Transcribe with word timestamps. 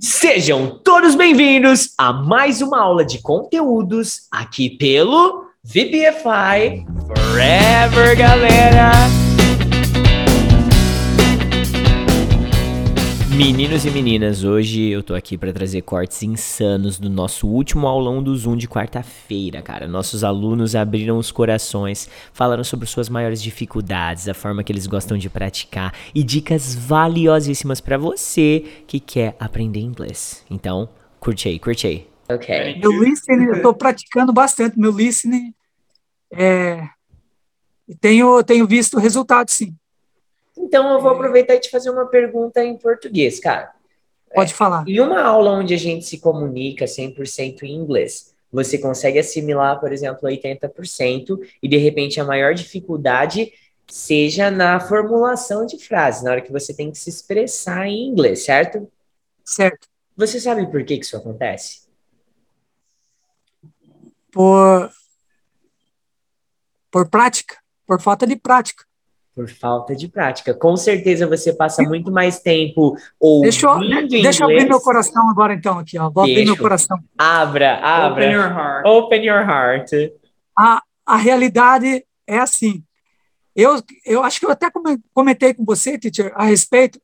Sejam 0.00 0.80
todos 0.82 1.14
bem-vindos 1.14 1.90
a 1.98 2.10
mais 2.10 2.62
uma 2.62 2.80
aula 2.80 3.04
de 3.04 3.20
conteúdos 3.20 4.22
aqui 4.30 4.70
pelo 4.70 5.44
VPFI 5.62 6.86
Forever, 7.06 8.16
galera! 8.16 9.29
Meninos 13.42 13.86
e 13.86 13.90
meninas, 13.90 14.44
hoje 14.44 14.90
eu 14.90 15.02
tô 15.02 15.14
aqui 15.14 15.38
para 15.38 15.50
trazer 15.50 15.80
cortes 15.80 16.22
insanos 16.22 16.98
do 16.98 17.08
nosso 17.08 17.48
último 17.48 17.86
aulão 17.86 18.22
do 18.22 18.36
Zoom 18.36 18.54
de 18.54 18.68
quarta-feira, 18.68 19.62
cara. 19.62 19.88
Nossos 19.88 20.22
alunos 20.22 20.76
abriram 20.76 21.16
os 21.16 21.32
corações, 21.32 22.06
falaram 22.34 22.62
sobre 22.62 22.86
suas 22.86 23.08
maiores 23.08 23.42
dificuldades, 23.42 24.28
a 24.28 24.34
forma 24.34 24.62
que 24.62 24.70
eles 24.70 24.86
gostam 24.86 25.16
de 25.16 25.30
praticar 25.30 25.94
e 26.14 26.22
dicas 26.22 26.74
valiosíssimas 26.74 27.80
para 27.80 27.96
você 27.96 28.62
que 28.86 29.00
quer 29.00 29.34
aprender 29.40 29.80
inglês. 29.80 30.44
Então, 30.50 30.86
curte 31.18 31.48
aí, 31.48 31.58
curte 31.58 31.86
aí. 31.86 32.06
Ok. 32.28 32.78
Meu 32.78 32.92
listening, 32.92 33.46
eu 33.46 33.62
tô 33.62 33.72
praticando 33.72 34.34
bastante 34.34 34.78
meu 34.78 34.92
listening. 34.92 35.54
É, 36.30 36.86
tenho, 38.02 38.44
tenho 38.44 38.66
visto 38.66 38.98
resultados, 38.98 39.54
sim. 39.54 39.74
Então 40.62 40.92
eu 40.92 41.00
vou 41.00 41.12
aproveitar 41.12 41.54
e 41.54 41.60
te 41.60 41.70
fazer 41.70 41.90
uma 41.90 42.06
pergunta 42.06 42.62
em 42.62 42.76
português, 42.76 43.40
cara. 43.40 43.72
Pode 44.34 44.54
falar. 44.54 44.84
Em 44.86 45.00
uma 45.00 45.22
aula 45.22 45.52
onde 45.52 45.74
a 45.74 45.78
gente 45.78 46.04
se 46.04 46.18
comunica 46.18 46.84
100% 46.84 47.62
em 47.62 47.72
inglês, 47.72 48.34
você 48.52 48.78
consegue 48.78 49.18
assimilar, 49.18 49.80
por 49.80 49.92
exemplo, 49.92 50.28
80% 50.28 51.38
e 51.62 51.68
de 51.68 51.76
repente 51.76 52.20
a 52.20 52.24
maior 52.24 52.54
dificuldade 52.54 53.52
seja 53.88 54.50
na 54.50 54.78
formulação 54.78 55.66
de 55.66 55.76
frases, 55.78 56.22
na 56.22 56.30
hora 56.30 56.40
que 56.40 56.52
você 56.52 56.72
tem 56.72 56.92
que 56.92 56.98
se 56.98 57.10
expressar 57.10 57.88
em 57.88 58.08
inglês, 58.08 58.44
certo? 58.44 58.88
Certo. 59.44 59.88
Você 60.16 60.38
sabe 60.38 60.70
por 60.70 60.84
que, 60.84 60.98
que 60.98 61.04
isso 61.04 61.16
acontece? 61.16 61.88
Por 64.30 64.90
por 66.88 67.08
prática, 67.08 67.56
por 67.86 68.00
falta 68.00 68.26
de 68.26 68.36
prática 68.36 68.84
por 69.34 69.48
falta 69.48 69.94
de 69.94 70.08
prática. 70.08 70.52
Com 70.52 70.76
certeza 70.76 71.26
você 71.26 71.52
passa 71.52 71.82
muito 71.82 72.10
mais 72.10 72.40
tempo 72.40 72.96
ouvindo 73.18 73.50
deixa 73.50 73.66
eu, 73.66 73.82
inglês. 73.82 74.22
Deixa 74.22 74.44
eu 74.44 74.50
abrir 74.50 74.68
meu 74.68 74.80
coração 74.80 75.30
agora 75.30 75.54
então 75.54 75.78
aqui, 75.78 75.98
ó. 75.98 76.10
Vou 76.10 76.24
abrir 76.24 76.44
meu 76.44 76.56
coração. 76.56 76.98
Abra, 77.16 77.76
abra. 77.78 78.24
Open 78.24 78.32
your 78.32 78.50
heart. 78.50 78.86
Open 78.86 79.24
your 79.24 79.48
heart. 79.48 79.90
A, 80.58 80.82
a 81.06 81.16
realidade 81.16 82.04
é 82.26 82.38
assim. 82.38 82.82
Eu, 83.54 83.82
eu 84.04 84.22
acho 84.22 84.38
que 84.38 84.46
eu 84.46 84.50
até 84.50 84.70
comentei 85.12 85.54
com 85.54 85.64
você, 85.64 85.98
teacher, 85.98 86.32
a 86.34 86.44
respeito. 86.44 87.00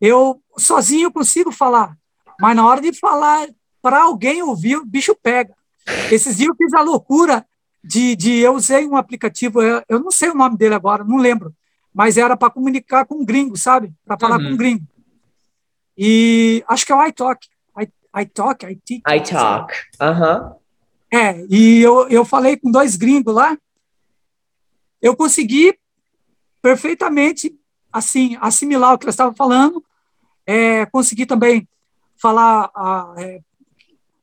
Eu 0.00 0.40
sozinho 0.56 1.12
consigo 1.12 1.50
falar, 1.50 1.96
mas 2.40 2.54
na 2.54 2.66
hora 2.66 2.80
de 2.80 2.92
falar 2.92 3.48
para 3.82 4.02
alguém 4.02 4.42
ouvir, 4.42 4.76
o 4.76 4.84
bicho 4.84 5.16
pega. 5.22 5.54
Esses 6.10 6.36
dias 6.36 6.48
eu 6.48 6.56
fiz 6.56 6.74
a 6.74 6.82
loucura 6.82 7.44
de, 7.82 8.14
de 8.14 8.38
eu 8.38 8.54
usei 8.54 8.86
um 8.86 8.96
aplicativo, 8.96 9.62
eu, 9.62 9.82
eu 9.88 10.00
não 10.00 10.10
sei 10.10 10.28
o 10.28 10.34
nome 10.34 10.56
dele 10.56 10.74
agora, 10.74 11.04
não 11.04 11.16
lembro, 11.16 11.54
mas 11.98 12.16
era 12.16 12.36
para 12.36 12.48
comunicar 12.48 13.04
com 13.04 13.16
um 13.16 13.24
gringo, 13.24 13.56
sabe? 13.56 13.92
Para 14.06 14.16
falar 14.16 14.38
uhum. 14.38 14.44
com 14.44 14.50
um 14.52 14.56
gringo. 14.56 14.86
E 15.96 16.62
acho 16.68 16.86
que 16.86 16.92
é 16.92 16.94
o 16.94 17.04
iTalk. 17.04 17.48
I, 17.76 18.22
iTalk, 18.22 18.64
IT. 18.66 19.02
iTalk, 19.16 19.74
aham. 20.00 20.54
É, 21.12 21.44
e 21.50 21.80
eu, 21.80 22.08
eu 22.08 22.24
falei 22.24 22.56
com 22.56 22.70
dois 22.70 22.94
gringos 22.94 23.34
lá, 23.34 23.58
eu 25.02 25.16
consegui 25.16 25.76
perfeitamente, 26.62 27.52
assim, 27.92 28.36
assimilar 28.40 28.94
o 28.94 28.98
que 28.98 29.06
eles 29.06 29.14
estavam 29.14 29.34
falando, 29.34 29.84
é, 30.46 30.86
consegui 30.86 31.26
também 31.26 31.68
falar 32.16 32.70
a, 32.76 33.14
é, 33.18 33.40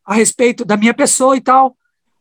a 0.05 0.13
respeito 0.13 0.63
da 0.63 0.77
minha 0.77 0.93
pessoa 0.93 1.35
e 1.35 1.41
tal, 1.41 1.75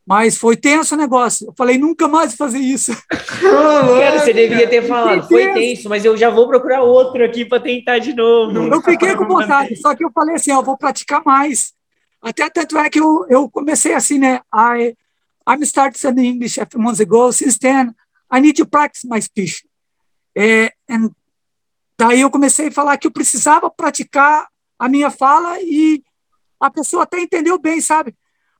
mas 0.07 0.37
foi 0.37 0.57
tenso 0.57 0.95
o 0.95 0.99
negócio. 0.99 1.47
Eu 1.47 1.55
falei, 1.57 1.79
nunca 1.79 2.07
mais 2.07 2.35
fazer 2.35 2.59
isso. 2.59 2.93
Cara, 3.09 4.19
você 4.19 4.33
devia 4.33 4.69
ter 4.69 4.87
falado, 4.87 5.27
foi 5.27 5.53
tenso, 5.55 5.89
mas 5.89 6.05
eu 6.05 6.17
já 6.17 6.29
vou 6.29 6.47
procurar 6.47 6.83
outro 6.83 7.25
aqui 7.25 7.45
para 7.45 7.61
tentar 7.61 7.99
de 7.99 8.15
novo. 8.15 8.59
Eu 8.59 8.83
fiquei 8.83 9.17
com 9.17 9.27
vontade, 9.27 9.77
só 9.77 9.95
que 9.95 10.05
eu 10.05 10.11
falei 10.13 10.35
assim, 10.35 10.51
eu 10.51 10.63
vou 10.63 10.77
praticar 10.77 11.23
mais. 11.25 11.73
Até 12.21 12.49
tanto 12.51 12.77
é 12.79 12.91
que 12.91 13.01
eu, 13.01 13.27
eu 13.29 13.51
comecei 13.51 13.95
assim, 13.95 14.19
né? 14.19 14.41
I, 14.55 14.97
I'm 15.49 15.63
starting 15.63 15.99
studying 15.99 16.35
English 16.35 16.61
a 16.61 16.67
few 16.67 16.81
months 16.81 17.01
ago. 17.01 17.33
Since 17.33 17.59
then, 17.59 17.95
I 18.33 18.41
need 18.41 18.57
to 18.57 18.67
practice 18.67 19.07
my 19.07 19.21
speech. 19.21 19.65
É, 20.37 20.73
and 20.89 21.11
daí 21.99 22.23
eu 22.23 22.31
comecei 22.31 22.69
a 22.69 22.73
falar 22.73 22.97
que 22.99 23.07
eu 23.07 23.11
precisava 23.11 23.71
praticar 23.71 24.49
a 24.79 24.89
minha 24.89 25.11
fala 25.11 25.61
e 25.61 26.03
a 26.59 26.71
pessoa 26.71 27.05
até 27.05 27.21
entendeu 27.21 27.59
bem, 27.59 27.81
sabe? 27.81 28.15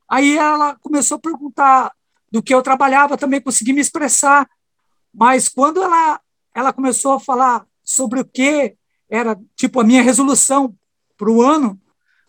Aí 0.09 0.37
ela 0.37 0.77
começou 0.77 1.17
a 1.17 1.21
perguntar 1.21 1.93
do 2.31 2.43
que 2.43 2.55
eu 2.55 2.63
trabalhava, 2.63 3.17
também 3.17 3.41
consegui 3.41 3.73
me 3.73 3.81
expressar. 3.81 4.49
Mas 5.13 5.49
quando 5.49 5.83
ela, 5.83 6.21
ela 6.55 6.73
começou 6.73 7.13
a 7.13 7.21
falar 7.21 7.67
sobre 7.83 8.21
o 8.21 8.25
que 8.25 8.75
era, 9.09 9.39
tipo, 9.55 9.81
a 9.81 9.85
minha 9.85 10.03
resolução 10.03 10.75
para 11.17 11.31
o 11.31 11.43
ano, 11.43 11.81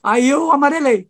aí 0.03 0.29
eu 0.29 0.51
amarelei. 0.51 1.07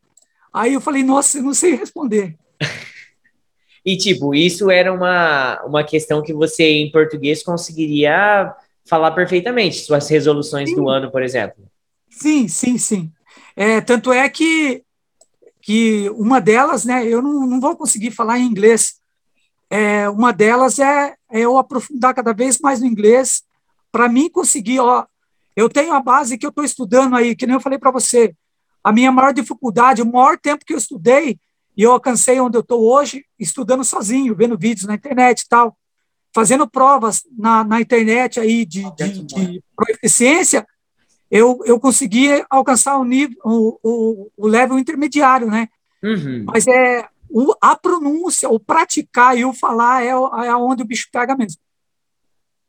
Aí 0.53 0.73
eu 0.73 0.81
falei, 0.81 1.03
nossa, 1.03 1.37
eu 1.37 1.43
não 1.43 1.53
sei 1.53 1.75
responder. 1.75 2.37
e, 3.85 3.97
tipo, 3.97 4.33
isso 4.33 4.71
era 4.71 4.93
uma, 4.93 5.61
uma 5.65 5.83
questão 5.83 6.23
que 6.23 6.33
você, 6.33 6.63
em 6.63 6.91
português, 6.91 7.43
conseguiria 7.43 8.53
falar 8.85 9.11
perfeitamente, 9.11 9.79
suas 9.79 10.07
resoluções 10.07 10.69
sim. 10.69 10.75
do 10.75 10.87
ano, 10.87 11.11
por 11.11 11.21
exemplo. 11.21 11.65
Sim, 12.09 12.47
sim, 12.47 12.77
sim. 12.77 13.11
É, 13.55 13.81
tanto 13.81 14.13
é 14.13 14.29
que 14.29 14.83
que 15.65 16.07
uma 16.11 16.39
delas, 16.39 16.85
né, 16.85 17.07
eu 17.07 17.23
não, 17.23 17.47
não 17.47 17.59
vou 17.59 17.75
conseguir 17.75 18.11
falar 18.11 18.37
em 18.37 18.45
inglês, 18.45 18.97
é, 19.67 20.07
uma 20.07 20.31
delas 20.31 20.77
é, 20.77 21.15
é 21.27 21.39
eu 21.39 21.57
aprofundar 21.57 22.13
cada 22.13 22.33
vez 22.33 22.59
mais 22.59 22.81
no 22.81 22.85
inglês, 22.85 23.41
para 23.91 24.07
mim 24.07 24.29
conseguir, 24.29 24.79
ó, 24.79 25.07
eu 25.55 25.67
tenho 25.67 25.91
a 25.93 25.99
base 25.99 26.37
que 26.37 26.45
eu 26.45 26.51
estou 26.51 26.63
estudando 26.63 27.15
aí, 27.15 27.35
que 27.35 27.47
nem 27.47 27.55
eu 27.55 27.59
falei 27.59 27.79
para 27.79 27.89
você, 27.89 28.35
a 28.83 28.91
minha 28.91 29.11
maior 29.11 29.33
dificuldade, 29.33 30.03
o 30.03 30.05
maior 30.05 30.37
tempo 30.37 30.63
que 30.63 30.71
eu 30.71 30.77
estudei, 30.77 31.39
e 31.75 31.81
eu 31.81 31.93
alcancei 31.93 32.39
onde 32.39 32.57
eu 32.57 32.61
estou 32.61 32.83
hoje, 32.83 33.25
estudando 33.39 33.83
sozinho, 33.83 34.35
vendo 34.35 34.55
vídeos 34.55 34.85
na 34.85 34.93
internet 34.93 35.41
e 35.41 35.49
tal, 35.49 35.75
fazendo 36.31 36.69
provas 36.69 37.23
na, 37.35 37.63
na 37.63 37.81
internet 37.81 38.39
aí 38.39 38.67
de, 38.67 38.83
de, 38.95 39.23
de 39.23 39.63
proficiência, 39.75 40.63
eu, 41.35 41.59
eu 41.65 41.77
consegui 41.77 42.29
alcançar 42.49 42.97
o 42.97 43.03
nível, 43.03 43.37
o, 43.43 43.77
o, 43.83 44.31
o 44.37 44.47
level 44.47 44.79
intermediário, 44.79 45.47
né? 45.47 45.67
Uhum. 46.01 46.45
Mas 46.47 46.65
é 46.65 47.09
o, 47.29 47.53
a 47.59 47.75
pronúncia, 47.75 48.49
o 48.49 48.57
praticar 48.57 49.37
e 49.37 49.43
o 49.43 49.53
falar 49.53 50.01
é, 50.01 50.11
é 50.11 50.55
onde 50.55 50.83
o 50.83 50.85
bicho 50.85 51.09
pega 51.11 51.35
mesmo. 51.35 51.59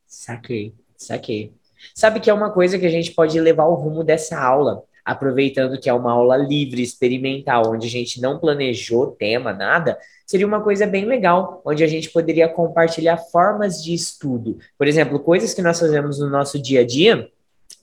Saquei, 0.04 0.74
saquei. 0.96 1.52
Sabe 1.94 2.18
que 2.18 2.28
é 2.28 2.34
uma 2.34 2.50
coisa 2.50 2.76
que 2.76 2.84
a 2.84 2.90
gente 2.90 3.12
pode 3.12 3.38
levar 3.38 3.66
o 3.66 3.74
rumo 3.74 4.02
dessa 4.02 4.36
aula, 4.36 4.82
aproveitando 5.04 5.78
que 5.78 5.88
é 5.88 5.92
uma 5.92 6.10
aula 6.10 6.36
livre, 6.36 6.82
experimental, 6.82 7.70
onde 7.70 7.86
a 7.86 7.90
gente 7.90 8.20
não 8.20 8.40
planejou 8.40 9.12
tema, 9.12 9.52
nada, 9.52 9.96
seria 10.26 10.46
uma 10.46 10.60
coisa 10.60 10.88
bem 10.88 11.04
legal, 11.04 11.62
onde 11.64 11.84
a 11.84 11.86
gente 11.86 12.10
poderia 12.10 12.48
compartilhar 12.48 13.16
formas 13.16 13.80
de 13.80 13.94
estudo. 13.94 14.58
Por 14.76 14.88
exemplo, 14.88 15.20
coisas 15.20 15.54
que 15.54 15.62
nós 15.62 15.78
fazemos 15.78 16.18
no 16.18 16.28
nosso 16.28 16.60
dia 16.60 16.80
a 16.80 16.84
dia, 16.84 17.30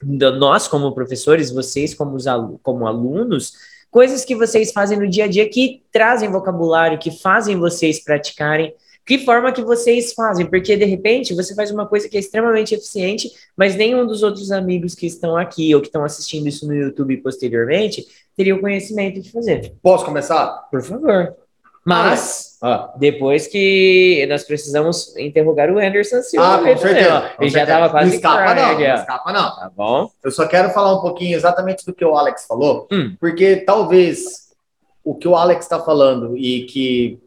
nós 0.06 0.68
como 0.68 0.94
professores, 0.94 1.52
vocês 1.52 1.94
como, 1.94 2.16
os, 2.16 2.26
como 2.62 2.88
alunos, 2.88 3.54
coisas 3.90 4.26
que 4.26 4.36
vocês 4.36 4.72
fazem 4.72 4.98
no 4.98 5.08
dia 5.08 5.26
a 5.26 5.28
dia 5.28 5.48
que 5.48 5.84
trazem 5.92 6.32
vocabulário, 6.32 6.98
que 6.98 7.12
fazem 7.12 7.58
vocês 7.58 8.04
praticarem. 8.04 8.74
Que 9.06 9.20
forma 9.20 9.52
que 9.52 9.62
vocês 9.62 10.14
fazem? 10.14 10.46
Porque 10.46 10.78
de 10.78 10.86
repente 10.86 11.34
você 11.34 11.54
faz 11.54 11.70
uma 11.72 11.86
coisa 11.86 12.08
que 12.08 12.16
é 12.16 12.20
extremamente 12.20 12.74
eficiente, 12.74 13.30
mas 13.56 13.76
nenhum 13.76 14.08
dos 14.08 14.24
outros 14.24 14.50
amigos 14.50 14.96
que 14.96 15.06
estão 15.06 15.36
aqui 15.36 15.76
ou 15.76 15.82
que 15.82 15.88
estão 15.88 16.06
assistindo 16.06 16.48
isso 16.48 16.66
no 16.66 16.74
YouTube 16.74 17.18
posteriormente 17.18 18.06
teria 18.36 18.56
o 18.56 18.62
conhecimento 18.62 19.22
de 19.22 19.30
fazer. 19.30 19.74
Posso 19.82 20.06
começar? 20.06 20.68
Por 20.72 20.82
favor. 20.82 21.36
Mas, 21.86 22.53
ah. 22.64 22.94
depois 22.96 23.46
que 23.46 24.26
nós 24.30 24.44
precisamos 24.44 25.16
interrogar 25.18 25.70
o 25.70 25.78
Anderson 25.78 26.22
Silva. 26.22 26.56
Ah, 26.56 26.58
com 26.60 26.78
certeza. 26.78 27.32
Ele 27.40 27.50
já 27.50 27.64
estava 27.64 27.90
quase 27.90 28.08
Não 28.08 28.16
escapa 28.16 28.56
não, 28.56 28.80
não 28.80 28.96
escapa 28.96 29.34
não. 29.34 29.56
Tá 29.56 29.72
bom? 29.76 30.10
Eu 30.24 30.32
só 30.32 30.48
quero 30.48 30.70
falar 30.70 30.94
um 30.94 31.02
pouquinho 31.02 31.36
exatamente 31.36 31.86
do 31.86 31.94
que 31.94 32.06
o 32.06 32.16
Alex 32.16 32.46
falou, 32.48 32.88
hum. 32.90 33.16
porque 33.20 33.58
talvez 33.58 34.54
o 35.04 35.14
que 35.14 35.28
o 35.28 35.36
Alex 35.36 35.66
está 35.66 35.80
falando 35.80 36.38
e 36.38 36.64
que 36.64 37.20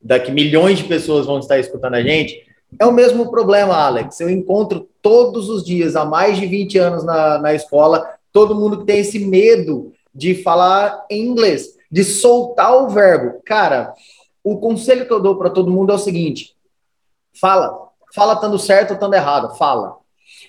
daqui 0.00 0.30
milhões 0.30 0.78
de 0.78 0.84
pessoas 0.84 1.26
vão 1.26 1.40
estar 1.40 1.58
escutando 1.58 1.94
a 1.94 2.02
gente, 2.02 2.40
é 2.78 2.86
o 2.86 2.92
mesmo 2.92 3.30
problema, 3.30 3.74
Alex. 3.74 4.20
Eu 4.20 4.30
encontro 4.30 4.88
todos 5.02 5.48
os 5.48 5.64
dias, 5.64 5.96
há 5.96 6.04
mais 6.04 6.38
de 6.38 6.46
20 6.46 6.78
anos 6.78 7.04
na, 7.04 7.38
na 7.38 7.52
escola, 7.52 8.08
todo 8.32 8.54
mundo 8.54 8.78
que 8.78 8.86
tem 8.86 9.00
esse 9.00 9.18
medo 9.18 9.92
de 10.14 10.36
falar 10.36 11.04
em 11.10 11.26
inglês 11.26 11.74
de 11.94 12.02
soltar 12.02 12.74
o 12.82 12.88
verbo. 12.88 13.40
Cara, 13.44 13.94
o 14.44 14.58
conselho 14.58 15.06
que 15.06 15.12
eu 15.12 15.20
dou 15.20 15.36
para 15.36 15.50
todo 15.50 15.70
mundo 15.70 15.90
é 15.90 15.94
o 15.96 15.98
seguinte: 15.98 16.54
fala. 17.40 17.82
Fala 18.14 18.34
estando 18.34 18.58
certo 18.60 18.90
ou 18.90 18.94
estando 18.94 19.14
errado. 19.14 19.56
Fala. 19.56 19.96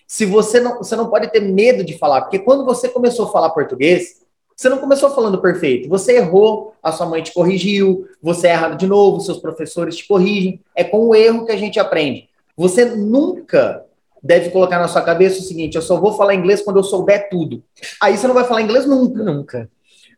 Se 0.06 0.24
você 0.24 0.60
não, 0.60 0.78
você 0.78 0.96
não 0.96 1.10
pode 1.10 1.32
ter 1.32 1.40
medo 1.40 1.84
de 1.84 1.98
falar, 1.98 2.22
porque 2.22 2.38
quando 2.38 2.64
você 2.64 2.88
começou 2.90 3.26
a 3.26 3.32
falar 3.32 3.50
português, 3.50 4.24
Você 4.56 4.70
não 4.70 4.78
começou 4.78 5.10
falando 5.10 5.42
perfeito. 5.42 5.90
Você 5.90 6.16
errou, 6.16 6.74
a 6.82 6.92
sua 6.92 7.06
mãe 7.06 7.22
te 7.22 7.34
corrigiu, 7.34 8.08
você 8.22 8.48
erra 8.48 8.70
de 8.70 8.88
novo, 8.88 9.20
seus 9.20 9.38
professores 9.40 9.98
te 9.98 10.08
corrigem. 10.08 10.62
É 10.74 10.84
com 10.84 11.08
o 11.08 11.16
erro 11.16 11.46
que 11.46 11.52
a 11.52 11.58
gente 11.58 11.78
aprende. 11.78 12.30
Você 12.56 12.86
nunca 12.86 13.84
deve 14.24 14.50
colocar 14.52 14.80
na 14.80 14.88
sua 14.88 15.02
cabeça 15.02 15.40
o 15.40 15.44
seguinte: 15.44 15.76
eu 15.76 15.82
só 15.82 16.00
vou 16.00 16.14
falar 16.14 16.36
inglês 16.36 16.62
quando 16.62 16.78
eu 16.78 16.84
souber 16.84 17.30
tudo. 17.30 17.62
Aí 18.02 18.18
você 18.18 18.28
não 18.28 18.34
vai 18.34 18.46
falar 18.46 18.62
inglês 18.62 18.86
nunca. 18.86 19.24
Nunca. 19.24 19.70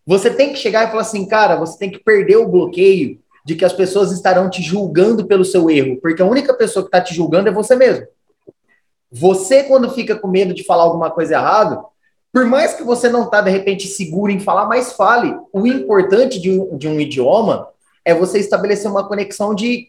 Você 0.05 0.29
tem 0.29 0.53
que 0.53 0.59
chegar 0.59 0.87
e 0.87 0.91
falar 0.91 1.01
assim, 1.01 1.25
cara, 1.25 1.55
você 1.55 1.77
tem 1.77 1.89
que 1.89 1.99
perder 1.99 2.37
o 2.37 2.47
bloqueio 2.47 3.19
de 3.47 3.55
que 3.55 3.63
as 3.63 3.71
pessoas 3.71 4.11
estarão 4.11 4.49
te 4.49 4.61
julgando 4.61 5.25
pelo 5.25 5.45
seu 5.45 5.69
erro, 5.69 5.97
porque 6.01 6.21
a 6.21 6.25
única 6.25 6.53
pessoa 6.53 6.83
que 6.83 6.89
está 6.89 6.99
te 6.99 7.15
julgando 7.15 7.47
é 7.47 7.51
você 7.51 7.77
mesmo. 7.77 8.05
Você, 9.09 9.63
quando 9.63 9.89
fica 9.89 10.17
com 10.17 10.27
medo 10.27 10.53
de 10.53 10.65
falar 10.65 10.83
alguma 10.83 11.09
coisa 11.09 11.35
errada, 11.35 11.81
por 12.33 12.43
mais 12.43 12.73
que 12.73 12.83
você 12.83 13.07
não 13.07 13.23
está, 13.23 13.39
de 13.39 13.49
repente, 13.49 13.87
seguro 13.87 14.33
em 14.33 14.39
falar, 14.41 14.67
mas 14.67 14.91
fale. 14.91 15.33
O 15.53 15.65
importante 15.65 16.41
de 16.41 16.59
um, 16.59 16.77
de 16.77 16.89
um 16.89 16.99
idioma 16.99 17.69
é 18.03 18.13
você 18.13 18.37
estabelecer 18.37 18.91
uma 18.91 19.07
conexão 19.07 19.55
de, 19.55 19.87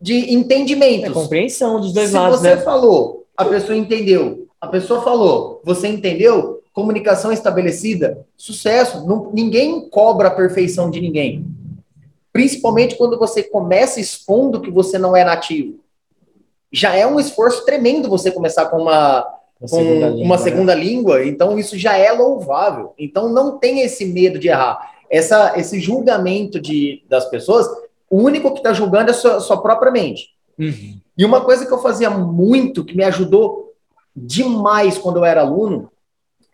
de 0.00 0.34
entendimentos. 0.34 1.10
É 1.10 1.12
compreensão 1.12 1.80
dos 1.80 1.92
dois 1.92 2.08
Se 2.08 2.16
lados, 2.16 2.40
você 2.40 2.56
né? 2.56 2.60
falou, 2.60 3.24
a 3.36 3.44
pessoa 3.44 3.78
entendeu. 3.78 4.48
A 4.60 4.66
pessoa 4.66 5.00
falou, 5.02 5.62
você 5.64 5.86
entendeu? 5.86 6.60
Comunicação 6.72 7.30
estabelecida, 7.30 8.26
sucesso. 8.36 9.06
Não, 9.06 9.30
ninguém 9.32 9.88
cobra 9.88 10.26
a 10.26 10.32
perfeição 10.32 10.90
de 10.90 11.00
ninguém. 11.00 11.59
Principalmente 12.32 12.96
quando 12.96 13.18
você 13.18 13.42
começa 13.42 14.00
expondo 14.00 14.60
que 14.60 14.70
você 14.70 14.98
não 14.98 15.16
é 15.16 15.24
nativo. 15.24 15.80
Já 16.72 16.94
é 16.94 17.06
um 17.06 17.18
esforço 17.18 17.64
tremendo 17.64 18.08
você 18.08 18.30
começar 18.30 18.66
com 18.66 18.82
uma 18.82 19.26
uma 19.60 19.68
com 19.68 19.76
segunda 19.76 20.08
língua, 20.08 20.24
uma 20.24 20.36
né? 20.36 20.42
segunda 20.42 20.74
né? 20.74 20.80
língua, 20.82 21.24
então 21.24 21.58
isso 21.58 21.76
já 21.76 21.96
é 21.96 22.10
louvável. 22.12 22.94
Então 22.98 23.28
não 23.28 23.58
tem 23.58 23.80
esse 23.80 24.06
medo 24.06 24.38
de 24.38 24.48
errar. 24.48 24.92
Essa, 25.10 25.58
esse 25.58 25.78
julgamento 25.78 26.58
de, 26.58 27.02
das 27.08 27.26
pessoas, 27.26 27.66
o 28.08 28.16
único 28.16 28.52
que 28.52 28.60
está 28.60 28.72
julgando 28.72 29.10
é 29.10 29.10
a 29.10 29.16
sua, 29.16 29.40
sua 29.40 29.60
própria 29.60 29.92
mente. 29.92 30.30
Uhum. 30.58 30.98
E 31.18 31.24
uma 31.24 31.42
coisa 31.42 31.66
que 31.66 31.72
eu 31.72 31.82
fazia 31.82 32.08
muito, 32.08 32.84
que 32.84 32.96
me 32.96 33.04
ajudou 33.04 33.74
demais 34.16 34.96
quando 34.96 35.16
eu 35.16 35.24
era 35.24 35.42
aluno, 35.42 35.90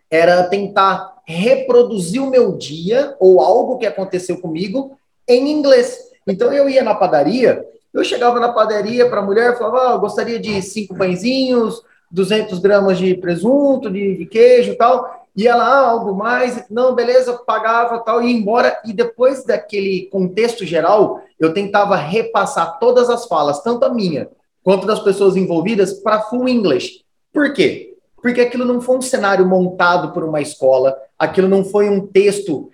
era 0.09 0.43
tentar 0.43 1.17
reproduzir 1.25 2.21
o 2.21 2.29
meu 2.29 2.57
dia 2.57 3.15
ou 3.19 3.41
algo 3.41 3.77
que 3.77 3.85
aconteceu 3.85 4.39
comigo 4.41 4.96
em 5.27 5.51
inglês. 5.51 5.97
Então 6.27 6.51
eu 6.51 6.69
ia 6.69 6.83
na 6.83 6.95
padaria, 6.95 7.65
eu 7.93 8.03
chegava 8.03 8.39
na 8.39 8.51
padaria 8.51 9.09
para 9.09 9.19
a 9.19 9.25
mulher 9.25 9.57
falava: 9.57 9.93
ah, 9.93 9.97
gostaria 9.97 10.39
de 10.39 10.61
cinco 10.61 10.95
pãezinhos, 10.95 11.81
200 12.11 12.59
gramas 12.59 12.97
de 12.97 13.15
presunto, 13.15 13.89
de, 13.89 14.17
de 14.17 14.25
queijo 14.25 14.71
e 14.71 14.75
tal, 14.75 15.27
e 15.35 15.47
ela, 15.47 15.63
ah, 15.63 15.89
algo 15.89 16.15
mais, 16.15 16.63
não, 16.69 16.95
beleza, 16.95 17.33
pagava 17.33 17.99
tal, 17.99 18.21
e 18.21 18.31
ia 18.31 18.37
embora, 18.37 18.79
e 18.85 18.93
depois 18.93 19.43
daquele 19.43 20.07
contexto 20.11 20.65
geral, 20.65 21.21
eu 21.39 21.53
tentava 21.53 21.95
repassar 21.95 22.79
todas 22.79 23.09
as 23.09 23.25
falas, 23.27 23.61
tanto 23.61 23.85
a 23.85 23.93
minha 23.93 24.29
quanto 24.63 24.85
das 24.85 24.99
pessoas 24.99 25.37
envolvidas, 25.37 25.93
para 25.93 26.23
full 26.23 26.47
English. 26.47 27.01
Por 27.31 27.53
quê? 27.53 27.95
Porque 28.21 28.41
aquilo 28.41 28.65
não 28.65 28.81
foi 28.81 28.97
um 28.97 29.01
cenário 29.01 29.47
montado 29.47 30.11
por 30.11 30.23
uma 30.23 30.41
escola, 30.41 30.97
aquilo 31.17 31.47
não 31.47 31.63
foi 31.63 31.87
um 31.87 32.05
texto 32.05 32.69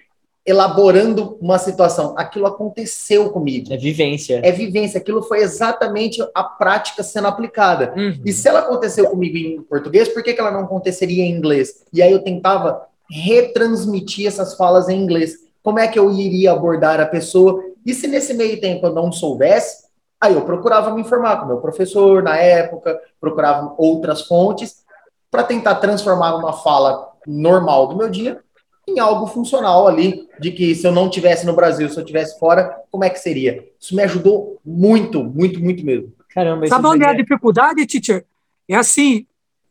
elaborando 0.46 1.38
uma 1.40 1.58
situação. 1.58 2.16
Aquilo 2.18 2.46
aconteceu 2.46 3.30
comigo. 3.30 3.72
É 3.74 3.78
vivência. 3.78 4.42
É 4.44 4.52
vivência. 4.52 5.00
Aquilo 5.00 5.22
foi 5.24 5.42
exatamente 5.42 6.22
a 6.34 6.44
prática 6.44 7.02
sendo 7.02 7.28
aplicada. 7.28 7.94
Uhum. 7.96 8.20
E 8.26 8.34
se 8.34 8.48
ela 8.48 8.60
aconteceu 8.60 9.10
comigo 9.10 9.38
em 9.38 9.62
português, 9.62 10.10
por 10.10 10.22
que, 10.22 10.34
que 10.34 10.40
ela 10.40 10.52
não 10.52 10.62
aconteceria 10.66 11.24
em 11.24 11.32
inglês? 11.32 11.84
E 11.94 12.02
aí 12.02 12.12
eu 12.12 12.24
tentava 12.24 12.86
retransmitir 13.10 14.28
essas 14.28 14.56
falas 14.56 14.90
em 14.90 15.02
inglês. 15.02 15.36
Como 15.62 15.80
é 15.80 15.88
que 15.88 15.98
eu 15.98 16.12
iria 16.12 16.52
abordar 16.52 17.00
a 17.00 17.06
pessoa? 17.06 17.64
E 17.86 17.94
se 17.94 18.08
nesse 18.08 18.34
meio 18.34 18.60
tempo 18.60 18.86
eu 18.86 18.94
não 18.94 19.14
soubesse, 19.14 19.84
aí 20.20 20.34
eu 20.34 20.42
procurava 20.42 20.94
me 20.94 21.02
informar 21.02 21.40
com 21.40 21.48
meu 21.48 21.58
professor 21.58 22.22
na 22.22 22.36
época, 22.38 23.00
procurava 23.20 23.74
outras 23.78 24.24
fontes 24.24 24.84
para 25.32 25.44
tentar 25.44 25.76
transformar 25.76 26.36
uma 26.36 26.52
fala 26.52 27.12
normal 27.26 27.88
do 27.88 27.96
meu 27.96 28.10
dia 28.10 28.43
em 28.88 29.00
algo 29.00 29.28
funcional 29.28 29.88
ali, 29.88 30.28
de 30.40 30.52
que 30.52 30.76
se 30.76 30.86
eu 30.86 30.92
não 30.92 31.10
tivesse 31.10 31.46
no 31.46 31.56
Brasil, 31.56 31.90
se 31.90 31.98
eu 31.98 32.06
tivesse 32.06 32.38
fora, 32.38 32.84
como 32.92 33.04
é 33.04 33.10
que 33.10 33.20
seria? 33.20 33.66
Isso 33.80 33.96
me 33.96 34.04
ajudou 34.04 34.60
muito, 34.66 35.24
muito, 35.24 35.60
muito 35.60 35.86
mesmo. 35.86 36.14
Caramba, 36.30 36.68
Sabe 36.68 36.88
onde 36.88 37.04
é 37.04 37.10
a 37.10 37.14
dificuldade, 37.14 37.86
teacher? 37.86 38.26
É 38.68 38.76
assim, 38.76 39.26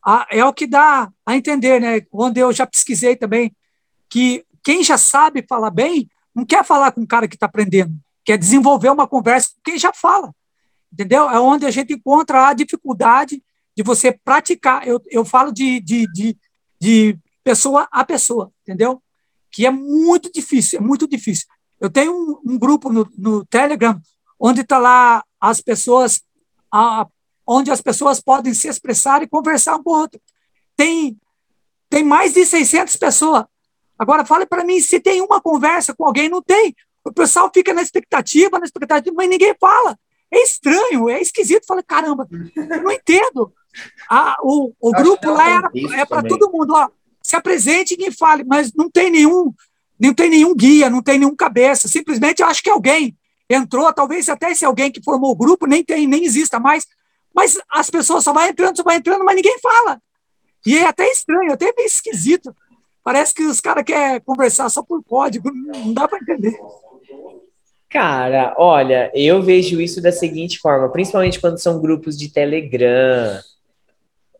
a, 0.04 0.26
é 0.30 0.44
o 0.44 0.52
que 0.52 0.66
dá 0.66 1.10
a 1.26 1.36
entender, 1.36 1.80
né? 1.80 2.02
Onde 2.12 2.40
eu 2.40 2.52
já 2.52 2.66
pesquisei 2.66 3.16
também, 3.16 3.54
que 4.08 4.44
quem 4.64 4.82
já 4.82 4.96
sabe 4.96 5.44
falar 5.46 5.70
bem, 5.70 6.08
não 6.34 6.44
quer 6.44 6.64
falar 6.64 6.92
com 6.92 7.02
o 7.02 7.06
cara 7.06 7.28
que 7.28 7.36
está 7.36 7.46
aprendendo, 7.46 7.92
quer 8.24 8.38
desenvolver 8.38 8.90
uma 8.90 9.06
conversa 9.06 9.50
com 9.54 9.70
quem 9.70 9.78
já 9.78 9.92
fala, 9.92 10.34
entendeu? 10.92 11.28
É 11.28 11.38
onde 11.38 11.66
a 11.66 11.70
gente 11.70 11.92
encontra 11.92 12.48
a 12.48 12.54
dificuldade 12.54 13.42
de 13.76 13.82
você 13.82 14.12
praticar. 14.12 14.86
Eu, 14.86 15.00
eu 15.10 15.24
falo 15.24 15.52
de, 15.52 15.80
de, 15.80 16.06
de, 16.12 16.36
de 16.80 17.18
pessoa 17.42 17.88
a 17.90 18.04
pessoa, 18.04 18.52
entendeu? 18.62 19.02
Que 19.50 19.66
é 19.66 19.70
muito 19.70 20.30
difícil, 20.32 20.78
é 20.78 20.82
muito 20.82 21.06
difícil. 21.06 21.46
Eu 21.80 21.90
tenho 21.90 22.12
um, 22.12 22.52
um 22.52 22.58
grupo 22.58 22.92
no, 22.92 23.08
no, 23.18 23.44
Telegram 23.46 24.00
onde 24.38 24.60
está 24.60 24.78
lá 24.78 25.24
as 25.40 25.60
pessoas, 25.60 26.22
a, 26.72 27.06
onde 27.46 27.70
as 27.70 27.80
pessoas 27.80 28.20
podem 28.20 28.54
se 28.54 28.68
expressar 28.68 29.22
e 29.22 29.28
conversar 29.28 29.76
um 29.76 29.82
com 29.82 29.90
o 29.90 29.98
outro. 29.98 30.20
Tem, 30.76 31.16
tem 31.90 32.04
mais 32.04 32.32
de 32.32 32.46
600 32.46 32.96
pessoas. 32.96 33.44
Agora, 33.98 34.24
fale 34.24 34.46
para 34.46 34.64
mim 34.64 34.80
se 34.80 35.00
tem 35.00 35.20
uma 35.20 35.40
conversa 35.40 35.94
com 35.94 36.04
alguém, 36.04 36.28
não 36.28 36.42
tem. 36.42 36.74
O 37.04 37.12
pessoal 37.12 37.50
fica 37.52 37.74
na 37.74 37.82
expectativa, 37.82 38.58
na 38.58 38.64
expectativa, 38.64 39.14
mas 39.16 39.28
ninguém 39.28 39.54
fala. 39.60 39.98
É 40.32 40.42
estranho, 40.42 41.10
é 41.10 41.20
esquisito. 41.20 41.66
Fala, 41.66 41.82
caramba, 41.82 42.26
eu 42.56 42.82
não 42.82 42.90
entendo. 42.90 43.52
Ah, 44.08 44.36
o 44.40 44.72
o 44.80 44.92
grupo 44.92 45.30
lá 45.30 45.62
é, 45.74 46.00
é 46.00 46.06
para 46.06 46.22
todo 46.22 46.50
mundo. 46.50 46.74
Ó, 46.74 46.88
se 47.22 47.36
apresente 47.36 47.96
e 47.98 48.12
fale, 48.12 48.44
mas 48.44 48.72
não 48.74 48.90
tem 48.90 49.10
nenhum, 49.10 49.52
não 49.98 50.12
tem 50.12 50.30
nenhum 50.30 50.54
guia, 50.54 50.90
não 50.90 51.02
tem 51.02 51.18
nenhum 51.18 51.36
cabeça. 51.36 51.88
Simplesmente 51.88 52.40
eu 52.40 52.46
acho 52.46 52.62
que 52.62 52.70
alguém 52.70 53.16
entrou, 53.48 53.92
talvez 53.92 54.28
até 54.28 54.50
esse 54.50 54.64
alguém 54.64 54.90
que 54.90 55.02
formou 55.02 55.30
o 55.30 55.36
grupo 55.36 55.66
nem 55.66 55.84
tem, 55.84 56.06
nem 56.06 56.24
exista 56.24 56.58
mais, 56.58 56.86
mas 57.34 57.58
as 57.70 57.90
pessoas 57.90 58.24
só 58.24 58.32
vão 58.32 58.46
entrando, 58.46 58.76
só 58.76 58.82
vão 58.82 58.94
entrando, 58.94 59.24
mas 59.24 59.36
ninguém 59.36 59.58
fala. 59.60 60.00
E 60.66 60.78
é 60.78 60.86
até 60.86 61.10
estranho, 61.10 61.52
até 61.52 61.72
meio 61.76 61.86
esquisito. 61.86 62.54
Parece 63.02 63.34
que 63.34 63.42
os 63.42 63.60
caras 63.60 63.84
querem 63.84 64.20
conversar 64.20 64.68
só 64.68 64.82
por 64.82 65.02
código, 65.02 65.50
não 65.52 65.92
dá 65.92 66.06
para 66.06 66.18
entender. 66.18 66.56
Cara, 67.88 68.54
olha, 68.56 69.10
eu 69.14 69.42
vejo 69.42 69.80
isso 69.80 70.00
da 70.00 70.12
seguinte 70.12 70.58
forma, 70.58 70.88
principalmente 70.88 71.40
quando 71.40 71.58
são 71.58 71.80
grupos 71.80 72.16
de 72.16 72.30
Telegram. 72.30 73.38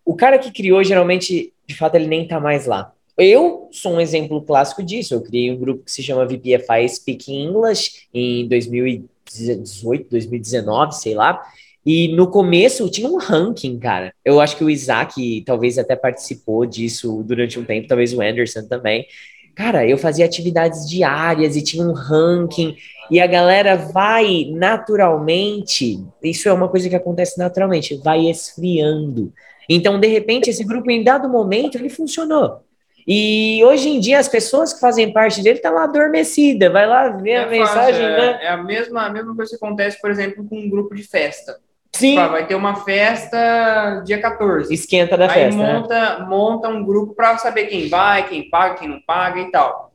O 0.05 0.17
cara 0.17 0.39
que 0.39 0.51
criou 0.51 0.83
geralmente 0.83 1.52
de 1.67 1.75
fato 1.75 1.95
ele 1.95 2.07
nem 2.07 2.27
tá 2.27 2.41
mais 2.41 2.67
lá. 2.67 2.93
Eu 3.17 3.69
sou 3.71 3.95
um 3.95 4.01
exemplo 4.01 4.43
clássico 4.43 4.83
disso. 4.83 5.15
Eu 5.15 5.21
criei 5.21 5.51
um 5.51 5.59
grupo 5.59 5.85
que 5.85 5.93
se 5.93 6.03
chama 6.03 6.27
VPFI 6.27 6.89
Speak 6.89 7.33
English 7.33 8.07
em 8.13 8.49
2018, 8.49 10.09
2019, 10.11 10.95
sei 10.95 11.15
lá. 11.15 11.43
E 11.85 12.15
no 12.15 12.29
começo 12.29 12.89
tinha 12.89 13.09
um 13.09 13.19
ranking, 13.19 13.79
cara. 13.79 14.15
Eu 14.25 14.41
acho 14.41 14.57
que 14.57 14.65
o 14.65 14.71
Isaac 14.71 15.43
talvez 15.45 15.79
até 15.79 15.97
participou 15.97 16.65
disso 16.65 17.23
durante 17.25 17.59
um 17.59 17.65
tempo, 17.65 17.89
talvez 17.89 18.15
o 18.15 18.23
Anderson 18.23 18.67
também. 18.67 19.07
Cara, 19.55 19.87
eu 19.87 19.99
fazia 19.99 20.25
atividades 20.25 20.89
diárias 20.89 21.57
e 21.57 21.63
tinha 21.63 21.85
um 21.85 21.93
ranking, 21.93 22.75
e 23.11 23.21
a 23.21 23.27
galera 23.27 23.77
vai 23.77 24.47
naturalmente. 24.51 26.03
Isso 26.23 26.49
é 26.49 26.53
uma 26.53 26.69
coisa 26.69 26.89
que 26.89 26.97
acontece 26.97 27.39
naturalmente, 27.39 27.97
vai 27.97 28.31
esfriando. 28.31 29.33
Então, 29.69 29.99
de 29.99 30.07
repente, 30.07 30.51
esse 30.51 30.65
grupo, 30.65 30.91
em 30.91 31.03
dado 31.03 31.29
momento, 31.29 31.77
ele 31.77 31.89
funcionou. 31.89 32.63
E 33.07 33.63
hoje 33.65 33.89
em 33.89 33.99
dia, 33.99 34.19
as 34.19 34.29
pessoas 34.29 34.73
que 34.73 34.81
fazem 34.81 35.13
parte 35.13 35.43
dele 35.43 35.57
estão 35.57 35.75
lá 35.75 35.85
adormecida, 35.85 36.71
vai 36.71 36.87
lá 36.87 37.09
ver 37.09 37.31
é 37.31 37.43
a 37.43 37.47
mensagem, 37.47 38.05
é, 38.05 38.17
né? 38.17 38.39
É 38.43 38.49
a 38.49 38.57
mesma, 38.57 39.07
a 39.07 39.11
mesma 39.11 39.35
coisa 39.35 39.51
que 39.51 39.57
acontece, 39.57 40.01
por 40.01 40.11
exemplo, 40.11 40.47
com 40.49 40.57
um 40.57 40.71
grupo 40.71 40.95
de 40.95 41.03
festa. 41.03 41.59
Sim. 41.95 42.17
Tipo, 42.17 42.31
vai 42.31 42.47
ter 42.47 42.55
uma 42.55 42.77
festa 42.77 44.03
dia 44.05 44.21
14. 44.21 44.73
Esquenta 44.73 45.17
da 45.17 45.27
Aí 45.27 45.31
festa. 45.31 45.61
Aí 45.61 45.73
monta, 45.73 46.19
né? 46.19 46.27
monta 46.27 46.69
um 46.69 46.85
grupo 46.85 47.15
para 47.15 47.37
saber 47.39 47.67
quem 47.67 47.89
vai, 47.89 48.29
quem 48.29 48.49
paga, 48.49 48.77
quem 48.77 48.89
não 48.89 49.01
paga 49.01 49.41
e 49.41 49.51
tal. 49.51 49.92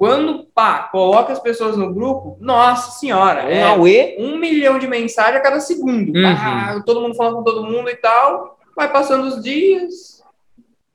Quando 0.00 0.46
pá, 0.54 0.84
coloca 0.84 1.30
as 1.30 1.38
pessoas 1.38 1.76
no 1.76 1.92
grupo, 1.92 2.38
nossa 2.40 2.92
senhora, 2.92 3.44
um, 3.44 3.50
é 3.50 3.62
auê. 3.64 4.16
um 4.18 4.38
milhão 4.38 4.78
de 4.78 4.88
mensagens 4.88 5.36
a 5.36 5.40
cada 5.42 5.60
segundo. 5.60 6.16
Uhum. 6.16 6.26
Ah, 6.26 6.82
todo 6.86 7.02
mundo 7.02 7.14
falando 7.14 7.36
com 7.36 7.42
todo 7.44 7.66
mundo 7.66 7.90
e 7.90 7.96
tal. 7.96 8.58
Vai 8.74 8.90
passando 8.90 9.26
os 9.26 9.42
dias, 9.42 10.24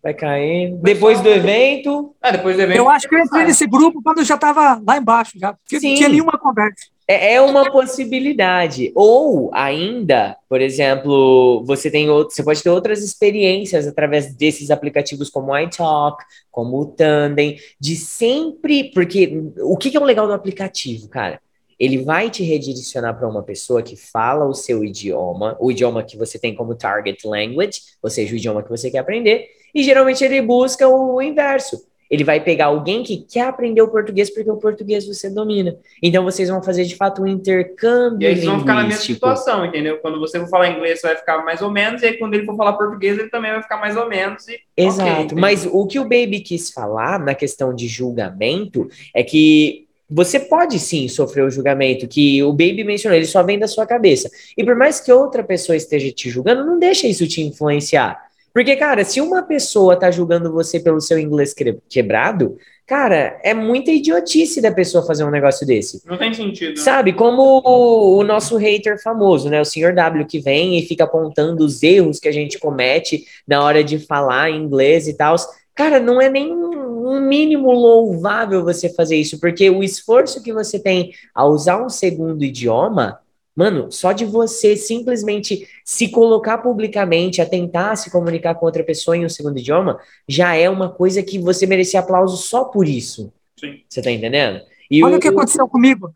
vai 0.02 0.12
cair. 0.12 0.74
Depois 0.82 1.22
do 1.22 1.30
evento. 1.30 2.16
Ah, 2.20 2.32
depois 2.32 2.56
do 2.56 2.64
evento. 2.64 2.78
Eu 2.78 2.90
acho 2.90 3.08
que 3.08 3.14
eu 3.14 3.20
entrei 3.20 3.46
nesse 3.46 3.68
grupo 3.68 4.02
quando 4.02 4.18
eu 4.18 4.26
já 4.26 4.34
estava 4.34 4.82
lá 4.84 4.98
embaixo, 4.98 5.38
já. 5.38 5.54
Porque 5.54 5.80
Sim. 5.80 5.94
tinha 5.94 6.10
nenhuma 6.10 6.40
conversa. 6.40 6.88
É, 7.08 7.36
é 7.36 7.42
uma 7.42 7.72
possibilidade. 7.72 8.92
Ou 8.96 9.52
ainda, 9.54 10.38
por 10.50 10.60
exemplo, 10.60 11.64
você 11.66 11.92
tem 11.92 12.10
outro, 12.10 12.36
você 12.36 12.44
pode 12.44 12.64
ter 12.64 12.70
outras 12.70 13.04
experiências 13.04 13.88
através 13.88 14.34
desses 14.34 14.72
aplicativos 14.72 15.30
como 15.30 15.52
o 15.52 15.58
iTalk, 15.60 16.24
como 16.52 16.80
o 16.80 16.86
Tandem, 16.86 17.58
de 17.80 17.96
sempre. 17.96 18.92
Porque 18.92 19.44
o 19.62 19.78
que 19.78 19.92
que 19.92 19.98
é 19.98 20.00
o 20.00 20.04
legal 20.04 20.26
do 20.26 20.34
aplicativo, 20.34 21.08
cara? 21.08 21.40
Ele 21.78 22.04
vai 22.04 22.30
te 22.30 22.42
redirecionar 22.42 23.18
para 23.18 23.28
uma 23.28 23.44
pessoa 23.44 23.84
que 23.84 23.96
fala 23.98 24.46
o 24.46 24.54
seu 24.54 24.84
idioma, 24.84 25.58
o 25.60 25.72
idioma 25.72 26.04
que 26.04 26.18
você 26.18 26.40
tem 26.40 26.56
como 26.56 26.74
target 26.74 27.28
language, 27.28 27.82
ou 28.02 28.10
seja, 28.10 28.34
o 28.34 28.38
idioma 28.38 28.64
que 28.64 28.70
você 28.70 28.90
quer 28.90 29.00
aprender, 29.00 29.48
e 29.74 29.84
geralmente 29.84 30.24
ele 30.24 30.42
busca 30.42 30.88
o 30.88 31.22
inverso. 31.22 31.86
Ele 32.10 32.24
vai 32.24 32.40
pegar 32.40 32.66
alguém 32.66 33.04
que 33.04 33.18
quer 33.18 33.48
aprender 33.48 33.82
o 33.82 33.88
português 33.88 34.34
porque 34.34 34.50
o 34.50 34.58
português 34.58 35.08
você 35.08 35.30
domina. 35.30 35.76
Então 36.02 36.24
vocês 36.24 36.50
vão 36.50 36.62
fazer 36.62 36.86
de 36.86 36.96
fato 36.96 37.22
um 37.22 37.28
intercâmbio 37.28 38.24
E 38.24 38.28
aí 38.28 38.34
eles 38.34 38.46
vão 38.46 38.60
ficar 38.60 38.76
na 38.76 38.84
mesma 38.84 39.02
situação, 39.02 39.66
entendeu? 39.66 39.98
Quando 39.98 40.20
você 40.20 40.40
for 40.40 40.50
falar 40.50 40.70
inglês, 40.70 41.02
você 41.02 41.08
vai 41.08 41.16
ficar 41.18 41.44
mais 41.44 41.62
ou 41.62 41.72
menos, 41.72 42.02
e 42.02 42.08
aí 42.08 42.14
quando 42.18 42.34
ele 42.34 42.46
for 42.46 42.56
falar 42.56 42.74
português, 42.74 43.18
ele 43.18 43.30
também 43.30 43.52
vai 43.52 43.62
ficar 43.62 43.78
mais 43.78 43.98
ou 43.98 44.08
menos. 44.08 44.48
E... 44.48 44.60
Exato. 44.78 45.10
ok, 45.10 45.24
entendeu? 45.24 45.42
Mas 45.42 45.66
o 45.66 45.86
que 45.88 46.00
o 46.00 46.04
Baby 46.04 46.42
quis 46.42 46.72
falar 46.72 47.20
na 47.20 47.34
questão 47.34 47.74
de 47.74 47.88
julgamento 47.88 48.88
é 49.14 49.24
que 49.24 49.86
você 50.10 50.40
pode 50.40 50.78
sim 50.78 51.08
sofrer 51.08 51.44
o 51.44 51.50
julgamento, 51.50 52.08
que 52.08 52.44
o 52.44 52.52
Baby 52.52 52.84
mencionou, 52.84 53.18
ele 53.18 53.26
só 53.26 53.42
vem 53.42 53.58
da 53.58 53.68
sua 53.68 53.88
cabeça. 53.88 54.30
E 54.56 54.64
por 54.64 54.76
mais 54.76 55.00
que 55.00 55.12
outra 55.12 55.44
pessoa 55.44 55.76
esteja 55.76 56.12
te 56.12 56.30
julgando, 56.30 56.64
não 56.64 56.78
deixa 56.78 57.08
isso 57.08 57.28
te 57.28 57.42
influenciar. 57.42 58.25
Porque, 58.56 58.78
cara, 58.78 59.04
se 59.04 59.20
uma 59.20 59.44
pessoa 59.44 60.00
tá 60.00 60.10
julgando 60.10 60.50
você 60.50 60.80
pelo 60.80 61.02
seu 61.02 61.20
inglês 61.20 61.54
que- 61.54 61.78
quebrado, 61.90 62.56
cara, 62.88 63.38
é 63.44 63.54
muita 63.54 63.92
idiotice 63.92 64.62
da 64.62 64.72
pessoa 64.72 65.06
fazer 65.06 65.26
um 65.26 65.30
negócio 65.30 65.68
desse. 65.68 66.02
Não 66.08 66.18
tem 66.18 66.34
sentido. 66.34 66.80
Sabe, 66.80 67.12
como 67.12 67.62
o, 67.66 68.18
o 68.18 68.24
nosso 68.24 68.56
hater 68.56 68.98
famoso, 69.04 69.50
né? 69.50 69.60
O 69.60 69.66
senhor 69.66 69.94
W 69.94 70.26
que 70.26 70.40
vem 70.40 70.80
e 70.80 70.86
fica 70.86 71.04
apontando 71.04 71.66
os 71.66 71.84
erros 71.84 72.18
que 72.18 72.30
a 72.30 72.32
gente 72.32 72.58
comete 72.58 73.26
na 73.46 73.62
hora 73.62 73.84
de 73.84 74.00
falar 74.00 74.50
inglês 74.50 75.06
e 75.10 75.14
tal. 75.14 75.36
Cara, 75.76 76.00
não 76.00 76.22
é 76.22 76.30
nem 76.30 76.54
um 76.54 77.20
mínimo 77.20 77.70
louvável 77.74 78.64
você 78.64 78.88
fazer 78.88 79.18
isso, 79.18 79.38
porque 79.38 79.70
o 79.70 79.84
esforço 79.84 80.42
que 80.42 80.54
você 80.54 80.80
tem 80.80 81.12
a 81.34 81.46
usar 81.46 81.84
um 81.84 81.90
segundo 81.90 82.42
idioma, 82.42 83.20
mano, 83.56 83.92
só 83.92 84.12
de 84.12 84.26
você 84.26 84.76
simplesmente 84.76 85.68
se 85.84 86.10
colocar 86.10 86.58
publicamente, 86.58 87.42
a 87.42 87.46
tentar 87.46 87.96
se 87.96 88.12
comunicar 88.12 88.56
com 88.56 88.66
outra 88.66 88.84
pessoa 88.84 89.16
em 89.16 89.26
um 89.26 89.30
segundo 89.30 89.58
idioma, 89.58 90.00
já 90.28 90.56
é 90.56 90.70
uma 90.70 90.90
coisa 90.90 91.24
que 91.24 91.40
você 91.40 91.66
merecia 91.66 92.02
aplauso 92.02 92.36
só 92.36 92.66
por 92.66 92.88
isso. 92.88 93.32
Sim. 93.58 93.82
Você 93.88 94.02
tá 94.02 94.12
entendendo? 94.12 94.62
E 94.92 95.04
Olha 95.04 95.18
o 95.18 95.20
que 95.20 95.30
aconteceu 95.30 95.68
comigo. 95.68 96.14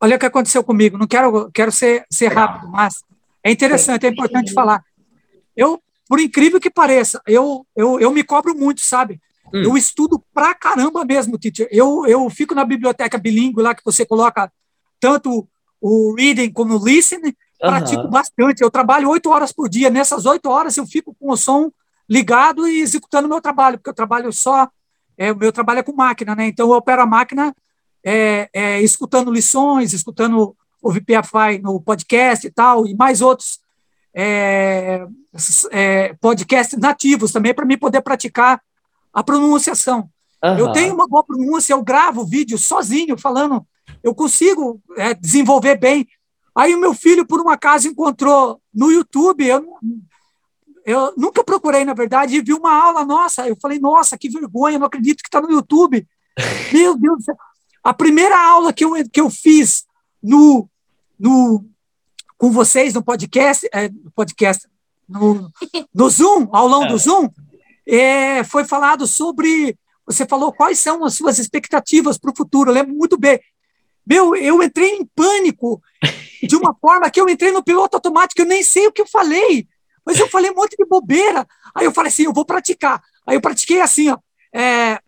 Olha 0.00 0.16
o 0.16 0.18
que 0.18 0.26
aconteceu 0.26 0.64
comigo. 0.64 0.98
Não 0.98 1.06
quero, 1.06 1.50
quero 1.52 1.70
ser, 1.70 2.04
ser 2.10 2.28
rápido, 2.28 2.68
mas 2.68 3.04
é 3.44 3.50
interessante, 3.52 4.06
é 4.06 4.08
importante 4.08 4.52
falar. 4.52 4.82
Eu, 5.56 5.80
por 6.08 6.18
incrível 6.18 6.60
que 6.60 6.70
pareça, 6.70 7.22
eu, 7.26 7.64
eu, 7.76 8.00
eu 8.00 8.10
me 8.10 8.24
cobro 8.24 8.54
muito, 8.54 8.80
sabe? 8.80 9.20
Hum. 9.52 9.62
Eu 9.62 9.76
estudo 9.76 10.22
pra 10.34 10.54
caramba 10.54 11.04
mesmo, 11.04 11.38
teacher. 11.38 11.68
Eu, 11.70 12.06
eu 12.06 12.28
fico 12.30 12.54
na 12.54 12.64
biblioteca 12.64 13.18
bilíngue 13.18 13.62
lá 13.62 13.74
que 13.74 13.84
você 13.84 14.04
coloca 14.04 14.50
tanto 14.98 15.48
o 15.80 16.14
reading 16.14 16.52
como 16.52 16.76
o 16.76 16.84
listening, 16.84 17.34
pratico 17.58 18.02
Aham. 18.02 18.10
bastante. 18.10 18.62
Eu 18.62 18.70
trabalho 18.70 19.08
oito 19.10 19.30
horas 19.30 19.52
por 19.52 19.68
dia. 19.68 19.90
Nessas 19.90 20.26
oito 20.26 20.48
horas 20.48 20.76
eu 20.76 20.86
fico 20.86 21.14
com 21.18 21.30
o 21.30 21.36
som 21.36 21.70
ligado 22.08 22.66
e 22.66 22.80
executando 22.80 23.26
o 23.26 23.30
meu 23.30 23.40
trabalho, 23.40 23.78
porque 23.78 23.90
eu 23.90 23.94
trabalho 23.94 24.32
só, 24.32 24.68
é, 25.16 25.30
o 25.30 25.36
meu 25.36 25.52
trabalho 25.52 25.78
é 25.78 25.82
com 25.82 25.92
máquina, 25.92 26.34
né? 26.34 26.48
Então 26.48 26.68
eu 26.68 26.76
opero 26.76 27.02
a 27.02 27.06
máquina 27.06 27.54
é, 28.04 28.48
é, 28.52 28.80
escutando 28.80 29.30
lições, 29.32 29.92
escutando 29.92 30.56
o 30.82 30.90
VPFI 30.90 31.58
no 31.62 31.80
podcast 31.80 32.46
e 32.46 32.50
tal, 32.50 32.86
e 32.86 32.94
mais 32.94 33.20
outros 33.20 33.60
é, 34.14 35.06
é, 35.70 36.14
podcasts 36.14 36.78
nativos 36.78 37.32
também, 37.32 37.54
para 37.54 37.66
mim 37.66 37.78
poder 37.78 38.00
praticar 38.00 38.60
a 39.12 39.22
pronunciação. 39.22 40.08
Eu 40.42 40.64
Aham. 40.64 40.72
tenho 40.72 40.94
uma 40.94 41.06
boa 41.06 41.22
pronúncia, 41.22 41.74
eu 41.74 41.82
gravo 41.82 42.24
vídeo 42.24 42.56
sozinho 42.56 43.16
falando, 43.16 43.64
eu 44.02 44.14
consigo 44.14 44.80
é, 44.96 45.14
desenvolver 45.14 45.76
bem. 45.76 46.06
Aí 46.54 46.74
o 46.74 46.80
meu 46.80 46.94
filho, 46.94 47.26
por 47.26 47.40
um 47.40 47.48
acaso, 47.48 47.88
encontrou 47.88 48.60
no 48.74 48.90
YouTube, 48.90 49.46
eu, 49.46 49.64
eu 50.84 51.14
nunca 51.16 51.44
procurei, 51.44 51.84
na 51.84 51.94
verdade, 51.94 52.36
e 52.36 52.42
vi 52.42 52.52
uma 52.52 52.72
aula 52.72 53.04
nossa. 53.04 53.46
Eu 53.46 53.56
falei, 53.56 53.78
nossa, 53.78 54.18
que 54.18 54.28
vergonha, 54.28 54.78
não 54.78 54.86
acredito 54.86 55.22
que 55.22 55.28
está 55.28 55.40
no 55.40 55.50
YouTube. 55.50 56.06
Meu 56.72 56.96
Deus 56.96 57.18
do 57.18 57.24
céu. 57.24 57.36
A 57.82 57.94
primeira 57.94 58.38
aula 58.38 58.72
que 58.72 58.84
eu, 58.84 58.92
que 59.10 59.20
eu 59.20 59.30
fiz 59.30 59.86
no, 60.22 60.68
no, 61.18 61.64
com 62.36 62.50
vocês 62.50 62.92
no 62.92 63.02
podcast, 63.02 63.66
é, 63.72 63.88
no 63.88 64.10
podcast 64.10 64.68
no, 65.08 65.50
no 65.94 66.10
Zoom, 66.10 66.48
aulão 66.52 66.86
do 66.86 66.98
Zoom, 66.98 67.28
é, 67.86 68.44
foi 68.44 68.64
falado 68.64 69.06
sobre. 69.06 69.76
Você 70.06 70.26
falou 70.26 70.52
quais 70.52 70.78
são 70.78 71.04
as 71.04 71.14
suas 71.14 71.38
expectativas 71.38 72.18
para 72.18 72.30
o 72.30 72.36
futuro. 72.36 72.70
Eu 72.70 72.74
lembro 72.74 72.94
muito 72.94 73.16
bem. 73.16 73.40
Meu, 74.06 74.34
eu 74.34 74.62
entrei 74.62 74.96
em 74.96 75.04
pânico 75.04 75.80
de 76.42 76.56
uma 76.56 76.74
forma 76.80 77.10
que 77.10 77.20
eu 77.20 77.28
entrei 77.28 77.52
no 77.52 77.62
piloto 77.62 77.96
automático. 77.96 78.40
Eu 78.40 78.46
nem 78.46 78.62
sei 78.62 78.86
o 78.86 78.92
que 78.92 79.02
eu 79.02 79.06
falei, 79.06 79.68
mas 80.04 80.18
eu 80.18 80.28
falei 80.28 80.50
um 80.50 80.54
monte 80.54 80.76
de 80.76 80.84
bobeira. 80.84 81.46
Aí 81.74 81.84
eu 81.84 81.92
falei 81.92 82.08
assim: 82.08 82.24
eu 82.24 82.32
vou 82.32 82.44
praticar. 82.44 83.02
Aí 83.26 83.36
eu 83.36 83.40
pratiquei 83.40 83.80
assim, 83.80 84.10
ó. 84.10 84.18
É, 84.52 84.98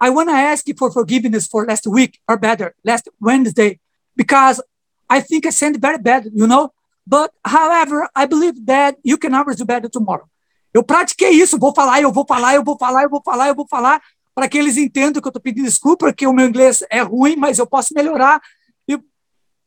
I 0.00 0.10
want 0.10 0.28
to 0.28 0.34
ask 0.34 0.64
for 0.78 0.92
forgiveness 0.92 1.46
for 1.46 1.66
last 1.66 1.88
week 1.88 2.18
or 2.28 2.38
better, 2.38 2.74
last 2.84 3.10
Wednesday, 3.20 3.80
because 4.14 4.62
I 5.08 5.20
think 5.20 5.46
I 5.46 5.50
sent 5.50 5.78
very 5.80 5.98
bad, 5.98 6.30
you 6.34 6.46
know. 6.46 6.70
But, 7.06 7.30
however, 7.44 8.08
I 8.14 8.26
believe 8.26 8.66
that 8.66 8.98
you 9.04 9.16
can 9.16 9.32
always 9.32 9.56
do 9.56 9.64
better 9.64 9.88
tomorrow. 9.88 10.28
Eu 10.74 10.82
pratiquei 10.82 11.30
isso, 11.30 11.58
vou 11.58 11.72
falar, 11.72 12.02
eu 12.02 12.12
vou 12.12 12.26
falar, 12.28 12.54
eu 12.54 12.62
vou 12.62 12.76
falar, 12.76 13.04
eu 13.04 13.08
vou 13.08 13.22
falar, 13.24 13.48
eu 13.48 13.54
vou 13.54 13.66
falar, 13.66 14.02
para 14.36 14.50
que 14.50 14.58
eles 14.58 14.76
entendam 14.76 15.22
que 15.22 15.26
eu 15.26 15.30
estou 15.30 15.40
pedindo 15.40 15.64
desculpa, 15.64 16.12
que 16.12 16.26
o 16.26 16.32
meu 16.32 16.46
inglês 16.46 16.84
é 16.90 17.00
ruim, 17.00 17.36
mas 17.36 17.58
eu 17.58 17.66
posso 17.66 17.94
melhorar 17.94 18.38
e, 18.86 19.00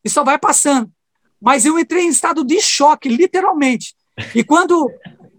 e 0.04 0.08
só 0.08 0.22
vai 0.22 0.38
passando. 0.38 0.88
Mas 1.42 1.66
eu 1.66 1.76
entrei 1.76 2.04
em 2.04 2.08
estado 2.08 2.44
de 2.44 2.60
choque, 2.60 3.08
literalmente. 3.08 3.96
E 4.32 4.44
quando, 4.44 4.88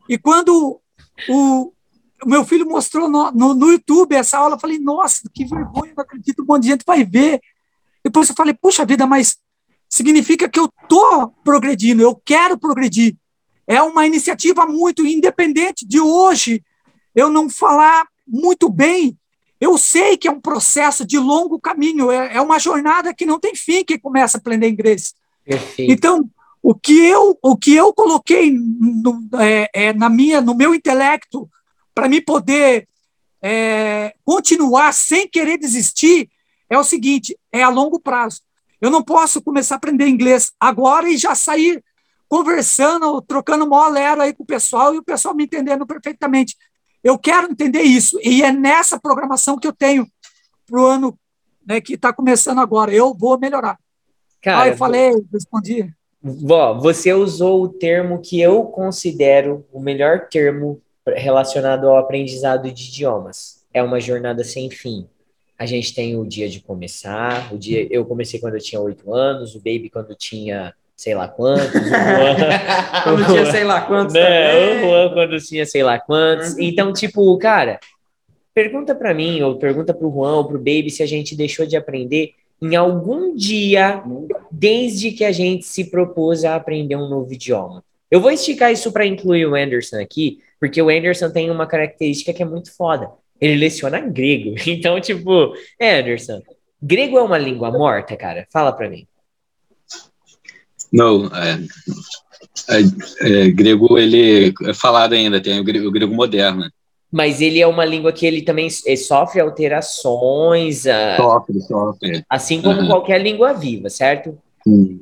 e 0.10 0.18
quando 0.18 0.82
o, 1.30 1.74
o 2.22 2.28
meu 2.28 2.44
filho 2.44 2.68
mostrou 2.68 3.08
no, 3.08 3.32
no, 3.32 3.54
no 3.54 3.72
YouTube 3.72 4.14
essa 4.14 4.38
aula, 4.38 4.56
eu 4.56 4.60
falei, 4.60 4.78
nossa, 4.78 5.22
que 5.34 5.46
vergonha, 5.46 5.94
não 5.96 6.04
acredito, 6.04 6.42
um 6.42 6.46
monte 6.46 6.64
de 6.64 6.70
gente 6.70 6.84
vai 6.86 7.06
ver. 7.06 7.40
Depois 8.04 8.28
eu 8.28 8.36
falei, 8.36 8.54
puxa 8.54 8.86
vida, 8.86 9.08
mas 9.08 9.38
significa 9.88 10.50
que 10.50 10.60
eu 10.60 10.66
estou 10.66 11.30
progredindo, 11.42 12.02
eu 12.02 12.22
quero 12.26 12.58
progredir. 12.58 13.16
É 13.66 13.82
uma 13.82 14.06
iniciativa 14.06 14.66
muito 14.66 15.06
independente 15.06 15.88
de 15.88 16.02
hoje 16.02 16.62
eu 17.16 17.30
não 17.30 17.50
falar 17.50 18.06
muito 18.28 18.70
bem. 18.70 19.18
Eu 19.62 19.78
sei 19.78 20.18
que 20.18 20.28
é 20.28 20.32
um 20.32 20.42
processo 20.42 21.06
de 21.06 21.20
longo 21.20 21.60
caminho, 21.60 22.10
é, 22.10 22.38
é 22.38 22.42
uma 22.42 22.58
jornada 22.58 23.14
que 23.14 23.28
não 23.28 23.40
tem 23.40 23.56
fim 23.56 23.86
que 23.86 24.00
começa 24.00 24.38
a 24.38 24.40
aprender 24.40 24.68
inglês. 24.68 25.14
Perfeito. 25.46 25.92
Então, 25.92 26.28
o 26.64 26.74
que 26.74 26.98
eu, 26.98 27.38
o 27.44 27.56
que 27.56 27.76
eu 27.76 27.94
coloquei 27.94 28.52
no, 28.52 29.30
é, 29.40 29.70
é, 29.72 29.94
na 29.94 30.10
minha, 30.10 30.42
no 30.42 30.56
meu 30.56 30.74
intelecto 30.74 31.48
para 31.94 32.10
me 32.10 32.20
poder 32.20 32.88
é, 33.40 34.16
continuar 34.26 34.94
sem 34.94 35.28
querer 35.28 35.60
desistir 35.60 36.28
é 36.68 36.78
o 36.78 36.84
seguinte: 36.84 37.38
é 37.52 37.62
a 37.62 37.70
longo 37.70 38.00
prazo. 38.00 38.42
Eu 38.82 38.90
não 38.90 39.04
posso 39.04 39.44
começar 39.44 39.76
a 39.76 39.78
aprender 39.78 40.08
inglês 40.08 40.52
agora 40.60 41.08
e 41.08 41.18
já 41.18 41.36
sair 41.36 41.84
conversando, 42.28 43.22
trocando 43.22 43.68
mó 43.68 43.88
lero 43.90 44.22
aí 44.22 44.34
com 44.34 44.42
o 44.42 44.46
pessoal 44.46 44.96
e 44.96 44.98
o 44.98 45.04
pessoal 45.04 45.36
me 45.36 45.44
entendendo 45.44 45.86
perfeitamente. 45.86 46.58
Eu 47.04 47.18
quero 47.18 47.52
entender 47.52 47.82
isso 47.82 48.20
e 48.24 48.44
é 48.44 48.52
nessa 48.52 49.00
programação 49.00 49.58
que 49.58 49.68
eu 49.68 49.74
tenho 49.74 50.08
para 50.66 50.80
o 50.80 50.86
ano 50.86 51.20
né, 51.66 51.82
que 51.82 51.94
está 51.94 52.14
começando 52.14 52.60
agora. 52.60 52.94
Eu 52.94 53.14
vou 53.14 53.40
melhorar. 53.40 53.78
Cara, 54.42 54.64
ah, 54.64 54.68
eu 54.70 54.78
falei, 54.78 55.12
respondi. 55.32 55.92
Ó, 56.50 56.80
você 56.80 57.14
usou 57.14 57.64
o 57.64 57.70
termo 57.70 58.20
que 58.20 58.40
eu 58.40 58.64
considero 58.64 59.66
o 59.72 59.80
melhor 59.80 60.28
termo 60.30 60.82
relacionado 61.08 61.88
ao 61.88 61.98
aprendizado 61.98 62.72
de 62.72 62.88
idiomas. 62.88 63.64
É 63.74 63.82
uma 63.82 64.00
jornada 64.00 64.44
sem 64.44 64.70
fim. 64.70 65.08
A 65.58 65.66
gente 65.66 65.94
tem 65.94 66.18
o 66.18 66.26
dia 66.26 66.50
de 66.50 66.60
começar, 66.60 67.54
o 67.54 67.58
dia. 67.58 67.88
Eu 67.92 68.06
comecei 68.06 68.40
quando 68.40 68.56
eu 68.56 68.62
tinha 68.62 68.82
oito 68.82 69.14
anos, 69.14 69.56
o 69.56 69.60
baby 69.60 69.90
quando 69.92 70.16
tinha 70.16 70.74
sei 71.02 71.16
lá 71.16 71.28
quantos, 71.28 71.74
o 71.74 71.80
Juan, 71.80 72.36
Quando 73.04 73.26
tinha 73.26 73.46
sei 73.48 73.64
lá 73.64 73.82
quantos. 73.82 74.14
né, 74.14 74.22
também. 74.22 74.78
o 74.78 74.82
Juan 74.82 75.14
quando 75.14 75.40
tinha 75.40 75.66
sei 75.66 75.82
lá 75.82 76.00
quantos. 76.00 76.54
Uhum. 76.54 76.62
Então, 76.62 76.94
tipo, 76.94 77.36
cara, 77.40 77.80
pergunta 78.54 78.94
pra 78.94 79.12
mim, 79.12 79.42
ou 79.42 79.56
pergunta 79.58 79.96
pro 79.96 80.12
Juan 80.12 80.36
ou 80.36 80.46
pro 80.46 80.60
baby 80.60 80.92
se 80.92 81.02
a 81.02 81.08
gente 81.08 81.36
deixou 81.36 81.66
de 81.66 81.76
aprender 81.76 82.36
em 82.62 82.76
algum 82.76 83.36
dia 83.36 84.04
desde 84.52 85.12
que 85.12 85.26
a 85.26 85.32
gente 85.32 85.66
se 85.66 85.90
propôs 85.90 86.46
a 86.46 86.54
aprender 86.56 86.96
um 86.96 87.10
novo 87.10 87.34
idioma. 87.34 87.84
Eu 88.12 88.22
vou 88.22 88.30
esticar 88.30 88.72
isso 88.72 88.92
para 88.92 89.04
incluir 89.04 89.48
o 89.48 89.56
Anderson 89.56 90.00
aqui, 90.00 90.40
Porque 90.60 90.80
o 90.80 90.90
Anderson 90.90 91.32
tem 91.32 91.50
uma 91.50 91.66
característica 91.66 92.32
que 92.32 92.44
é 92.44 92.46
muito 92.46 92.72
foda. 92.76 93.10
Ele 93.40 93.56
leciona 93.56 94.00
grego. 94.00 94.54
Então, 94.68 95.02
tipo, 95.02 95.56
é, 95.80 95.98
Anderson, 96.00 96.44
grego 96.80 97.18
é 97.18 97.24
uma 97.24 97.40
língua 97.40 97.72
morta, 97.72 98.16
cara? 98.16 98.46
Fala 98.52 98.72
pra 98.72 98.88
mim. 98.88 99.08
Não, 100.92 101.28
é, 101.28 101.60
é, 102.70 102.82
é, 103.22 103.50
grego 103.50 103.98
ele 103.98 104.54
é 104.64 104.74
falado 104.74 105.14
ainda, 105.14 105.42
tem 105.42 105.60
o 105.60 105.64
grego, 105.64 105.88
o 105.88 105.92
grego 105.92 106.14
moderno. 106.14 106.70
Mas 107.12 107.42
ele 107.42 107.60
é 107.60 107.68
uma 107.68 107.84
língua 107.84 108.14
que 108.14 108.26
ele 108.26 108.42
também 108.42 108.70
sofre 108.70 109.42
alterações. 109.42 110.86
Uh, 110.86 111.18
sofre, 111.18 111.62
sofre. 111.62 112.26
Assim 112.30 112.62
como 112.62 112.82
uhum. 112.82 112.88
qualquer 112.88 113.22
língua 113.22 113.54
viva, 113.54 113.90
certo? 113.90 114.38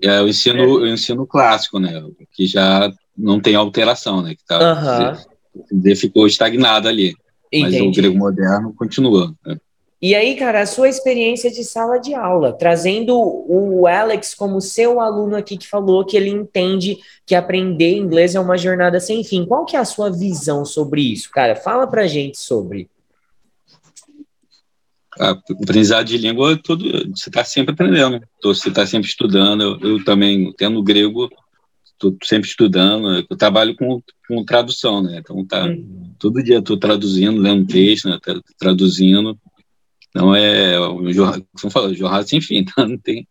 É 0.01 0.22
o 0.22 0.27
ensino, 0.27 0.63
o 0.63 0.88
ensino 0.88 1.27
clássico, 1.27 1.79
né? 1.79 2.03
Que 2.34 2.48
já 2.48 2.91
não 3.15 3.39
tem 3.39 3.53
alteração, 3.55 4.24
né? 4.24 4.34
Que 4.34 4.43
tá, 4.46 5.17
uhum. 5.62 5.96
ficou 5.96 6.25
estagnado 6.25 6.88
ali. 6.88 7.13
Entendi. 7.51 7.79
Mas 7.79 7.88
o 7.88 7.91
grego 7.91 8.17
moderno 8.17 8.74
continua. 8.75 9.34
Né? 9.46 9.58
E 10.01 10.15
aí, 10.15 10.37
cara, 10.37 10.61
a 10.61 10.65
sua 10.65 10.87
experiência 10.87 11.51
de 11.51 11.61
sala 11.61 11.97
de 11.97 12.13
aula, 12.13 12.53
trazendo 12.53 13.17
o 13.17 13.85
Alex 13.85 14.33
como 14.33 14.61
seu 14.61 15.01
aluno 15.01 15.35
aqui 15.35 15.57
que 15.57 15.67
falou 15.67 16.05
que 16.05 16.15
ele 16.15 16.29
entende 16.29 16.97
que 17.25 17.35
aprender 17.35 17.97
inglês 17.97 18.33
é 18.33 18.39
uma 18.39 18.57
jornada 18.57 19.01
sem 19.01 19.25
fim. 19.25 19.45
Qual 19.45 19.65
que 19.65 19.75
é 19.75 19.79
a 19.79 19.85
sua 19.85 20.09
visão 20.09 20.63
sobre 20.63 21.01
isso, 21.01 21.29
cara? 21.29 21.53
Fala 21.53 21.85
pra 21.85 22.07
gente 22.07 22.37
sobre. 22.37 22.89
A 25.19 25.31
aprendizado 25.31 26.05
de 26.05 26.17
língua, 26.17 26.57
tudo, 26.63 26.85
você 27.13 27.29
está 27.29 27.43
sempre 27.43 27.73
aprendendo, 27.73 28.21
você 28.41 28.69
está 28.69 28.87
sempre 28.87 29.09
estudando. 29.09 29.61
Eu, 29.61 29.79
eu 29.81 30.05
também, 30.05 30.53
tendo 30.57 30.81
grego, 30.81 31.29
estou 31.91 32.15
sempre 32.23 32.47
estudando. 32.47 33.25
Eu 33.29 33.37
trabalho 33.37 33.75
com, 33.75 34.01
com 34.25 34.45
tradução, 34.45 35.03
né? 35.03 35.17
Então, 35.19 35.45
tá, 35.45 35.65
uhum. 35.65 36.13
todo 36.17 36.41
dia 36.41 36.59
estou 36.59 36.77
traduzindo, 36.77 37.41
lendo 37.41 37.67
texto, 37.67 38.07
né? 38.07 38.17
traduzindo. 38.57 39.37
Então 40.09 40.35
é 40.35 40.79
o 40.79 41.11
jornal, 41.11 41.41
como 41.59 41.71
falou, 41.71 41.93
jornal 41.93 42.23
sem 42.23 42.41
fim, 42.41 42.57
então 42.65 42.87
não 42.87 42.97
tem. 42.97 43.27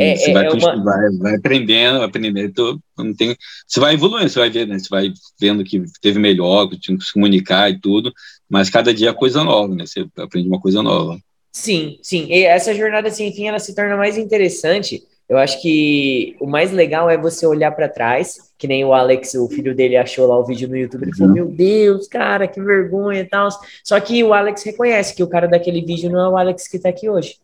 É, 0.00 0.16
você 0.16 0.30
é, 0.30 0.32
vai, 0.32 0.46
é 0.46 0.50
uma... 0.50 0.82
vai, 0.82 1.10
vai, 1.18 1.34
aprendendo, 1.34 2.02
aprendendo, 2.02 2.38
então 2.38 2.80
não 2.96 3.14
tem, 3.14 3.36
você 3.66 3.78
vai 3.78 3.92
evoluindo, 3.92 4.28
você 4.28 4.38
vai 4.38 4.48
ver, 4.48 4.66
né? 4.66 4.78
Você 4.78 4.88
vai 4.88 5.12
vendo 5.38 5.62
que 5.62 5.82
teve 6.00 6.18
melhor, 6.18 6.66
que 6.68 6.80
tinha 6.80 6.96
que 6.96 7.04
se 7.04 7.12
comunicar 7.12 7.70
e 7.70 7.78
tudo, 7.78 8.10
mas 8.48 8.70
cada 8.70 8.94
dia 8.94 9.10
é 9.10 9.12
coisa 9.12 9.44
nova, 9.44 9.74
né? 9.74 9.84
Você 9.84 10.06
aprende 10.16 10.48
uma 10.48 10.60
coisa 10.60 10.82
nova. 10.82 11.18
Sim, 11.52 11.98
sim. 12.02 12.26
E 12.30 12.44
essa 12.44 12.74
jornada 12.74 13.10
sem 13.10 13.32
fim 13.34 13.48
ela 13.48 13.58
se 13.58 13.74
torna 13.74 13.96
mais 13.96 14.16
interessante. 14.16 15.02
Eu 15.28 15.38
acho 15.38 15.60
que 15.60 16.36
o 16.40 16.46
mais 16.46 16.70
legal 16.70 17.10
é 17.10 17.16
você 17.16 17.46
olhar 17.46 17.72
para 17.72 17.88
trás 17.88 18.46
que 18.58 18.66
nem 18.66 18.84
o 18.84 18.94
Alex, 18.94 19.34
o 19.34 19.48
filho 19.48 19.74
dele, 19.74 19.96
achou 19.96 20.26
lá 20.26 20.38
o 20.38 20.44
vídeo 20.44 20.68
no 20.68 20.76
YouTube, 20.76 21.02
ele 21.02 21.14
falou, 21.14 21.28
uhum. 21.28 21.34
meu 21.34 21.46
Deus, 21.46 22.08
cara, 22.08 22.48
que 22.48 22.60
vergonha 22.60 23.20
e 23.20 23.24
tal. 23.24 23.48
Só 23.84 24.00
que 24.00 24.24
o 24.24 24.32
Alex 24.32 24.62
reconhece 24.62 25.14
que 25.14 25.22
o 25.22 25.28
cara 25.28 25.46
daquele 25.46 25.82
vídeo 25.82 26.10
não 26.10 26.20
é 26.20 26.28
o 26.30 26.36
Alex 26.36 26.66
que 26.66 26.78
tá 26.78 26.88
aqui 26.88 27.08
hoje. 27.08 27.38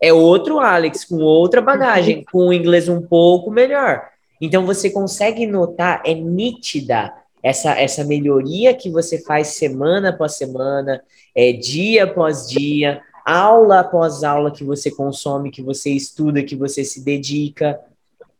É 0.00 0.12
outro 0.12 0.58
Alex, 0.60 1.04
com 1.04 1.16
outra 1.16 1.62
bagagem, 1.62 2.22
com 2.30 2.48
o 2.48 2.52
inglês 2.52 2.86
um 2.88 3.00
pouco 3.00 3.50
melhor. 3.50 4.02
Então 4.40 4.66
você 4.66 4.90
consegue 4.90 5.46
notar, 5.46 6.02
é 6.04 6.12
nítida 6.12 7.14
essa, 7.42 7.72
essa 7.80 8.04
melhoria 8.04 8.74
que 8.74 8.90
você 8.90 9.18
faz 9.22 9.48
semana 9.48 10.10
após 10.10 10.34
semana, 10.34 11.02
é, 11.34 11.52
dia 11.52 12.04
após 12.04 12.46
dia, 12.46 13.00
aula 13.26 13.80
após 13.80 14.22
aula 14.22 14.52
que 14.52 14.62
você 14.62 14.88
consome, 14.88 15.50
que 15.50 15.60
você 15.60 15.90
estuda, 15.90 16.44
que 16.44 16.54
você 16.54 16.84
se 16.84 17.04
dedica. 17.04 17.80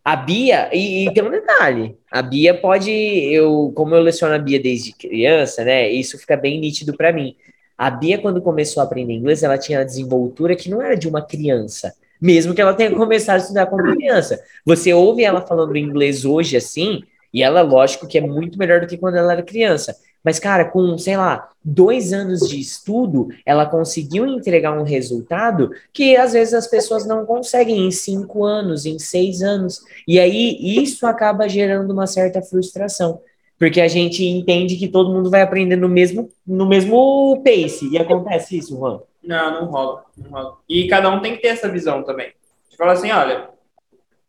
A 0.04 0.14
Bia, 0.14 0.70
e, 0.72 1.08
e, 1.08 1.12
tem 1.12 1.24
um 1.24 1.30
detalhe, 1.30 1.96
a 2.08 2.22
Bia 2.22 2.54
pode, 2.54 2.92
eu, 2.92 3.72
como 3.74 3.92
eu 3.92 4.00
leciono 4.00 4.36
a 4.36 4.38
Bia 4.38 4.60
desde 4.60 4.92
criança, 4.92 5.64
né, 5.64 5.90
isso 5.90 6.16
fica 6.16 6.36
bem 6.36 6.60
nítido 6.60 6.96
para 6.96 7.12
mim. 7.12 7.34
A 7.76 7.90
Bia, 7.90 8.16
quando 8.16 8.40
começou 8.40 8.80
a 8.80 8.84
aprender 8.84 9.14
inglês, 9.14 9.42
ela 9.42 9.58
tinha 9.58 9.80
a 9.80 9.84
desenvoltura 9.84 10.54
que 10.54 10.70
não 10.70 10.80
era 10.80 10.96
de 10.96 11.08
uma 11.08 11.20
criança, 11.20 11.92
mesmo 12.22 12.54
que 12.54 12.60
ela 12.60 12.72
tenha 12.72 12.94
começado 12.94 13.34
a 13.34 13.38
estudar 13.38 13.66
como 13.66 13.82
criança. 13.96 14.40
Você 14.64 14.94
ouve 14.94 15.24
ela 15.24 15.40
falando 15.40 15.76
inglês 15.76 16.24
hoje 16.24 16.56
assim, 16.56 17.02
e 17.34 17.42
ela, 17.42 17.60
lógico, 17.62 18.06
que 18.06 18.16
é 18.16 18.20
muito 18.20 18.56
melhor 18.56 18.80
do 18.80 18.86
que 18.86 18.96
quando 18.96 19.16
ela 19.16 19.32
era 19.32 19.42
criança. 19.42 19.96
Mas, 20.26 20.40
cara, 20.40 20.64
com, 20.64 20.99
sei 20.99 21.16
lá, 21.16 21.50
dois 21.64 22.12
anos 22.12 22.49
de 22.49 22.59
estudo, 22.59 23.28
ela 23.47 23.64
conseguiu 23.64 24.26
entregar 24.26 24.76
um 24.76 24.83
resultado 24.83 25.71
que 25.92 26.16
às 26.16 26.33
vezes 26.33 26.52
as 26.52 26.66
pessoas 26.66 27.06
não 27.06 27.25
conseguem 27.25 27.87
em 27.87 27.92
cinco 27.92 28.45
anos, 28.45 28.87
em 28.87 28.99
seis 28.99 29.40
anos. 29.40 29.83
E 30.04 30.19
aí 30.19 30.58
isso 30.82 31.06
acaba 31.06 31.49
gerando 31.49 31.93
uma 31.93 32.08
certa 32.08 32.43
frustração. 32.43 33.21
Porque 33.56 33.80
a 33.80 33.86
gente 33.86 34.25
entende 34.25 34.75
que 34.75 34.89
todo 34.89 35.12
mundo 35.12 35.30
vai 35.30 35.43
aprender 35.43 35.76
no 35.76 35.89
mesmo, 35.89 36.28
no 36.45 36.67
mesmo 36.67 37.41
pace. 37.45 37.89
E 37.89 37.97
acontece 37.97 38.58
isso, 38.58 38.76
Juan? 38.76 38.99
Não, 39.23 39.60
não 39.60 39.71
rola, 39.71 40.02
não 40.19 40.28
rola. 40.28 40.56
E 40.69 40.89
cada 40.89 41.08
um 41.08 41.23
tem 41.23 41.36
que 41.36 41.43
ter 41.43 41.49
essa 41.49 41.69
visão 41.69 42.02
também. 42.02 42.32
Você 42.69 42.76
fala 42.76 42.95
assim, 42.95 43.12
olha, 43.12 43.49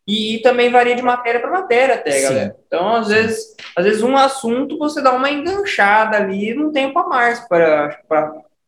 e, 0.08 0.38
também 0.38 0.70
varia 0.70 0.96
de 0.96 1.02
matéria 1.02 1.38
para 1.38 1.50
matéria 1.50 1.96
até, 1.96 2.12
Sim. 2.12 2.22
galera. 2.22 2.56
Então, 2.66 2.94
às 2.94 3.08
vezes, 3.08 3.54
às 3.76 3.84
vezes 3.84 4.02
um 4.02 4.16
assunto 4.16 4.78
você 4.78 5.02
dá 5.02 5.12
uma 5.12 5.30
enganchada 5.30 6.16
ali 6.16 6.54
num 6.54 6.72
tempo 6.72 6.98
a 6.98 7.06
mais 7.06 7.40
para 7.40 8.00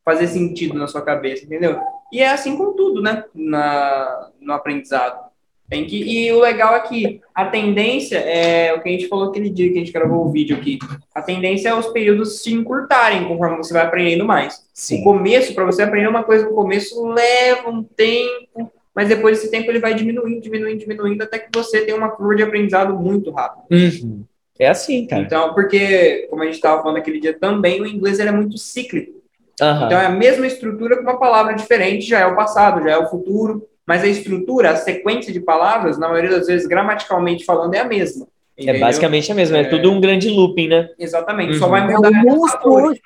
fazer 0.05 0.26
sentido 0.26 0.74
na 0.74 0.87
sua 0.87 1.00
cabeça, 1.00 1.46
entendeu? 1.46 1.81
E 2.12 2.20
é 2.20 2.31
assim 2.31 2.57
com 2.59 2.74
tudo, 2.74 3.00
né? 3.00 3.24
Na, 3.35 4.29
no 4.38 4.53
aprendizado. 4.53 5.31
Tem 5.66 5.87
que, 5.87 5.96
e 5.96 6.33
o 6.33 6.40
legal 6.40 6.74
é 6.74 6.81
que 6.81 7.22
a 7.33 7.46
tendência 7.46 8.18
é 8.18 8.74
o 8.74 8.83
que 8.83 8.88
a 8.88 8.92
gente 8.92 9.07
falou 9.07 9.29
aquele 9.29 9.48
dia 9.48 9.68
que 9.70 9.76
a 9.76 9.79
gente 9.79 9.92
gravou 9.92 10.26
o 10.26 10.33
vídeo 10.33 10.57
aqui. 10.57 10.79
A 11.14 11.22
tendência 11.22 11.68
é 11.68 11.74
os 11.74 11.87
períodos 11.87 12.42
se 12.42 12.53
encurtarem 12.53 13.26
conforme 13.26 13.57
você 13.57 13.72
vai 13.72 13.87
aprendendo 13.87 14.26
mais. 14.26 14.66
Sim. 14.74 15.00
O 15.00 15.05
começo, 15.05 15.55
para 15.55 15.64
você 15.64 15.83
aprender 15.83 16.09
uma 16.09 16.24
coisa 16.24 16.44
no 16.44 16.55
começo, 16.57 17.07
leva 17.07 17.70
um 17.70 17.85
tempo 17.85 18.72
mas 19.01 19.09
depois 19.09 19.39
desse 19.39 19.51
tempo 19.51 19.71
ele 19.71 19.79
vai 19.79 19.95
diminuindo, 19.95 20.43
diminuindo, 20.43 20.79
diminuindo, 20.79 21.23
até 21.23 21.39
que 21.39 21.49
você 21.55 21.87
tem 21.87 21.95
uma 21.95 22.11
curva 22.11 22.37
de 22.37 22.43
aprendizado 22.43 22.95
muito 22.95 23.31
rápida. 23.31 23.65
Uhum. 23.71 24.25
É 24.59 24.69
assim, 24.69 25.07
cara. 25.07 25.23
Então, 25.23 25.55
porque, 25.55 26.27
como 26.29 26.43
a 26.43 26.45
gente 26.45 26.57
estava 26.57 26.83
falando 26.83 26.99
aquele 26.99 27.19
dia 27.19 27.33
também, 27.33 27.81
o 27.81 27.87
inglês 27.87 28.21
é 28.21 28.31
muito 28.31 28.59
cíclico. 28.59 29.13
Uhum. 29.59 29.87
Então, 29.87 29.99
é 29.99 30.05
a 30.05 30.11
mesma 30.11 30.47
estrutura 30.47 30.97
com 30.97 31.03
uma 31.03 31.19
palavra 31.19 31.55
diferente, 31.55 32.07
já 32.07 32.19
é 32.19 32.27
o 32.27 32.37
passado, 32.37 32.83
já 32.83 32.91
é 32.91 32.99
o 32.99 33.09
futuro, 33.09 33.67
mas 33.87 34.05
a 34.05 34.07
estrutura, 34.07 34.73
a 34.73 34.77
sequência 34.77 35.33
de 35.33 35.41
palavras, 35.41 35.97
na 35.97 36.07
maioria 36.07 36.33
das 36.33 36.47
vezes, 36.47 36.67
gramaticalmente 36.67 37.47
falando, 37.47 37.73
é 37.73 37.79
a 37.79 37.85
mesma. 37.87 38.27
É 38.55 38.65
entendeu? 38.65 38.83
É 38.83 38.85
basicamente 38.85 39.33
a 39.33 39.35
mesma, 39.35 39.57
é, 39.57 39.61
é 39.63 39.65
tudo 39.65 39.91
um 39.91 39.99
grande 39.99 40.29
looping, 40.29 40.69
né? 40.69 40.91
Exatamente, 40.99 41.55
uhum. 41.55 41.59
só 41.59 41.69
vai 41.69 41.91
mudar. 41.91 42.13
É, 42.13 42.21
o, 42.21 42.37
monstro 42.37 42.71
hoje, 42.71 43.01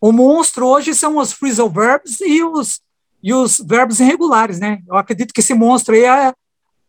o 0.00 0.10
monstro 0.10 0.66
hoje 0.66 0.92
são 0.92 1.18
os 1.18 1.32
phrasal 1.32 1.70
verbs 1.70 2.20
e 2.20 2.42
os 2.42 2.82
e 3.24 3.32
os 3.32 3.58
verbos 3.66 4.00
irregulares, 4.00 4.60
né? 4.60 4.80
Eu 4.86 4.96
acredito 4.96 5.32
que 5.32 5.40
esse 5.40 5.54
monstro 5.54 5.94
aí 5.94 6.04
é, 6.04 6.34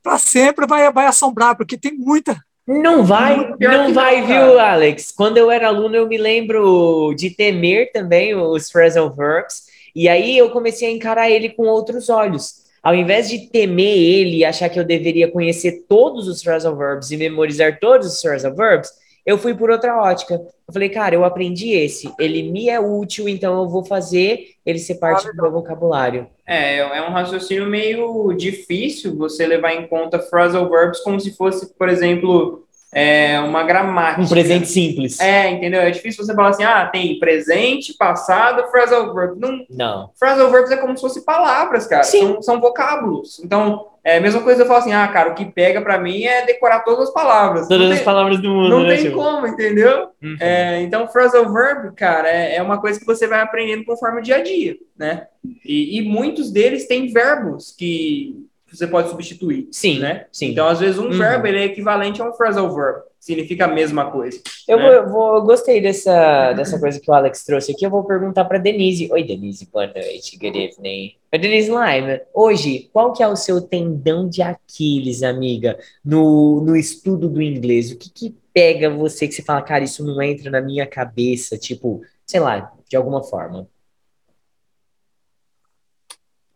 para 0.04 0.18
sempre 0.18 0.68
vai, 0.68 0.92
vai 0.92 1.06
assombrar, 1.08 1.56
porque 1.56 1.78
tem 1.78 1.94
muita. 1.94 2.36
Não 2.68 3.06
vai, 3.06 3.38
não 3.58 3.94
vai, 3.94 4.20
não, 4.20 4.28
viu, 4.28 4.60
Alex? 4.60 5.14
Quando 5.16 5.38
eu 5.38 5.50
era 5.50 5.68
aluno, 5.68 5.96
eu 5.96 6.10
me 6.10 6.18
lembro 6.18 7.14
de 7.16 7.30
temer 7.30 7.90
também 7.94 8.36
os 8.36 8.70
phrasal 8.70 9.16
verbs, 9.16 9.64
e 9.96 10.10
aí 10.10 10.38
eu 10.38 10.50
comecei 10.50 10.90
a 10.90 10.92
encarar 10.92 11.30
ele 11.30 11.50
com 11.52 11.64
outros 11.64 12.10
olhos. 12.10 12.66
Ao 12.84 12.94
invés 12.94 13.30
de 13.30 13.48
temer 13.50 13.98
ele 13.98 14.38
e 14.38 14.46
achar 14.46 14.68
que 14.68 14.80
eu 14.80 14.84
deveria 14.84 15.32
conhecer 15.32 15.86
todos 15.88 16.28
os 16.28 16.44
phrasal 16.44 16.76
verbs 16.76 17.12
e 17.12 17.18
memorizar 17.18 17.80
todos 17.80 18.08
os 18.08 18.22
phrasal 18.22 18.54
verbs, 18.54 18.92
eu 19.26 19.38
fui 19.38 19.56
por 19.56 19.70
outra 19.70 19.98
ótica. 19.98 20.36
Eu 20.36 20.74
falei, 20.74 20.90
cara, 20.90 21.16
eu 21.16 21.26
aprendi 21.26 21.72
esse, 21.72 22.14
ele 22.20 22.44
me 22.44 22.70
é 22.70 22.80
útil, 22.80 23.28
então 23.28 23.62
eu 23.62 23.70
vou 23.70 23.84
fazer 23.84 24.50
ele 24.66 24.80
ser 24.80 24.96
parte 24.96 25.28
do 25.28 25.36
meu 25.42 25.52
vocabulário. 25.52 26.28
É, 26.46 26.78
é 26.78 27.02
um 27.02 27.12
raciocínio 27.12 27.68
meio 27.68 28.34
difícil 28.34 29.16
você 29.16 29.46
levar 29.46 29.74
em 29.74 29.88
conta 29.88 30.20
phrasal 30.20 30.70
verbs 30.70 31.00
como 31.02 31.20
se 31.20 31.36
fosse, 31.36 31.74
por 31.76 31.90
exemplo, 31.90 32.65
é, 32.98 33.38
uma 33.42 33.62
gramática. 33.64 34.22
Um 34.22 34.28
presente 34.30 34.70
simples. 34.70 35.20
É, 35.20 35.52
entendeu? 35.52 35.82
É 35.82 35.92
difícil 35.92 36.26
você 36.26 36.34
falar 36.34 36.52
assim, 36.52 36.64
ah, 36.64 36.86
tem 36.86 37.20
presente, 37.20 37.94
passado, 37.94 38.72
phrasal 38.72 39.14
verb. 39.14 39.38
Não. 39.38 39.66
Não. 39.70 40.10
Phrasal 40.18 40.50
verbs 40.50 40.72
é 40.72 40.78
como 40.78 40.96
se 40.96 41.02
fossem 41.02 41.22
palavras, 41.22 41.86
cara. 41.88 42.04
Sim. 42.04 42.22
São, 42.22 42.42
são 42.42 42.62
vocábulos. 42.62 43.42
Então, 43.44 43.88
é 44.02 44.16
a 44.16 44.22
mesma 44.22 44.42
coisa 44.42 44.62
eu 44.62 44.66
falo 44.66 44.80
assim, 44.80 44.94
ah, 44.94 45.06
cara, 45.10 45.32
o 45.32 45.36
que 45.36 45.44
pega 45.44 45.82
para 45.82 46.00
mim 46.00 46.24
é 46.24 46.46
decorar 46.46 46.86
todas 46.86 47.10
as 47.10 47.14
palavras. 47.14 47.68
Todas 47.68 47.90
tem, 47.90 47.98
as 47.98 48.04
palavras 48.04 48.40
do 48.40 48.50
mundo. 48.50 48.70
Não 48.70 48.84
né, 48.84 48.96
tem 48.96 49.12
como, 49.12 49.46
entendeu? 49.46 50.08
Uhum. 50.24 50.38
É, 50.40 50.82
então, 50.82 51.06
phrasal 51.10 51.52
verb, 51.52 51.94
cara, 51.98 52.30
é, 52.30 52.56
é, 52.56 52.62
uma 52.62 52.80
coisa 52.80 52.98
que 52.98 53.06
você 53.06 53.28
vai 53.28 53.42
aprendendo 53.42 53.84
conforme 53.84 54.22
o 54.22 54.24
dia 54.24 54.38
a 54.38 54.42
dia, 54.42 54.78
né? 54.98 55.28
E, 55.66 56.00
e 56.00 56.02
muitos 56.02 56.50
deles 56.50 56.88
têm 56.88 57.12
verbos 57.12 57.76
que 57.78 58.48
você 58.78 58.88
pode 58.88 59.10
substituir. 59.10 59.68
Sim, 59.72 60.00
né? 60.00 60.26
Sim. 60.32 60.52
Então, 60.52 60.68
às 60.68 60.80
vezes, 60.80 60.98
um 60.98 61.06
uhum. 61.06 61.18
verbo 61.18 61.48
ele 61.48 61.60
é 61.60 61.66
equivalente 61.66 62.22
a 62.22 62.26
um 62.30 62.34
phrasal 62.34 62.74
verb. 62.74 63.04
Significa 63.20 63.66
a 63.66 63.68
mesma 63.68 64.12
coisa. 64.12 64.40
Eu, 64.68 64.78
né? 64.78 64.84
vou, 64.84 64.94
eu, 64.94 65.10
vou, 65.10 65.36
eu 65.36 65.42
gostei 65.42 65.82
dessa, 65.82 66.54
dessa 66.54 66.80
coisa 66.80 67.00
que 67.00 67.10
o 67.10 67.14
Alex 67.14 67.44
trouxe 67.44 67.72
aqui. 67.72 67.86
Eu 67.86 67.90
vou 67.90 68.04
perguntar 68.04 68.46
para 68.46 68.60
Denise. 68.60 69.12
Oi, 69.12 69.24
Denise. 69.24 69.68
Boa 69.72 69.88
noite. 69.88 70.38
Good 70.38 70.58
evening. 70.58 71.16
Denise 71.32 71.70
Lime, 71.70 72.22
hoje, 72.34 72.90
qual 72.94 73.14
que 73.14 73.24
é 73.24 73.28
o 73.28 73.36
seu 73.36 73.62
tendão 73.62 74.30
de 74.30 74.42
Aquiles, 74.42 75.24
amiga, 75.24 75.78
no, 76.04 76.62
no 76.62 76.76
estudo 76.76 77.28
do 77.28 77.42
inglês? 77.42 77.92
O 77.92 77.98
que, 77.98 78.10
que 78.10 78.36
pega 78.54 78.90
você 78.90 79.28
que 79.28 79.34
você 79.34 79.42
fala, 79.42 79.62
cara, 79.62 79.84
isso 79.84 80.06
não 80.06 80.22
entra 80.22 80.50
na 80.50 80.62
minha 80.62 80.88
cabeça, 80.88 81.58
tipo, 81.58 82.02
sei 82.26 82.40
lá, 82.40 82.72
de 82.88 82.96
alguma 82.96 83.24
forma? 83.24 83.68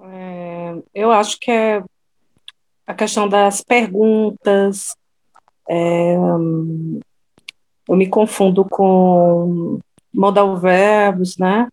É, 0.01 0.75
eu 0.93 1.11
acho 1.11 1.37
que 1.39 1.51
é 1.51 1.83
a 2.89 2.93
questão 2.95 3.29
das 3.29 3.61
perguntas. 3.61 4.95
É, 5.69 6.15
eu 7.87 7.95
me 7.95 8.07
confundo 8.07 8.65
com 8.65 9.79
modal 10.11 10.57
verbos, 10.57 11.37
né? 11.37 11.69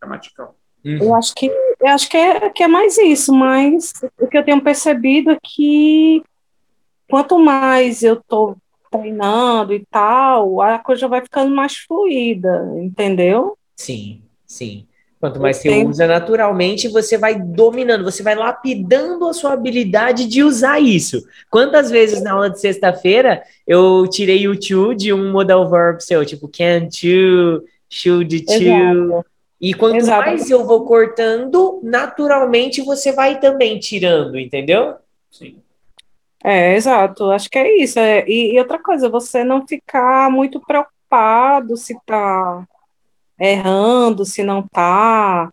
Gramatical. 0.00 0.54
Uhum. 0.84 0.98
Eu 1.02 1.14
acho 1.16 1.34
que 1.34 1.46
eu 1.46 1.88
acho 1.88 2.08
que 2.08 2.16
é, 2.16 2.50
que 2.50 2.62
é 2.62 2.68
mais 2.68 2.96
isso, 2.98 3.34
mas 3.34 3.92
o 4.20 4.28
que 4.28 4.38
eu 4.38 4.44
tenho 4.44 4.62
percebido 4.62 5.32
é 5.32 5.38
que 5.42 6.22
quanto 7.10 7.36
mais 7.36 8.04
eu 8.04 8.14
estou 8.14 8.56
treinando 8.92 9.74
e 9.74 9.84
tal, 9.90 10.60
a 10.60 10.78
coisa 10.78 11.08
vai 11.08 11.20
ficando 11.20 11.52
mais 11.52 11.76
fluida, 11.78 12.72
entendeu? 12.76 13.58
Sim, 13.74 14.22
sim. 14.46 14.86
Quanto 15.24 15.40
mais 15.40 15.56
você 15.56 15.82
usa 15.82 16.06
naturalmente, 16.06 16.86
você 16.86 17.16
vai 17.16 17.34
dominando, 17.40 18.04
você 18.04 18.22
vai 18.22 18.34
lapidando 18.34 19.26
a 19.26 19.32
sua 19.32 19.54
habilidade 19.54 20.26
de 20.26 20.42
usar 20.42 20.78
isso. 20.78 21.24
Quantas 21.50 21.90
vezes 21.90 22.20
na 22.22 22.32
aula 22.32 22.50
de 22.50 22.60
sexta-feira 22.60 23.42
eu 23.66 24.06
tirei 24.06 24.46
o 24.46 24.54
to 24.54 24.94
de 24.94 25.14
um 25.14 25.32
modal 25.32 25.70
verb 25.70 26.02
seu, 26.02 26.26
tipo 26.26 26.46
can 26.46 26.90
to, 26.90 27.64
should 27.88 28.38
to. 28.42 28.52
Exato. 28.52 29.26
E 29.58 29.72
quanto 29.72 29.96
Exato. 29.96 30.26
mais 30.26 30.50
eu 30.50 30.62
vou 30.66 30.84
cortando, 30.84 31.80
naturalmente 31.82 32.82
você 32.82 33.10
vai 33.10 33.40
também 33.40 33.78
tirando, 33.78 34.38
entendeu? 34.38 34.96
Sim. 35.30 35.56
É, 36.44 36.76
exato. 36.76 37.30
Acho 37.30 37.48
que 37.48 37.58
é 37.58 37.82
isso. 37.82 37.98
É, 37.98 38.28
e, 38.28 38.52
e 38.52 38.58
outra 38.58 38.78
coisa, 38.78 39.08
você 39.08 39.42
não 39.42 39.66
ficar 39.66 40.30
muito 40.30 40.60
preocupado 40.60 41.78
se 41.78 41.96
tá 42.04 42.66
errando, 43.38 44.24
se 44.24 44.42
não 44.42 44.62
tá. 44.62 45.50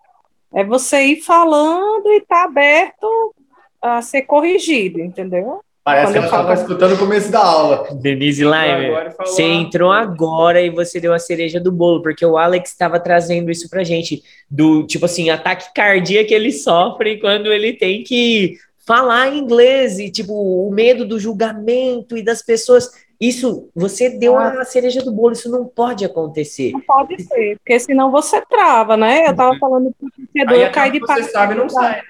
É 0.53 0.63
você 0.63 1.01
ir 1.03 1.21
falando 1.21 2.07
e 2.07 2.21
tá 2.21 2.43
aberto 2.43 3.33
a 3.81 4.01
ser 4.01 4.23
corrigido, 4.23 4.99
entendeu? 4.99 5.61
Parece 5.83 6.07
Quando 6.07 6.13
que 6.13 6.17
ela 6.19 6.27
estava 6.27 6.53
escutando 6.53 6.93
o 6.93 6.97
começo 6.97 7.31
da 7.31 7.43
aula. 7.43 7.87
Denise 7.93 8.43
Lime, 8.43 8.93
você 9.17 9.41
entrou 9.41 9.91
agora 9.91 10.61
e 10.61 10.69
você 10.69 10.99
deu 10.99 11.11
a 11.11 11.17
cereja 11.17 11.59
do 11.59 11.71
bolo, 11.71 12.03
porque 12.03 12.23
o 12.23 12.37
Alex 12.37 12.69
estava 12.69 12.99
trazendo 12.99 13.49
isso 13.49 13.67
pra 13.67 13.83
gente, 13.83 14.21
do 14.49 14.85
tipo 14.85 15.05
assim, 15.05 15.31
ataque 15.31 15.73
cardíaco 15.73 16.27
que 16.27 16.35
ele 16.35 16.51
sofre 16.51 17.19
quando 17.19 17.51
ele 17.51 17.73
tem 17.73 18.03
que 18.03 18.57
falar 18.85 19.33
inglês 19.33 19.97
e 19.97 20.11
tipo 20.11 20.33
o 20.33 20.69
medo 20.71 21.03
do 21.03 21.19
julgamento 21.19 22.15
e 22.15 22.23
das 22.23 22.43
pessoas. 22.43 22.91
Isso, 23.21 23.69
você 23.75 24.09
deu 24.09 24.35
ah. 24.35 24.61
a 24.61 24.65
cereja 24.65 25.03
do 25.03 25.11
bolo, 25.11 25.33
isso 25.33 25.51
não 25.51 25.67
pode 25.67 26.03
acontecer. 26.03 26.71
Não 26.71 26.81
pode 26.81 27.21
ser, 27.21 27.55
porque 27.59 27.79
senão 27.79 28.09
você 28.09 28.41
trava, 28.41 28.97
né? 28.97 29.27
Eu 29.27 29.35
tava 29.35 29.55
falando 29.59 29.93
pro 29.93 30.09
torcedor, 30.09 30.57
eu 30.57 30.71
caí 30.71 30.91
de 30.91 30.99
Você 30.99 31.23
sabe, 31.25 31.53
não 31.53 31.69
sai. 31.69 32.01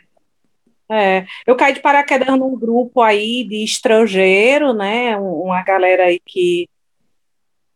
É, 0.90 1.26
eu 1.46 1.56
caí 1.58 1.74
de 1.74 1.82
paraquedas 1.82 2.28
num 2.38 2.58
grupo 2.58 3.02
aí 3.02 3.44
de 3.44 3.62
estrangeiro, 3.62 4.74
né? 4.74 5.18
Uma 5.18 5.62
galera 5.64 6.06
aí 6.06 6.22
que, 6.26 6.70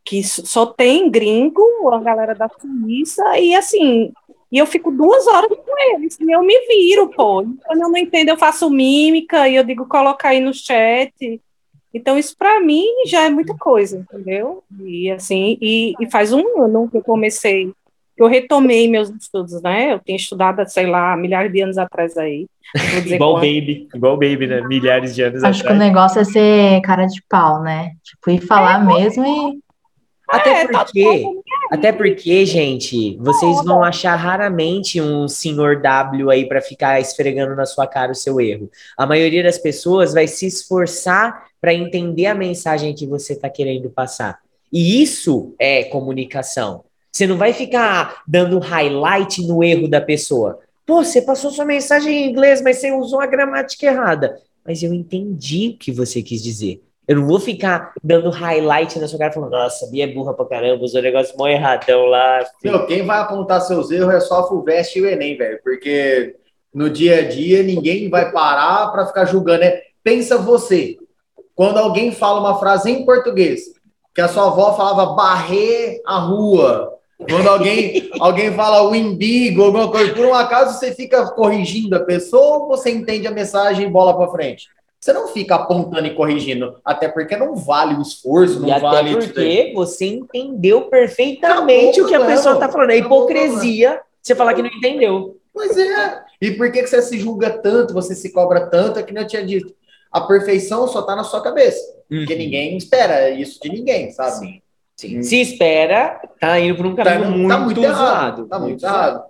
que 0.06 0.24
só 0.24 0.66
tem 0.66 1.12
gringo, 1.12 1.62
uma 1.82 2.02
galera 2.02 2.34
da 2.34 2.48
Suíça, 2.48 3.38
e 3.38 3.54
assim, 3.54 4.14
e 4.50 4.58
eu 4.58 4.66
fico 4.66 4.92
duas 4.92 5.28
horas 5.28 5.50
com 5.50 5.94
eles, 5.94 6.18
e 6.22 6.32
eu 6.32 6.42
me 6.42 6.58
viro, 6.68 7.10
pô. 7.10 7.44
Quando 7.66 7.82
eu 7.82 7.90
não 7.90 7.98
entendo, 7.98 8.30
eu 8.30 8.38
faço 8.38 8.70
mímica, 8.70 9.50
e 9.50 9.56
eu 9.58 9.64
digo, 9.66 9.86
coloca 9.88 10.30
aí 10.30 10.40
no 10.40 10.54
chat. 10.54 11.42
Então, 11.96 12.20
isso 12.20 12.36
para 12.38 12.60
mim 12.60 12.86
já 13.08 13.24
é 13.24 13.30
muita 13.30 13.56
coisa, 13.56 13.98
entendeu? 13.98 14.62
E 14.84 15.10
assim, 15.10 15.58
e, 15.62 15.94
e, 15.98 16.12
faz 16.12 16.34
um 16.34 16.62
ano 16.62 16.90
que 16.90 16.98
eu 16.98 17.02
comecei, 17.02 17.72
que 18.18 18.22
eu 18.22 18.28
retomei 18.28 18.90
meus 18.90 19.10
estudos, 19.10 19.62
né? 19.62 19.94
Eu 19.94 20.00
tinha 20.00 20.18
estudado, 20.18 20.62
sei 20.68 20.88
lá, 20.88 21.16
milhares 21.16 21.54
de 21.54 21.62
anos 21.62 21.78
atrás 21.78 22.18
aí. 22.18 22.48
igual 23.06 23.36
Baby, 23.36 23.88
igual 23.96 24.18
Baby, 24.18 24.46
né? 24.46 24.62
Milhares 24.68 25.16
de 25.16 25.22
anos 25.22 25.42
Acho 25.42 25.46
atrás. 25.46 25.56
Acho 25.56 25.68
que 25.68 25.74
o 25.74 25.78
negócio 25.78 26.20
é 26.20 26.26
ser 26.26 26.82
cara 26.82 27.06
de 27.06 27.24
pau, 27.30 27.62
né? 27.62 27.92
Tipo, 28.04 28.30
ir 28.32 28.42
falar 28.46 28.82
é, 28.82 28.86
mesmo 28.86 29.26
e. 29.26 29.66
Até 30.28 30.64
é, 30.64 30.68
porque, 30.68 31.24
até 31.72 31.92
porque, 31.92 32.46
gente, 32.48 33.16
vocês 33.22 33.64
vão 33.64 33.84
achar 33.84 34.16
raramente 34.16 35.00
um 35.00 35.28
senhor 35.28 35.80
W 35.80 36.32
aí 36.32 36.48
para 36.48 36.62
ficar 36.62 37.00
esfregando 37.00 37.56
na 37.56 37.66
sua 37.68 37.86
cara 37.86 38.12
o 38.12 38.16
seu 38.16 38.42
erro. 38.42 38.70
A 38.98 39.06
maioria 39.06 39.44
das 39.44 39.60
pessoas 39.60 40.16
vai 40.16 40.28
se 40.28 40.48
esforçar 40.48 41.46
para 41.66 41.74
entender 41.74 42.28
a 42.28 42.36
mensagem 42.36 42.94
que 42.94 43.08
você 43.08 43.34
está 43.34 43.50
querendo 43.50 43.90
passar. 43.90 44.38
E 44.72 45.02
isso 45.02 45.56
é 45.58 45.86
comunicação. 45.86 46.84
Você 47.12 47.26
não 47.26 47.38
vai 47.38 47.54
ficar 47.54 48.22
dando 48.28 48.60
highlight 48.60 49.42
no 49.48 49.64
erro 49.64 49.88
da 49.88 50.00
pessoa. 50.00 50.60
Pô, 50.86 51.04
você 51.04 51.24
passou 51.24 51.50
sua 51.50 51.66
mensagem 51.66 52.14
em 52.14 52.30
inglês, 52.30 52.62
mas 52.62 52.78
você 52.78 52.92
usou 52.92 53.20
a 53.20 53.26
gramática 53.26 53.88
errada. 53.88 54.38
Mas 54.64 54.84
eu 54.84 54.94
entendi 54.94 55.70
o 55.74 55.78
que 55.80 55.92
você 55.92 56.22
quis 56.22 56.44
dizer. 56.44 56.84
Eu 57.08 57.16
não 57.16 57.26
vou 57.26 57.40
ficar 57.40 57.96
dando 58.04 58.30
highlight 58.30 59.00
na 59.00 59.08
sua 59.08 59.18
cara 59.18 59.34
falando, 59.34 59.50
nossa, 59.50 59.88
Bia 59.88 60.04
é 60.04 60.14
burra 60.14 60.36
pra 60.36 60.46
caramba, 60.46 60.84
usou 60.84 61.00
um 61.00 61.04
negócio 61.04 61.36
mó 61.36 61.48
erradão 61.48 62.06
lá. 62.06 62.46
Meu, 62.64 62.86
quem 62.86 63.04
vai 63.04 63.22
apontar 63.22 63.60
seus 63.62 63.90
erros 63.90 64.14
é 64.14 64.20
só 64.20 64.42
a 64.42 64.48
FUVEST 64.48 65.00
e 65.00 65.02
o 65.02 65.08
Enem, 65.08 65.36
velho, 65.36 65.60
porque 65.64 66.36
no 66.72 66.92
dia 66.92 67.22
a 67.22 67.28
dia 67.28 67.64
ninguém 67.64 68.08
vai 68.08 68.32
parar 68.32 68.92
para 68.92 69.08
ficar 69.08 69.26
julgando. 69.26 69.62
Né? 69.62 69.82
Pensa 70.04 70.38
você, 70.38 71.00
quando 71.56 71.78
alguém 71.78 72.12
fala 72.12 72.42
uma 72.42 72.60
frase 72.60 72.92
em 72.92 73.06
português, 73.06 73.74
que 74.14 74.22
a 74.22 74.28
sua 74.28 74.48
avó 74.48 74.74
falava 74.76 75.14
barrer 75.14 76.02
a 76.06 76.20
rua, 76.20 76.94
quando 77.18 77.48
alguém, 77.48 78.10
alguém 78.20 78.54
fala 78.54 78.88
o 78.88 78.94
imbigo, 78.94 79.64
alguma 79.64 79.90
coisa, 79.90 80.14
por 80.14 80.26
um 80.26 80.34
acaso 80.34 80.78
você 80.78 80.94
fica 80.94 81.26
corrigindo 81.32 81.96
a 81.96 82.02
pessoa 82.02 82.58
ou 82.58 82.68
você 82.68 82.92
entende 82.92 83.26
a 83.26 83.32
mensagem 83.32 83.88
e 83.88 83.90
bola 83.90 84.16
para 84.16 84.32
frente? 84.32 84.68
Você 85.00 85.14
não 85.14 85.28
fica 85.28 85.56
apontando 85.56 86.08
e 86.08 86.16
corrigindo, 86.16 86.78
até 86.84 87.08
porque 87.08 87.38
não 87.38 87.56
vale 87.56 87.94
o 87.94 88.02
esforço, 88.02 88.60
não 88.60 88.76
e 88.76 88.80
vale. 88.80 89.12
Até 89.12 89.20
porque 89.20 89.72
você 89.76 90.08
entendeu 90.08 90.84
perfeitamente 90.84 92.00
Acabou 92.00 92.06
o 92.06 92.08
que 92.08 92.16
a 92.16 92.26
pessoa 92.26 92.56
está 92.56 92.68
falando. 92.70 92.90
É 92.90 92.98
hipocrisia 92.98 94.02
você 94.20 94.34
falar 94.34 94.56
que 94.56 94.64
não 94.64 94.70
entendeu. 94.70 95.38
Pois 95.54 95.78
é. 95.78 96.24
E 96.42 96.52
por 96.52 96.72
que, 96.72 96.82
que 96.82 96.88
você 96.88 97.04
se 97.04 97.20
julga 97.20 97.52
tanto, 97.52 97.94
você 97.94 98.16
se 98.16 98.32
cobra 98.32 98.66
tanto? 98.66 98.98
É 98.98 99.04
que 99.04 99.16
eu 99.16 99.28
tinha 99.28 99.46
dito 99.46 99.76
a 100.16 100.22
perfeição 100.22 100.88
só 100.88 101.02
está 101.02 101.14
na 101.14 101.26
sua 101.26 101.42
cabeça. 101.42 101.86
Uhum. 102.10 102.20
Porque 102.20 102.36
ninguém 102.36 102.78
espera 102.78 103.30
isso 103.32 103.60
de 103.62 103.68
ninguém, 103.68 104.12
sabe? 104.12 104.38
Sim. 104.38 104.62
Sim. 104.96 105.20
Hum. 105.20 105.24
Se 105.24 105.42
espera, 105.42 106.22
tá 106.40 106.58
indo 106.58 106.78
por 106.78 106.86
um 106.86 106.96
caminho 106.96 107.22
tá, 107.22 107.30
muito, 107.30 107.50
tá 107.50 107.60
muito 107.60 107.84
errado. 107.84 108.48
Tá 108.48 108.58
muito, 108.58 108.70
muito 108.70 108.86
errado. 108.86 109.26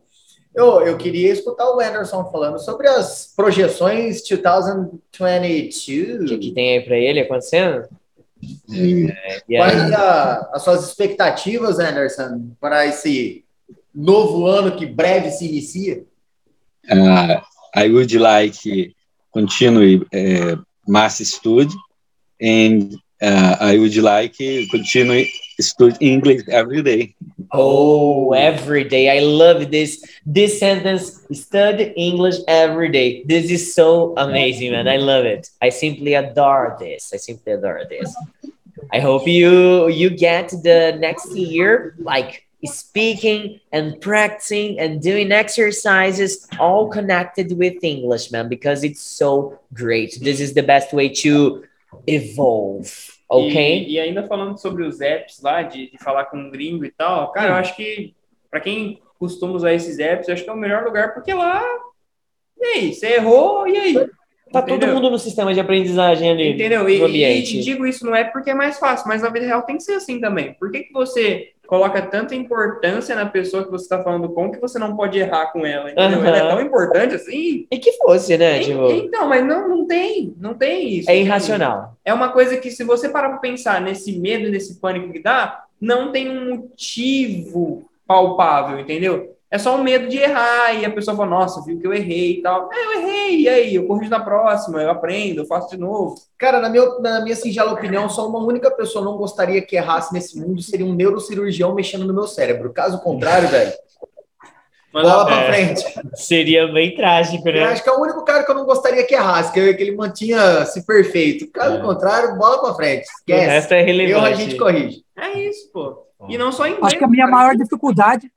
Eu, 0.53 0.81
eu 0.81 0.95
queria 0.95 1.33
escutar 1.33 1.67
o 1.71 1.79
Anderson 1.79 2.29
falando 2.31 2.59
sobre 2.59 2.87
as 2.87 3.33
projeções 3.35 4.21
2022. 4.21 6.21
O 6.21 6.25
que, 6.25 6.37
que 6.37 6.51
tem 6.51 6.77
aí 6.77 6.85
para 6.85 6.97
ele 6.97 7.21
acontecendo? 7.21 7.87
É, 8.71 9.57
Quais 9.57 9.91
a, 9.91 10.51
as 10.53 10.61
suas 10.61 10.87
expectativas, 10.87 11.79
Anderson, 11.79 12.51
para 12.61 12.85
esse 12.85 13.43
novo 13.93 14.45
ano 14.45 14.77
que 14.77 14.85
breve 14.85 15.31
se 15.31 15.47
inicia? 15.47 16.03
Uh, 16.91 17.41
I 17.75 17.89
would 17.89 18.15
like 18.19 18.93
continue 19.31 20.05
uh, 20.13 20.63
mass 20.87 21.17
study, 21.27 21.69
and 22.41 22.95
uh, 23.21 23.55
I 23.59 23.77
would 23.77 23.95
like 23.97 24.33
to 24.37 24.67
continue 24.67 25.25
study 25.59 25.95
English 25.99 26.43
every 26.49 26.81
day. 26.81 27.15
Oh, 27.51 28.33
every 28.33 28.83
day! 28.83 29.17
I 29.17 29.21
love 29.23 29.71
this 29.71 30.03
this 30.25 30.59
sentence. 30.59 31.21
Study 31.31 31.93
English 31.95 32.35
every 32.47 32.89
day. 32.89 33.23
This 33.23 33.49
is 33.49 33.73
so 33.73 34.13
amazing, 34.17 34.71
man. 34.71 34.87
I 34.87 34.97
love 34.97 35.25
it. 35.25 35.49
I 35.61 35.69
simply 35.69 36.13
adore 36.13 36.75
this. 36.79 37.11
I 37.13 37.17
simply 37.17 37.53
adore 37.53 37.83
this. 37.89 38.13
I 38.91 38.99
hope 38.99 39.27
you 39.27 39.87
you 39.87 40.09
get 40.09 40.49
the 40.49 40.97
next 40.99 41.35
year 41.35 41.95
like 41.99 42.44
speaking 42.65 43.59
and 43.71 43.99
practicing 43.99 44.79
and 44.79 45.01
doing 45.01 45.31
exercises 45.31 46.47
all 46.59 46.89
connected 46.89 47.51
with 47.57 47.83
English, 47.83 48.31
man, 48.31 48.47
because 48.49 48.83
it's 48.83 49.01
so 49.01 49.59
great. 49.73 50.19
This 50.21 50.39
is 50.39 50.53
the 50.53 50.63
best 50.63 50.93
way 50.93 51.09
to 51.23 51.63
evolve. 52.07 52.91
Ok? 53.29 53.55
E, 53.55 53.93
e 53.93 53.99
ainda 53.99 54.27
falando 54.27 54.57
sobre 54.57 54.83
os 54.83 55.01
apps 55.01 55.41
lá, 55.41 55.63
de, 55.63 55.89
de 55.91 55.97
falar 55.97 56.25
com 56.25 56.37
um 56.37 56.51
gringo 56.51 56.85
e 56.85 56.91
tal, 56.91 57.31
cara, 57.31 57.47
hum. 57.47 57.51
eu 57.51 57.55
acho 57.55 57.75
que 57.75 58.13
para 58.49 58.59
quem 58.59 59.01
costuma 59.17 59.53
usar 59.53 59.73
esses 59.73 59.99
apps, 59.99 60.27
eu 60.27 60.33
acho 60.33 60.43
que 60.43 60.49
é 60.49 60.53
o 60.53 60.57
melhor 60.57 60.83
lugar, 60.83 61.13
porque 61.13 61.33
lá. 61.33 61.63
E 62.57 62.65
aí, 62.65 62.93
você 62.93 63.15
errou, 63.15 63.67
e 63.67 63.77
aí? 63.77 64.09
Tá 64.51 64.61
todo 64.61 64.75
Entendeu? 64.75 64.95
mundo 64.95 65.09
no 65.09 65.17
sistema 65.19 65.53
de 65.53 65.59
aprendizagem 65.59 66.29
ali 66.29 66.53
Entendeu? 66.53 66.87
E, 66.87 67.01
ambiente. 67.01 67.57
e 67.57 67.61
digo 67.61 67.85
isso 67.85 68.05
não 68.05 68.15
é 68.15 68.23
porque 68.23 68.51
é 68.51 68.53
mais 68.53 68.77
fácil, 68.77 69.07
mas 69.07 69.21
na 69.21 69.29
vida 69.29 69.45
real 69.45 69.63
tem 69.63 69.77
que 69.77 69.83
ser 69.83 69.93
assim 69.93 70.19
também. 70.21 70.53
Por 70.53 70.71
que, 70.71 70.83
que 70.83 70.93
você 70.93 71.49
coloca 71.67 71.99
tanta 72.03 72.35
importância 72.35 73.15
na 73.15 73.25
pessoa 73.25 73.63
que 73.65 73.71
você 73.71 73.85
está 73.85 74.03
falando 74.03 74.29
com 74.29 74.51
que 74.51 74.59
você 74.61 74.77
não 74.77 74.95
pode 74.95 75.17
errar 75.17 75.47
com 75.51 75.65
ela? 75.65 75.89
Entendeu? 75.91 76.19
Aham. 76.19 76.27
Ela 76.27 76.37
é 76.37 76.47
tão 76.47 76.61
importante 76.61 77.15
assim? 77.15 77.65
E 77.71 77.77
que 77.79 77.91
fosse, 77.93 78.37
né? 78.37 78.59
En- 78.61 78.63
Tipo, 78.65 78.91
Então, 78.91 79.27
mas 79.27 79.43
não, 79.43 79.67
não 79.67 79.87
tem, 79.87 80.33
não 80.37 80.53
tem 80.53 80.89
isso. 80.99 81.09
é 81.09 81.17
irracional. 81.17 81.97
É 82.05 82.13
uma 82.13 82.29
coisa 82.29 82.55
que, 82.57 82.69
se 82.69 82.83
você 82.83 83.09
parar 83.09 83.29
para 83.29 83.39
pensar 83.39 83.81
nesse 83.81 84.17
medo, 84.19 84.49
nesse 84.51 84.79
pânico 84.79 85.11
que 85.11 85.19
dá, 85.23 85.63
não 85.81 86.11
tem 86.11 86.29
um 86.29 86.51
motivo 86.55 87.89
palpável, 88.07 88.79
entendeu? 88.79 89.34
É 89.55 89.57
só 89.57 89.73
um 89.77 89.83
medo 89.83 90.09
de 90.09 90.17
errar 90.17 90.73
e 90.73 90.83
a 90.83 90.89
pessoa 90.91 91.15
fala, 91.15 91.29
nossa, 91.29 91.63
viu 91.63 91.79
que 91.79 91.87
eu 91.87 91.93
errei 91.93 92.39
e 92.39 92.41
tal. 92.41 92.69
É, 92.73 92.85
eu 92.85 92.91
errei, 92.99 93.39
e 93.41 93.47
aí? 93.47 93.75
Eu 93.75 93.87
corrijo 93.87 94.09
na 94.09 94.19
próxima, 94.19 94.81
eu 94.81 94.91
aprendo, 94.91 95.41
eu 95.41 95.45
faço 95.45 95.69
de 95.69 95.77
novo. 95.77 96.15
Cara, 96.37 96.59
na 96.59 96.67
minha, 96.67 96.83
na 96.99 97.21
minha 97.21 97.35
singela 97.37 97.71
opinião, 97.71 98.09
só 98.09 98.27
uma 98.27 98.39
única 98.43 98.69
pessoa 98.69 99.05
não 99.05 99.15
gostaria 99.15 99.61
que 99.61 99.77
errasse 99.77 100.13
nesse 100.13 100.37
mundo 100.37 100.61
seria 100.61 100.85
um 100.85 100.93
neurocirurgião 100.93 101.73
mexendo 101.73 102.05
no 102.05 102.13
meu 102.13 102.27
cérebro. 102.27 102.73
Caso 102.73 102.99
contrário, 102.99 103.47
velho, 103.47 103.71
bola 104.91 105.25
pra 105.25 105.41
É. 105.43 105.53
frente. 105.53 105.85
Seria 106.15 106.67
bem 106.67 106.93
trágico, 106.95 107.47
Eu 107.47 107.53
né? 107.53 107.63
acho 107.65 107.81
que 107.83 107.89
é 107.89 107.93
o 107.93 108.01
único 108.01 108.25
cara 108.25 108.43
que 108.43 108.51
eu 108.51 108.55
não 108.55 108.65
gostaria 108.65 109.05
que 109.05 109.15
errasse, 109.15 109.53
que, 109.53 109.73
que 109.73 109.83
ele 109.83 109.95
mantinha-se 109.95 110.85
perfeito. 110.85 111.49
Caso 111.51 111.77
É. 111.77 111.81
contrário, 111.81 112.37
bola 112.37 112.59
pra 112.61 112.73
frente. 112.73 113.03
O 113.07 113.11
Esquece. 113.19 113.45
resto 113.45 113.73
é 113.73 113.77
Eu 113.79 113.83
a 113.83 113.85
relevante. 113.85 114.37
gente 114.37 114.57
corrige. 114.57 115.03
É 115.17 115.37
isso, 115.39 115.71
pô. 115.71 116.03
E 116.27 116.37
não 116.37 116.51
só 116.51 116.65
em 116.65 116.71
inglês. 116.71 116.87
Acho 116.87 116.97
que 116.97 117.03
a 117.03 117.07
minha 117.07 117.27
maior 117.27 117.55
dificuldade, 117.55 118.27
a 118.27 118.29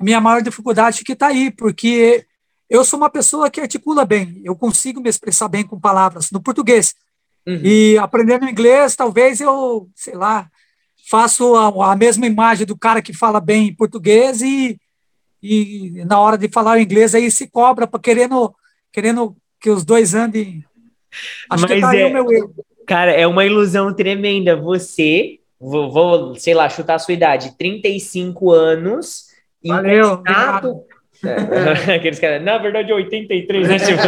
minha 0.00 0.20
maior 0.20 0.42
dificuldade 0.42 1.04
que 1.04 1.12
está 1.12 1.28
aí, 1.28 1.50
porque 1.50 2.26
eu 2.68 2.84
sou 2.84 2.98
uma 2.98 3.10
pessoa 3.10 3.50
que 3.50 3.60
articula 3.60 4.04
bem, 4.04 4.40
eu 4.44 4.56
consigo 4.56 5.00
me 5.00 5.08
expressar 5.08 5.48
bem 5.48 5.64
com 5.64 5.78
palavras 5.78 6.30
no 6.30 6.42
português. 6.42 6.94
Uhum. 7.46 7.60
E 7.62 7.96
aprendendo 7.98 8.48
inglês, 8.48 8.96
talvez 8.96 9.40
eu, 9.40 9.88
sei 9.94 10.14
lá, 10.14 10.50
faço 11.08 11.54
a, 11.54 11.92
a 11.92 11.96
mesma 11.96 12.26
imagem 12.26 12.66
do 12.66 12.76
cara 12.76 13.00
que 13.00 13.12
fala 13.12 13.40
bem 13.40 13.72
português 13.74 14.42
e, 14.42 14.80
e 15.40 16.04
na 16.04 16.18
hora 16.18 16.36
de 16.36 16.48
falar 16.48 16.80
inglês 16.80 17.14
aí 17.14 17.30
se 17.30 17.46
cobra 17.48 17.86
para 17.86 18.00
querendo, 18.00 18.52
querendo 18.92 19.36
que 19.60 19.70
os 19.70 19.84
dois 19.84 20.14
andem. 20.14 20.64
Acho 21.48 21.66
que 21.66 21.74
Mas 21.74 21.80
tá 21.80 21.90
aí 21.90 22.00
é- 22.00 22.06
o 22.06 22.12
meu 22.12 22.30
erro. 22.32 22.54
Cara, 22.86 23.10
é 23.10 23.26
uma 23.26 23.44
ilusão 23.44 23.92
tremenda. 23.92 24.54
Você, 24.54 25.40
vou, 25.58 25.90
vou, 25.90 26.34
sei 26.36 26.54
lá, 26.54 26.68
chutar 26.68 26.94
a 26.94 26.98
sua 27.00 27.14
idade, 27.14 27.56
35 27.58 28.52
anos. 28.52 29.25
Valeu. 29.64 30.22
É, 31.24 31.94
Aqueles 31.96 32.18
caras, 32.18 32.42
na 32.42 32.58
verdade, 32.58 32.92
83, 32.92 33.68
né? 33.68 33.78
Tipo, 33.78 34.02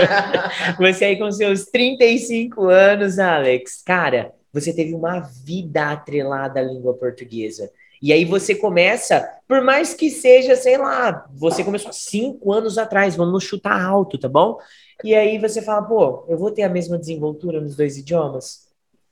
você 0.82 1.06
aí 1.06 1.18
com 1.18 1.30
seus 1.30 1.64
35 1.66 2.64
anos, 2.64 3.18
Alex, 3.18 3.82
cara, 3.84 4.32
você 4.52 4.74
teve 4.74 4.94
uma 4.94 5.20
vida 5.20 5.90
atrelada 5.90 6.60
à 6.60 6.62
língua 6.62 6.94
portuguesa. 6.94 7.70
E 8.00 8.12
aí 8.12 8.24
você 8.24 8.54
começa, 8.54 9.28
por 9.48 9.60
mais 9.62 9.92
que 9.92 10.08
seja, 10.08 10.54
sei 10.54 10.78
lá, 10.78 11.26
você 11.34 11.64
começou 11.64 11.90
há 11.90 11.92
cinco 11.92 12.52
anos 12.52 12.78
atrás, 12.78 13.16
vamos 13.16 13.42
chutar 13.42 13.80
alto, 13.80 14.16
tá 14.16 14.28
bom? 14.28 14.56
E 15.02 15.14
aí 15.14 15.38
você 15.38 15.60
fala, 15.60 15.82
pô, 15.82 16.24
eu 16.28 16.38
vou 16.38 16.50
ter 16.50 16.62
a 16.62 16.68
mesma 16.68 16.96
desenvoltura 16.96 17.60
nos 17.60 17.76
dois 17.76 17.96
idiomas? 17.98 18.67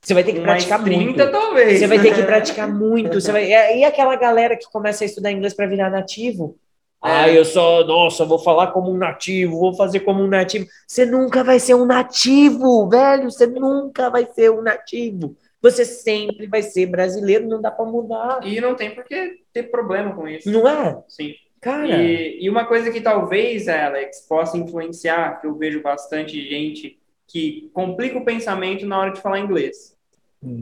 Você 0.06 0.14
vai 0.14 0.22
ter 0.22 0.34
que 0.34 0.38
Mais 0.38 0.64
praticar 0.64 0.84
30, 0.84 1.04
muito. 1.04 1.32
talvez. 1.32 1.80
Você 1.80 1.86
vai 1.88 2.00
ter 2.00 2.14
que 2.14 2.22
praticar 2.22 2.72
muito. 2.72 3.20
Você 3.20 3.32
vai... 3.32 3.50
E 3.76 3.84
aquela 3.84 4.14
galera 4.14 4.56
que 4.56 4.70
começa 4.70 5.02
a 5.02 5.04
estudar 5.04 5.32
inglês 5.32 5.52
para 5.52 5.66
virar 5.66 5.90
nativo? 5.90 6.56
Ah, 7.02 7.28
eu 7.28 7.44
só, 7.44 7.84
nossa, 7.84 8.24
vou 8.24 8.38
falar 8.38 8.68
como 8.68 8.88
um 8.88 8.96
nativo, 8.96 9.58
vou 9.58 9.74
fazer 9.74 10.00
como 10.00 10.22
um 10.22 10.28
nativo. 10.28 10.64
Você 10.86 11.04
nunca 11.04 11.42
vai 11.42 11.58
ser 11.58 11.74
um 11.74 11.84
nativo, 11.84 12.88
velho. 12.88 13.28
Você 13.28 13.48
nunca 13.48 14.08
vai 14.08 14.24
ser 14.26 14.48
um 14.52 14.62
nativo. 14.62 15.34
Você 15.60 15.84
sempre 15.84 16.46
vai 16.46 16.62
ser 16.62 16.86
brasileiro, 16.86 17.48
não 17.48 17.60
dá 17.60 17.72
para 17.72 17.84
mudar. 17.84 18.38
E 18.44 18.60
não 18.60 18.76
tem 18.76 18.94
por 18.94 19.02
que 19.02 19.40
ter 19.52 19.64
problema 19.64 20.14
com 20.14 20.28
isso. 20.28 20.48
Não 20.48 20.68
é? 20.68 21.02
Sim. 21.08 21.34
Cara. 21.60 22.00
E, 22.00 22.44
e 22.44 22.48
uma 22.48 22.64
coisa 22.64 22.92
que 22.92 23.00
talvez, 23.00 23.66
Alex, 23.66 24.20
possa 24.28 24.56
influenciar, 24.56 25.40
que 25.40 25.48
eu 25.48 25.56
vejo 25.56 25.82
bastante 25.82 26.48
gente 26.48 26.96
que 27.26 27.68
complica 27.74 28.16
o 28.16 28.24
pensamento 28.24 28.86
na 28.86 29.00
hora 29.00 29.10
de 29.10 29.20
falar 29.20 29.40
inglês. 29.40 29.95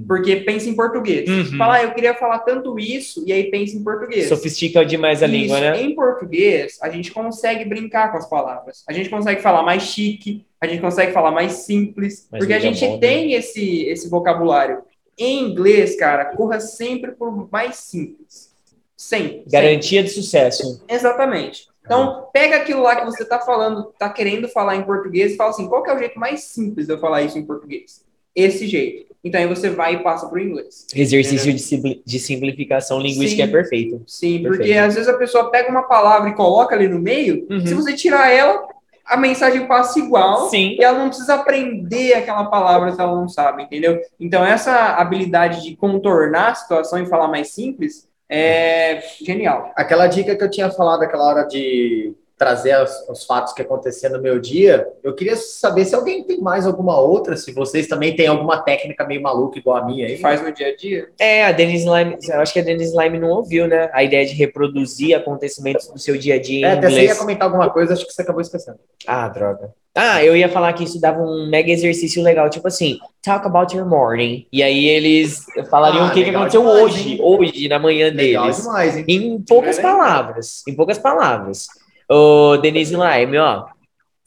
Porque 0.06 0.36
pensa 0.36 0.68
em 0.68 0.74
português. 0.74 1.28
Uhum. 1.28 1.58
Fala, 1.58 1.74
ah, 1.74 1.82
eu 1.82 1.92
queria 1.92 2.14
falar 2.14 2.38
tanto 2.40 2.78
isso, 2.78 3.22
e 3.26 3.32
aí 3.32 3.50
pensa 3.50 3.76
em 3.76 3.82
português. 3.82 4.28
Sofistica 4.28 4.84
demais 4.84 5.22
a 5.22 5.26
língua, 5.26 5.56
Isso. 5.58 5.64
né? 5.64 5.82
Em 5.82 5.94
português, 5.94 6.78
a 6.80 6.88
gente 6.88 7.12
consegue 7.12 7.64
brincar 7.64 8.10
com 8.10 8.18
as 8.18 8.28
palavras. 8.28 8.84
A 8.88 8.92
gente 8.92 9.10
consegue 9.10 9.42
falar 9.42 9.62
mais 9.62 9.82
chique, 9.82 10.46
a 10.60 10.66
gente 10.66 10.80
consegue 10.80 11.12
falar 11.12 11.30
mais 11.30 11.52
simples, 11.52 12.28
Mas 12.30 12.38
porque 12.38 12.52
a 12.52 12.58
língua 12.58 12.72
gente 12.72 12.86
bom, 12.86 12.94
né? 12.94 13.00
tem 13.00 13.32
esse, 13.34 13.84
esse 13.84 14.08
vocabulário. 14.08 14.82
Em 15.18 15.42
inglês, 15.42 15.96
cara, 15.96 16.24
corra 16.36 16.60
sempre 16.60 17.12
por 17.12 17.48
mais 17.50 17.76
simples. 17.76 18.54
Sempre. 18.96 19.28
sempre. 19.36 19.50
Garantia 19.50 20.02
de 20.02 20.10
sucesso. 20.10 20.82
Exatamente. 20.88 21.68
Então, 21.84 22.28
pega 22.32 22.56
aquilo 22.56 22.82
lá 22.82 22.96
que 22.96 23.04
você 23.04 23.22
está 23.22 23.38
falando, 23.40 23.90
está 23.90 24.08
querendo 24.08 24.48
falar 24.48 24.76
em 24.76 24.82
português 24.82 25.32
e 25.32 25.36
fala 25.36 25.50
assim, 25.50 25.68
qual 25.68 25.84
é 25.86 25.94
o 25.94 25.98
jeito 25.98 26.18
mais 26.18 26.44
simples 26.44 26.86
de 26.86 26.94
eu 26.94 26.98
falar 26.98 27.22
isso 27.22 27.38
em 27.38 27.44
português? 27.44 28.02
Esse 28.34 28.66
jeito. 28.66 29.13
Então, 29.24 29.40
aí 29.40 29.46
você 29.46 29.70
vai 29.70 29.94
e 29.94 30.02
passa 30.02 30.28
para 30.28 30.36
o 30.36 30.40
inglês. 30.40 30.86
Exercício 30.94 31.50
de, 31.52 31.58
simpli- 31.58 32.02
de 32.04 32.18
simplificação 32.18 33.00
linguística 33.00 33.42
Sim. 33.42 33.48
é 33.48 33.52
perfeito. 33.52 34.02
Sim, 34.06 34.42
Perfeito. 34.42 34.56
porque 34.58 34.72
às 34.74 34.94
vezes 34.94 35.08
a 35.08 35.16
pessoa 35.16 35.50
pega 35.50 35.70
uma 35.70 35.84
palavra 35.84 36.28
e 36.28 36.34
coloca 36.34 36.74
ali 36.74 36.86
no 36.88 36.98
meio, 36.98 37.46
Uhum. 37.50 37.66
se 37.66 37.72
você 37.72 37.94
tirar 37.94 38.30
ela, 38.30 38.62
a 39.06 39.16
mensagem 39.16 39.66
passa 39.66 39.98
igual 39.98 40.48
Sim. 40.50 40.76
e 40.78 40.84
ela 40.84 40.98
não 40.98 41.08
precisa 41.08 41.34
aprender 41.34 42.14
aquela 42.14 42.44
palavra 42.46 42.92
se 42.92 43.00
ela 43.00 43.14
não 43.14 43.28
sabe, 43.28 43.62
entendeu? 43.62 44.00
Então, 44.20 44.44
essa 44.44 44.72
habilidade 44.96 45.62
de 45.62 45.74
contornar 45.76 46.50
a 46.52 46.54
situação 46.54 47.02
e 47.02 47.06
falar 47.06 47.28
mais 47.28 47.48
simples 47.50 48.08
é 48.28 49.02
genial. 49.22 49.70
Aquela 49.76 50.06
dica 50.06 50.34
que 50.34 50.42
eu 50.42 50.50
tinha 50.50 50.70
falado 50.70 51.02
aquela 51.02 51.24
hora 51.24 51.44
de 51.44 52.14
trazer 52.36 52.76
os, 52.82 52.90
os 53.08 53.24
fatos 53.24 53.52
que 53.52 53.62
aconteciam 53.62 54.12
no 54.12 54.20
meu 54.20 54.38
dia, 54.40 54.86
eu 55.02 55.14
queria 55.14 55.36
saber 55.36 55.84
se 55.84 55.94
alguém 55.94 56.24
tem 56.24 56.40
mais 56.40 56.66
alguma 56.66 56.98
outra, 57.00 57.36
se 57.36 57.52
vocês 57.52 57.86
também 57.86 58.16
têm 58.16 58.26
alguma 58.26 58.60
técnica 58.60 59.06
meio 59.06 59.22
maluca 59.22 59.58
igual 59.58 59.76
a 59.76 59.84
minha 59.86 60.06
aí. 60.06 60.16
Que 60.16 60.20
faz 60.22 60.42
no 60.42 60.52
dia 60.52 60.68
a 60.68 60.76
dia. 60.76 61.08
É, 61.18 61.44
a 61.44 61.52
Denise 61.52 61.86
Lime, 61.88 62.16
eu 62.28 62.40
acho 62.40 62.52
que 62.52 62.58
a 62.58 62.62
Denise 62.62 62.96
Lime 62.96 63.18
não 63.18 63.28
ouviu, 63.30 63.68
né? 63.68 63.88
A 63.92 64.02
ideia 64.02 64.26
de 64.26 64.34
reproduzir 64.34 65.16
acontecimentos 65.16 65.86
do 65.88 65.98
seu 65.98 66.16
dia 66.18 66.34
a 66.34 66.40
dia 66.40 66.58
em 66.60 66.64
É, 66.64 66.72
até 66.72 66.88
você 66.88 66.94
ia 66.96 67.02
inglês. 67.02 67.18
comentar 67.18 67.46
alguma 67.46 67.70
coisa, 67.70 67.92
acho 67.92 68.04
que 68.06 68.12
você 68.12 68.22
acabou 68.22 68.40
esquecendo. 68.40 68.78
Ah, 69.06 69.28
droga. 69.28 69.72
Ah, 69.96 70.24
eu 70.24 70.36
ia 70.36 70.48
falar 70.48 70.72
que 70.72 70.82
isso 70.82 71.00
dava 71.00 71.22
um 71.22 71.48
mega 71.48 71.70
exercício 71.70 72.20
legal, 72.20 72.50
tipo 72.50 72.66
assim, 72.66 72.98
talk 73.22 73.46
about 73.46 73.76
your 73.76 73.86
morning. 73.86 74.44
E 74.52 74.60
aí 74.60 74.86
eles 74.88 75.44
falariam 75.70 76.06
Ah, 76.06 76.08
o 76.08 76.12
que, 76.12 76.24
que 76.24 76.30
aconteceu 76.30 76.62
demais, 76.62 76.82
hoje, 76.82 77.12
hein? 77.12 77.18
hoje, 77.22 77.68
na 77.68 77.78
manhã 77.78 78.10
Legal 78.12 78.42
deles. 78.42 78.56
demais, 78.60 78.96
hein? 78.96 79.04
Em 79.06 79.40
poucas 79.40 79.78
É. 79.78 79.82
palavras. 79.82 80.64
Em 80.66 80.74
poucas 80.74 80.98
palavras. 80.98 81.68
Ô, 82.08 82.56
Denise 82.58 82.94
Lime, 82.94 83.38
ó. 83.38 83.66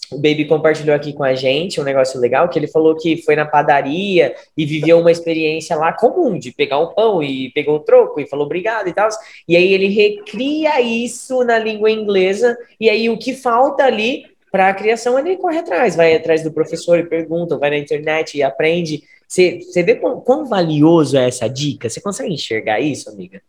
O 0.09 0.15
Baby 0.15 0.45
compartilhou 0.45 0.95
aqui 0.95 1.11
com 1.11 1.23
a 1.23 1.35
gente 1.35 1.81
um 1.81 1.83
negócio 1.83 2.19
legal, 2.19 2.47
que 2.47 2.57
ele 2.57 2.67
falou 2.67 2.95
que 2.95 3.17
foi 3.23 3.35
na 3.35 3.45
padaria 3.45 4.33
e 4.55 4.65
viveu 4.65 4.99
uma 4.99 5.11
experiência 5.11 5.75
lá 5.75 5.91
comum, 5.91 6.39
de 6.39 6.51
pegar 6.51 6.79
um 6.79 6.93
pão 6.93 7.21
e 7.21 7.51
pegou 7.51 7.75
o 7.75 7.81
troco 7.81 8.21
e 8.21 8.25
falou 8.25 8.45
obrigado 8.45 8.87
e 8.87 8.93
tal. 8.93 9.09
E 9.47 9.57
aí 9.57 9.73
ele 9.73 9.87
recria 9.87 10.79
isso 10.79 11.43
na 11.43 11.59
língua 11.59 11.91
inglesa, 11.91 12.57
e 12.79 12.89
aí 12.89 13.09
o 13.09 13.17
que 13.17 13.33
falta 13.33 13.83
ali 13.83 14.25
para 14.49 14.69
a 14.69 14.73
criação 14.73 15.19
ele 15.19 15.35
corre 15.35 15.57
atrás, 15.57 15.95
vai 15.95 16.15
atrás 16.15 16.41
do 16.41 16.53
professor 16.53 16.97
e 16.97 17.05
pergunta, 17.05 17.57
vai 17.57 17.69
na 17.69 17.77
internet 17.77 18.37
e 18.37 18.43
aprende. 18.43 19.03
Você 19.27 19.83
vê 19.83 19.95
quão, 19.95 20.21
quão 20.21 20.45
valioso 20.45 21.17
é 21.17 21.27
essa 21.27 21.49
dica? 21.49 21.89
Você 21.89 21.99
consegue 21.99 22.33
enxergar 22.33 22.79
isso, 22.79 23.09
amiga? 23.09 23.41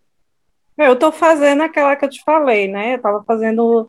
Eu 0.76 0.94
estou 0.94 1.12
fazendo 1.12 1.62
aquela 1.62 1.94
que 1.94 2.04
eu 2.04 2.10
te 2.10 2.22
falei, 2.24 2.66
né? 2.66 2.94
Eu 2.94 2.96
estava 2.96 3.22
fazendo 3.24 3.88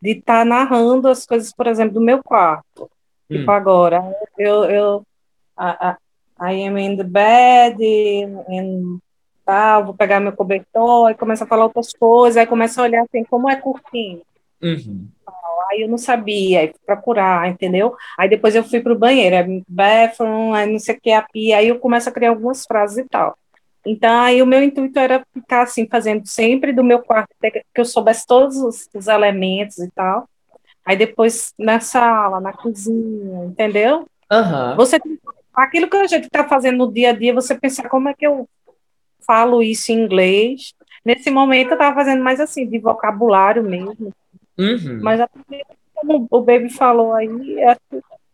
de 0.00 0.12
estar 0.12 0.44
narrando 0.44 1.08
as 1.08 1.26
coisas, 1.26 1.52
por 1.52 1.66
exemplo, 1.66 1.94
do 1.94 2.00
meu 2.00 2.22
quarto. 2.22 2.90
Tipo, 3.30 3.50
Hum. 3.50 3.54
agora, 3.54 4.16
eu, 4.38 4.64
eu 4.64 5.06
I, 5.58 5.94
I, 6.50 6.52
I 6.52 6.66
am 6.66 6.78
in 6.78 6.96
the 6.96 7.04
bed, 7.04 7.78
tal, 9.50 9.84
vou 9.84 9.94
pegar 9.94 10.20
meu 10.20 10.32
cobertor, 10.32 11.08
aí 11.08 11.14
começa 11.14 11.44
a 11.44 11.46
falar 11.46 11.64
outras 11.64 11.92
coisas, 11.92 12.36
aí 12.36 12.46
começa 12.46 12.80
a 12.80 12.84
olhar 12.84 13.02
assim, 13.02 13.24
como 13.24 13.50
é 13.50 13.56
curtinho. 13.56 14.22
Uhum. 14.62 15.08
Aí 15.70 15.82
eu 15.82 15.88
não 15.88 15.98
sabia, 15.98 16.60
aí 16.60 16.68
fui 16.68 16.80
procurar, 16.86 17.48
entendeu? 17.48 17.94
Aí 18.18 18.28
depois 18.28 18.54
eu 18.54 18.64
fui 18.64 18.80
pro 18.80 18.98
banheiro, 18.98 19.36
aí 19.36 19.62
bathroom, 19.68 20.54
aí 20.54 20.70
não 20.70 20.78
sei 20.78 20.94
o 20.96 21.00
que, 21.00 21.12
a 21.12 21.22
pia, 21.22 21.58
aí 21.58 21.68
eu 21.68 21.78
começo 21.78 22.08
a 22.08 22.12
criar 22.12 22.30
algumas 22.30 22.64
frases 22.64 22.98
e 22.98 23.08
tal. 23.08 23.36
Então, 23.84 24.20
aí 24.20 24.42
o 24.42 24.46
meu 24.46 24.62
intuito 24.62 24.98
era 24.98 25.24
ficar 25.32 25.62
assim, 25.62 25.88
fazendo 25.88 26.26
sempre 26.26 26.72
do 26.72 26.84
meu 26.84 27.00
quarto, 27.00 27.30
até 27.38 27.50
que 27.50 27.64
eu 27.74 27.84
soubesse 27.84 28.26
todos 28.26 28.56
os, 28.56 28.88
os 28.94 29.06
elementos 29.08 29.78
e 29.78 29.90
tal. 29.90 30.28
Aí 30.84 30.96
depois 30.96 31.54
na 31.58 31.80
sala, 31.80 32.40
na 32.40 32.52
cozinha, 32.52 33.44
entendeu? 33.44 34.06
Aham. 34.30 34.76
Você 34.76 35.00
aquilo 35.54 35.88
que 35.88 35.96
a 35.96 36.06
gente 36.06 36.24
está 36.24 36.46
fazendo 36.46 36.78
no 36.78 36.92
dia 36.92 37.10
a 37.10 37.12
dia, 37.12 37.34
você 37.34 37.54
pensar 37.54 37.88
como 37.88 38.08
é 38.08 38.14
que 38.14 38.26
eu 38.26 38.48
falo 39.26 39.62
isso 39.62 39.92
em 39.92 40.00
inglês. 40.00 40.74
Nesse 41.04 41.30
momento 41.30 41.70
eu 41.70 41.74
estava 41.74 41.94
fazendo 41.94 42.22
mais 42.22 42.40
assim, 42.40 42.66
de 42.66 42.78
vocabulário 42.78 43.62
mesmo. 43.62 44.12
Uhum. 44.58 45.00
Mas 45.02 45.20
como 45.94 46.26
o 46.30 46.40
Baby 46.40 46.70
falou 46.70 47.12
aí, 47.12 47.58
é 47.60 47.76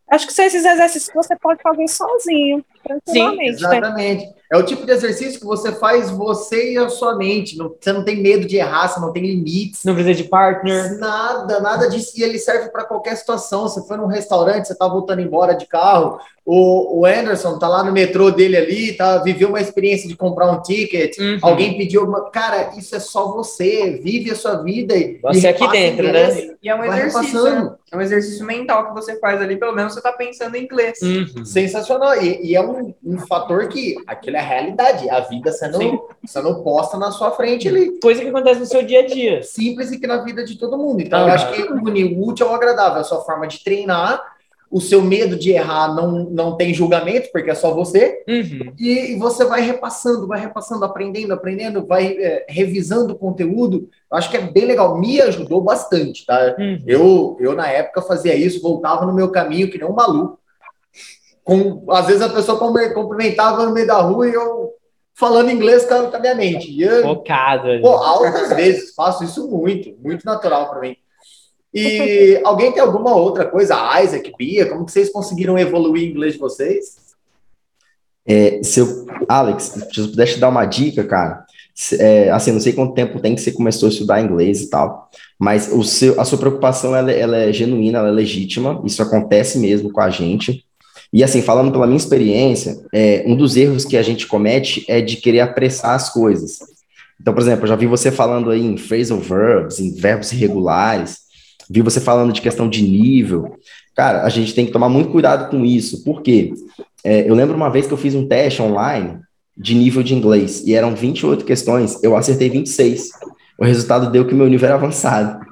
Acho 0.09 0.27
que 0.27 0.33
são 0.33 0.45
esses 0.45 0.65
exercícios 0.65 1.09
que 1.09 1.17
você 1.17 1.37
pode 1.37 1.61
fazer 1.61 1.89
sozinho, 1.89 2.65
tranquilamente. 2.83 3.59
Sim, 3.59 3.67
exatamente. 3.67 4.35
É 4.51 4.57
o 4.57 4.63
tipo 4.63 4.87
de 4.87 4.93
exercício 4.93 5.41
que 5.41 5.47
você 5.47 5.73
faz 5.73 6.11
você 6.11 6.73
e 6.73 6.79
a 6.79 6.89
sua 6.89 7.17
mente. 7.17 7.57
Não, 7.59 7.75
você 7.79 7.93
não 7.93 8.05
tem 8.05 8.23
medo 8.23 8.47
de 8.47 8.57
errar, 8.57 8.89
você 8.89 9.01
não 9.01 9.13
tem 9.13 9.27
limites. 9.27 9.83
Não 9.85 9.95
precisa 9.95 10.15
de 10.15 10.25
partner. 10.29 10.99
Nada, 10.99 11.61
nada 11.61 11.89
disso. 11.89 12.13
E 12.17 12.23
ele 12.23 12.39
serve 12.39 12.71
para 12.71 12.85
qualquer 12.85 13.17
situação. 13.17 13.63
Você 13.63 13.87
foi 13.87 13.97
num 13.97 14.07
restaurante, 14.07 14.67
você 14.67 14.73
está 14.73 14.87
voltando 14.87 15.21
embora 15.21 15.55
de 15.55 15.67
carro. 15.67 16.21
O, 16.45 17.01
o 17.01 17.05
Anderson 17.05 17.59
tá 17.59 17.67
lá 17.67 17.83
no 17.83 17.91
metrô 17.91 18.31
dele 18.31 18.57
ali, 18.57 18.93
tá, 18.93 19.19
viveu 19.19 19.49
uma 19.49 19.61
experiência 19.61 20.09
de 20.09 20.15
comprar 20.15 20.49
um 20.49 20.63
ticket. 20.63 21.19
Uhum. 21.19 21.39
Alguém 21.43 21.77
pediu 21.77 22.05
uma. 22.05 22.31
Cara, 22.31 22.71
isso 22.79 22.95
é 22.95 23.01
só 23.01 23.33
você. 23.33 23.99
Vive 24.01 24.31
a 24.31 24.37
sua 24.37 24.63
vida. 24.63 24.97
E, 24.97 25.19
você 25.21 25.49
aqui 25.49 25.69
dentro, 25.69 26.13
né? 26.13 26.55
E 26.63 26.69
é 26.69 26.75
um 26.77 26.85
exercício. 26.85 27.43
Né? 27.43 27.75
É 27.91 27.97
um 27.97 28.01
exercício 28.01 28.47
mental 28.47 28.87
que 28.87 28.95
você 28.95 29.19
faz 29.19 29.43
ali, 29.43 29.57
pelo 29.57 29.75
menos 29.75 29.93
você 29.93 29.99
está 29.99 30.13
pensando 30.13 30.55
em 30.55 30.63
inglês. 30.63 30.99
Uhum. 31.03 31.45
Sensacional. 31.45 32.23
E, 32.23 32.41
e 32.51 32.55
é 32.55 32.61
um, 32.61 32.95
um 33.05 33.19
fator 33.27 33.67
que 33.67 33.97
aquele 34.07 34.36
é 34.36 34.36
a 34.37 34.43
realidade, 34.43 35.09
a 35.09 35.21
vida 35.21 35.51
sendo, 35.53 36.09
sendo 36.25 36.63
posta 36.63 36.97
na 36.97 37.11
sua 37.11 37.31
frente 37.31 37.69
ali. 37.69 37.99
Coisa 38.01 38.23
que 38.23 38.29
acontece 38.29 38.61
no 38.61 38.67
seu 38.67 38.83
dia 38.83 39.01
a 39.01 39.07
dia. 39.07 39.43
Simples 39.43 39.91
e 39.93 39.99
que 39.99 40.07
na 40.07 40.19
vida 40.19 40.45
de 40.45 40.59
todo 40.59 40.79
mundo. 40.79 41.01
Então, 41.01 41.21
eu 41.21 41.33
acho 41.33 41.53
que 41.53 41.63
unir 41.63 42.17
o 42.17 42.27
útil 42.27 42.49
ao 42.49 42.55
agradável, 42.55 43.01
a 43.01 43.05
sua 43.05 43.21
forma 43.23 43.47
de 43.47 43.63
treinar, 43.63 44.23
o 44.71 44.81
seu 44.81 45.01
medo 45.01 45.37
de 45.37 45.53
errar 45.53 45.95
não, 45.95 46.25
não 46.25 46.57
tem 46.57 46.75
julgamento, 46.75 47.31
porque 47.33 47.51
é 47.51 47.55
só 47.55 47.73
você, 47.73 48.23
uhum. 48.29 48.73
e, 48.79 49.13
e, 49.13 49.19
você 49.19 49.45
vai 49.45 49.61
repassando, 49.61 50.27
vai 50.27 50.41
repassando, 50.41 50.85
aprendendo, 50.85 51.33
aprendendo, 51.33 51.87
vai 51.87 52.17
é, 52.19 52.47
revisando 52.49 53.15
o 53.15 53.19
conteúdo. 53.19 53.89
Eu 54.11 54.19
acho 54.19 54.31
que 54.31 54.37
é 54.37 54.41
bem 54.41 54.65
legal, 54.65 54.99
me 54.99 55.21
ajudou 55.21 55.61
bastante, 55.61 56.27
tá? 56.27 56.57
Uhum. 56.59 56.83
Eu, 56.87 57.37
eu, 57.39 57.55
na 57.55 57.69
época, 57.69 58.03
fazia 58.03 58.35
isso, 58.35 58.61
voltava 58.61 59.07
no 59.07 59.15
meu 59.15 59.31
caminho 59.31 59.71
que 59.71 59.79
nem 59.79 59.89
um 59.89 59.95
maluco, 59.95 60.39
com, 61.47 61.85
às 61.93 62.07
vezes 62.07 62.23
a 62.23 62.29
pessoa 62.29 62.59
cumprimentava 62.93 63.65
no 63.65 63.73
meio 63.73 63.87
da 63.87 64.01
rua 64.01 64.29
e 64.29 64.35
eu 64.35 64.73
falando 65.15 65.49
inglês 65.49 65.87
com 65.87 65.95
a 65.95 66.19
minha 66.19 66.35
mente. 66.35 66.79
Eu, 66.83 67.03
Focado. 67.03 67.69
Pô, 67.81 67.91
altas 67.91 68.53
vezes, 68.55 68.93
faço 68.95 69.23
isso 69.23 69.49
muito, 69.49 69.97
muito 70.03 70.27
natural 70.27 70.69
para 70.69 70.81
mim. 70.81 70.97
E 71.73 72.41
alguém 72.45 72.73
tem 72.73 72.83
alguma 72.83 73.15
outra 73.15 73.45
coisa? 73.47 73.77
Isaac, 74.03 74.33
Bia, 74.37 74.69
como 74.69 74.85
que 74.85 74.91
vocês 74.91 75.11
conseguiram 75.11 75.57
evoluir 75.57 76.09
o 76.09 76.11
inglês 76.11 76.33
de 76.33 76.41
vocês? 76.41 76.97
É, 78.27 78.61
se 78.65 78.81
eu, 78.81 79.07
Alex, 79.29 79.87
se 79.93 80.01
eu 80.01 80.09
pudesse 80.09 80.35
te 80.35 80.41
dar 80.41 80.49
uma 80.49 80.67
dica, 80.67 81.05
cara, 81.05 81.47
é, 82.01 82.29
assim, 82.31 82.51
não 82.51 82.59
sei 82.59 82.73
quanto 82.73 82.95
tempo 82.95 83.21
tem 83.21 83.37
que 83.37 83.41
você 83.41 83.53
começou 83.53 83.87
a 83.87 83.91
estudar 83.91 84.21
inglês 84.21 84.63
e 84.63 84.69
tal, 84.69 85.09
mas 85.39 85.71
o 85.73 85.85
seu, 85.85 86.21
a 86.21 86.25
sua 86.25 86.39
preocupação 86.39 86.97
ela, 86.97 87.13
ela 87.13 87.37
é 87.37 87.53
genuína, 87.53 87.99
ela 87.99 88.09
é 88.09 88.13
legítima, 88.13 88.83
isso 88.85 89.01
acontece 89.01 89.59
mesmo 89.59 89.93
com 89.93 90.01
a 90.01 90.11
gente. 90.11 90.66
E 91.13 91.23
assim, 91.23 91.41
falando 91.43 91.73
pela 91.73 91.87
minha 91.87 91.97
experiência, 91.97 92.79
é, 92.93 93.25
um 93.27 93.37
dos 93.37 93.57
erros 93.57 93.85
que 93.85 93.97
a 93.97 94.03
gente 94.03 94.27
comete 94.27 94.85
é 94.89 95.01
de 95.01 95.17
querer 95.17 95.41
apressar 95.41 95.95
as 95.95 96.11
coisas. 96.13 96.59
Então, 97.21 97.33
por 97.33 97.41
exemplo, 97.41 97.65
eu 97.65 97.69
já 97.69 97.77
vi 97.77 97.87
você 97.87 98.11
falando 98.11 98.51
aí 98.51 98.65
em 98.65 98.77
phrasal 98.77 99.19
verbs, 99.19 99.81
em 99.81 99.95
verbos 99.95 100.33
irregulares, 100.33 101.19
vi 101.69 101.81
você 101.81 102.01
falando 102.01 102.33
de 102.33 102.41
questão 102.41 102.69
de 102.69 102.83
nível. 102.83 103.57
Cara, 103.95 104.23
a 104.23 104.29
gente 104.29 104.55
tem 104.55 104.67
que 104.67 104.73
tomar 104.73 104.89
muito 104.89 105.11
cuidado 105.11 105.51
com 105.51 105.65
isso, 105.65 106.05
porque 106.05 106.53
é, 107.03 107.29
eu 107.29 107.35
lembro 107.35 107.57
uma 107.57 107.71
vez 107.71 107.87
que 107.87 107.93
eu 107.93 107.99
fiz 107.99 108.15
um 108.15 108.27
teste 108.27 108.61
online 108.61 109.19
de 109.57 109.75
nível 109.75 110.03
de 110.03 110.15
inglês, 110.15 110.63
e 110.67 110.75
eram 110.75 110.95
28 110.95 111.45
questões, 111.45 112.03
eu 112.03 112.15
acertei 112.15 112.51
26. 112.51 113.09
O 113.59 113.65
resultado 113.65 114.11
deu 114.11 114.27
que 114.27 114.35
meu 114.35 114.49
nível 114.49 114.67
era 114.67 114.77
avançado. 114.77 115.47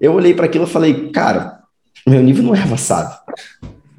Eu 0.00 0.12
olhei 0.12 0.32
para 0.32 0.46
aquilo 0.46 0.64
e 0.64 0.68
falei, 0.68 1.10
cara, 1.10 1.58
meu 2.06 2.22
nível 2.22 2.44
não 2.44 2.54
é 2.54 2.62
avançado. 2.62 3.12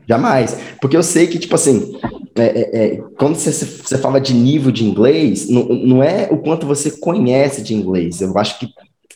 Jamais. 0.08 0.58
Porque 0.82 0.98
eu 0.98 1.04
sei 1.04 1.28
que, 1.28 1.39
tipo 1.39 1.56
assim, 1.56 1.98
é, 2.36 2.44
é, 2.44 2.86
é, 2.86 3.02
quando 3.18 3.36
você, 3.36 3.52
você 3.52 3.98
fala 3.98 4.20
de 4.20 4.34
nível 4.34 4.72
de 4.72 4.84
inglês, 4.84 5.48
não, 5.50 5.63
não 5.66 6.04
é 6.04 6.28
o 6.32 6.38
quanto 6.38 6.66
você 6.66 6.92
conhece 6.92 7.62
de 7.62 7.74
inglês. 7.74 8.22
Eu 8.22 8.38
acho 8.38 8.60
que 8.60 8.68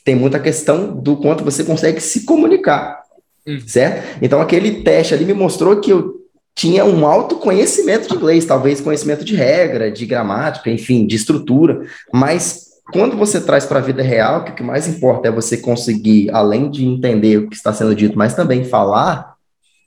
tem 0.04 0.16
muita 0.16 0.40
questão 0.40 0.96
do 0.96 1.18
quanto 1.18 1.44
você 1.44 1.64
consegue 1.64 2.00
se 2.00 2.24
comunicar. 2.24 3.02
Hum. 3.46 3.60
Certo? 3.66 4.18
Então, 4.22 4.42
aquele 4.42 4.84
teste 4.84 5.14
ali 5.14 5.26
me 5.26 5.34
mostrou 5.34 5.80
que 5.80 5.92
eu 5.92 6.18
tinha 6.56 6.84
um 6.84 7.06
alto 7.06 7.36
conhecimento 7.36 8.10
de 8.10 8.16
inglês, 8.16 8.46
talvez 8.46 8.82
conhecimento 8.82 9.24
de 9.24 9.36
regra, 9.36 9.92
de 9.92 10.06
gramática, 10.06 10.72
enfim, 10.72 11.06
de 11.06 11.16
estrutura, 11.16 11.86
mas 12.12 12.68
quando 12.92 13.16
você 13.16 13.40
traz 13.40 13.66
para 13.66 13.80
a 13.80 13.82
vida 13.82 14.02
real, 14.02 14.44
que 14.44 14.52
o 14.52 14.56
que 14.56 14.64
mais 14.64 14.88
importa 14.88 15.28
é 15.28 15.32
você 15.32 15.58
conseguir, 15.58 16.32
além 16.32 16.72
de 16.72 16.86
entender 16.86 17.38
o 17.38 17.50
que 17.50 17.56
está 17.56 17.74
sendo 17.74 17.94
dito, 17.94 18.18
mas 18.18 18.34
também 18.34 18.64
falar, 18.64 19.36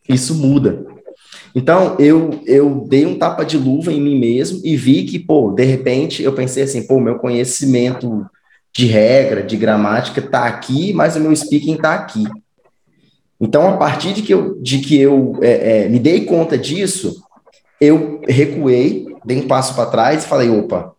isso 0.08 0.34
muda. 0.34 0.84
Então, 1.54 1.96
eu, 1.98 2.40
eu 2.46 2.86
dei 2.88 3.04
um 3.04 3.18
tapa 3.18 3.44
de 3.44 3.58
luva 3.58 3.92
em 3.92 4.00
mim 4.00 4.18
mesmo 4.18 4.60
e 4.64 4.76
vi 4.76 5.04
que, 5.04 5.18
pô, 5.18 5.50
de 5.50 5.64
repente, 5.64 6.22
eu 6.22 6.32
pensei 6.32 6.62
assim, 6.62 6.86
pô, 6.86 7.00
meu 7.00 7.18
conhecimento 7.18 8.24
de 8.72 8.86
regra, 8.86 9.42
de 9.42 9.56
gramática 9.56 10.20
está 10.20 10.44
aqui, 10.44 10.92
mas 10.92 11.16
o 11.16 11.20
meu 11.20 11.34
speaking 11.34 11.74
está 11.74 11.94
aqui. 11.94 12.24
Então, 13.40 13.68
a 13.68 13.76
partir 13.76 14.12
de 14.12 14.22
que 14.22 14.32
eu, 14.32 14.60
de 14.60 14.78
que 14.78 14.98
eu 14.98 15.36
é, 15.40 15.84
é, 15.84 15.88
me 15.88 15.98
dei 15.98 16.24
conta 16.24 16.56
disso, 16.56 17.22
eu 17.80 18.20
recuei, 18.28 19.06
dei 19.24 19.38
um 19.38 19.48
passo 19.48 19.74
para 19.74 19.90
trás 19.90 20.24
e 20.24 20.28
falei, 20.28 20.50
opa, 20.50 20.94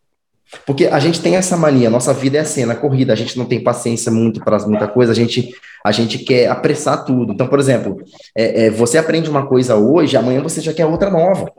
porque 0.65 0.87
a 0.87 0.99
gente 0.99 1.21
tem 1.21 1.35
essa 1.35 1.55
mania, 1.55 1.89
nossa 1.89 2.13
vida 2.13 2.37
é 2.37 2.41
assim, 2.41 2.65
na 2.65 2.75
corrida, 2.75 3.13
a 3.13 3.15
gente 3.15 3.37
não 3.37 3.45
tem 3.45 3.63
paciência 3.63 4.11
muito 4.11 4.39
para 4.41 4.59
muita 4.67 4.87
coisa, 4.87 5.11
a 5.11 5.15
gente, 5.15 5.49
a 5.83 5.91
gente 5.91 6.19
quer 6.19 6.49
apressar 6.49 7.05
tudo. 7.05 7.33
Então, 7.33 7.47
por 7.47 7.59
exemplo, 7.59 7.97
é, 8.35 8.65
é, 8.65 8.69
você 8.69 8.97
aprende 8.97 9.29
uma 9.29 9.45
coisa 9.45 9.75
hoje, 9.75 10.17
amanhã 10.17 10.41
você 10.41 10.61
já 10.61 10.73
quer 10.73 10.85
outra 10.85 11.09
nova. 11.09 11.51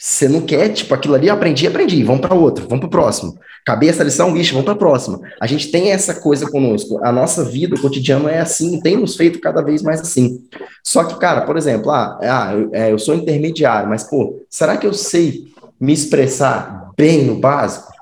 Você 0.00 0.28
não 0.28 0.42
quer, 0.42 0.68
tipo, 0.68 0.94
aquilo 0.94 1.16
ali, 1.16 1.28
aprendi, 1.28 1.66
aprendi, 1.66 2.04
vamos 2.04 2.20
para 2.20 2.32
outra, 2.32 2.64
vamos 2.64 2.78
para 2.80 2.86
o 2.86 2.90
próximo. 2.90 3.36
Acabei 3.62 3.88
essa 3.88 4.04
lição, 4.04 4.34
lixo, 4.34 4.52
vamos 4.52 4.64
para 4.64 4.74
a 4.74 4.78
próxima. 4.78 5.20
A 5.40 5.46
gente 5.46 5.72
tem 5.72 5.90
essa 5.90 6.14
coisa 6.14 6.48
conosco. 6.48 7.04
A 7.04 7.10
nossa 7.10 7.44
vida, 7.44 7.74
o 7.74 7.80
cotidiano 7.80 8.28
é 8.28 8.38
assim, 8.38 8.80
tem 8.80 8.96
nos 8.96 9.16
feito 9.16 9.40
cada 9.40 9.60
vez 9.60 9.82
mais 9.82 10.00
assim. 10.00 10.40
Só 10.84 11.02
que, 11.02 11.18
cara, 11.18 11.40
por 11.40 11.56
exemplo, 11.56 11.90
ah, 11.90 12.16
ah 12.22 12.54
eu, 12.54 12.70
é, 12.72 12.92
eu 12.92 12.98
sou 12.98 13.14
intermediário, 13.14 13.88
mas, 13.88 14.04
pô, 14.04 14.40
será 14.48 14.76
que 14.76 14.86
eu 14.86 14.94
sei 14.94 15.48
me 15.80 15.92
expressar 15.92 16.92
bem 16.96 17.24
no 17.24 17.34
básico? 17.34 17.97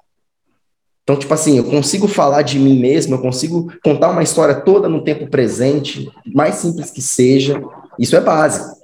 Então, 1.07 1.17
tipo 1.17 1.33
assim, 1.33 1.57
eu 1.57 1.63
consigo 1.63 2.09
falar 2.09 2.43
de 2.43 2.59
mim 2.59 2.81
mesmo, 2.81 3.15
eu 3.15 3.21
consigo 3.21 3.73
contar 3.85 4.11
uma 4.11 4.25
história 4.25 4.57
toda 4.57 4.89
no 4.89 5.05
tempo 5.05 5.31
presente, 5.31 6.11
mais 6.35 6.57
simples 6.57 6.91
que 6.91 7.01
seja. 7.01 7.63
Isso 7.97 8.17
é 8.17 8.21
básico. 8.21 8.77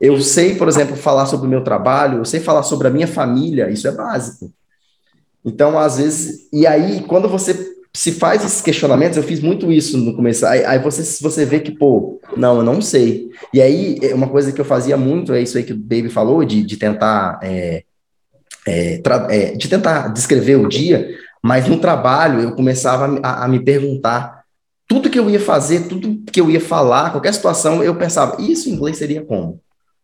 Eu 0.00 0.18
sei, 0.22 0.54
por 0.54 0.68
exemplo, 0.68 0.96
falar 0.96 1.26
sobre 1.26 1.46
o 1.46 1.50
meu 1.50 1.62
trabalho, 1.62 2.20
eu 2.20 2.24
sei 2.24 2.40
falar 2.40 2.62
sobre 2.62 2.88
a 2.88 2.90
minha 2.90 3.06
família, 3.06 3.68
isso 3.68 3.86
é 3.86 3.92
básico. 3.92 4.50
Então, 5.44 5.78
às 5.78 5.98
vezes, 5.98 6.48
e 6.50 6.66
aí, 6.66 7.02
quando 7.02 7.28
você 7.28 7.54
se 7.92 8.12
faz 8.12 8.42
esses 8.42 8.62
questionamentos, 8.62 9.18
eu 9.18 9.22
fiz 9.22 9.40
muito 9.40 9.70
isso 9.70 9.98
no 9.98 10.16
começo, 10.16 10.46
aí, 10.46 10.64
aí 10.64 10.78
você, 10.78 11.02
você 11.20 11.44
vê 11.44 11.60
que, 11.60 11.72
pô, 11.72 12.18
não, 12.38 12.56
eu 12.56 12.62
não 12.62 12.80
sei. 12.80 13.28
E 13.52 13.60
aí, 13.60 13.98
é 14.00 14.14
uma 14.14 14.28
coisa 14.28 14.50
que 14.50 14.62
eu 14.62 14.64
fazia 14.64 14.96
muito, 14.96 15.34
é 15.34 15.42
isso 15.42 15.58
aí 15.58 15.64
que 15.64 15.74
o 15.74 15.78
Baby 15.78 16.08
falou, 16.08 16.42
de, 16.42 16.62
de 16.62 16.78
tentar. 16.78 17.38
É, 17.42 17.84
é, 18.66 19.00
é, 19.30 19.52
de 19.56 19.68
tentar 19.68 20.08
descrever 20.08 20.56
o 20.56 20.68
dia, 20.68 21.08
mas 21.42 21.66
no 21.66 21.78
trabalho 21.78 22.40
eu 22.40 22.52
começava 22.52 23.18
a, 23.22 23.44
a, 23.44 23.48
me 23.48 23.60
perguntar 23.60 24.44
tudo 24.86 25.08
que 25.08 25.18
eu 25.18 25.30
ia 25.30 25.40
fazer, 25.40 25.88
tudo 25.88 26.22
que 26.30 26.40
eu 26.40 26.50
ia 26.50 26.60
falar, 26.60 27.10
qualquer 27.10 27.32
situação, 27.32 27.82
eu 27.82 27.94
pensava, 27.94 28.40
isso 28.40 28.68
em 28.68 28.72
inglês 28.72 28.98
seria 28.98 29.22
como? 29.22 29.60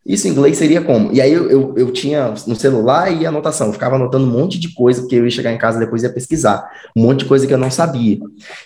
Isso 0.07 0.29
em 0.29 0.31
inglês 0.31 0.57
seria 0.57 0.81
como? 0.81 1.13
E 1.13 1.21
aí 1.21 1.33
eu, 1.33 1.51
eu, 1.51 1.75
eu 1.77 1.91
tinha 1.91 2.33
no 2.47 2.55
celular 2.55 3.11
e 3.11 3.27
anotação, 3.27 3.67
eu 3.67 3.73
ficava 3.73 3.97
anotando 3.97 4.25
um 4.25 4.31
monte 4.31 4.61
de 4.61 4.73
coisa, 4.73 5.01
porque 5.01 5.17
eu 5.17 5.25
ia 5.25 5.31
chegar 5.31 5.53
em 5.53 5.59
casa 5.59 5.81
depois 5.81 6.03
e 6.03 6.07
ia 6.07 6.13
pesquisar, 6.13 6.65
um 6.97 7.03
monte 7.03 7.21
de 7.21 7.25
coisa 7.25 7.45
que 7.47 7.53
eu 7.53 7.59
não 7.59 7.71
sabia. 7.71 8.21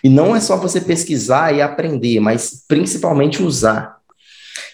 E 0.04 0.09
não 0.11 0.37
é 0.37 0.40
só 0.40 0.59
você 0.59 0.80
pesquisar 0.80 1.54
e 1.54 1.62
aprender, 1.62 2.20
mas 2.20 2.62
principalmente 2.68 3.42
usar. 3.42 4.00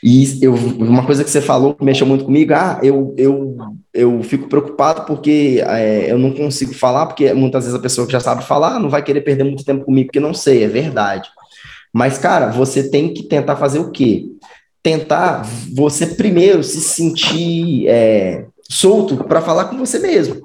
E 0.09 0.38
eu, 0.40 0.55
uma 0.55 1.05
coisa 1.05 1.25
que 1.25 1.31
você 1.31 1.40
falou 1.40 1.75
que 1.75 1.85
mexeu 1.85 2.07
muito 2.07 2.25
comigo, 2.25 2.55
ah, 2.55 2.79
eu, 2.81 3.12
eu, 3.19 3.57
eu 3.92 4.23
fico 4.23 4.49
preocupado 4.49 5.05
porque 5.05 5.61
é, 5.66 6.12
eu 6.12 6.16
não 6.16 6.31
consigo 6.31 6.73
falar, 6.73 7.07
porque 7.07 7.35
muitas 7.35 7.64
vezes 7.64 7.77
a 7.77 7.83
pessoa 7.83 8.07
que 8.07 8.12
já 8.12 8.21
sabe 8.21 8.45
falar 8.45 8.79
não 8.79 8.88
vai 8.88 9.03
querer 9.03 9.23
perder 9.23 9.42
muito 9.42 9.64
tempo 9.64 9.85
comigo, 9.85 10.07
porque 10.07 10.21
não 10.21 10.33
sei, 10.33 10.62
é 10.62 10.69
verdade. 10.69 11.29
Mas, 11.92 12.19
cara, 12.19 12.53
você 12.53 12.88
tem 12.88 13.12
que 13.12 13.25
tentar 13.25 13.57
fazer 13.57 13.81
o 13.81 13.90
quê? 13.90 14.27
Tentar 14.81 15.45
você 15.75 16.07
primeiro 16.07 16.62
se 16.62 16.81
sentir 16.81 17.88
é, 17.88 18.47
solto 18.71 19.25
para 19.25 19.42
falar 19.42 19.64
com 19.64 19.77
você 19.77 19.99
mesmo, 19.99 20.40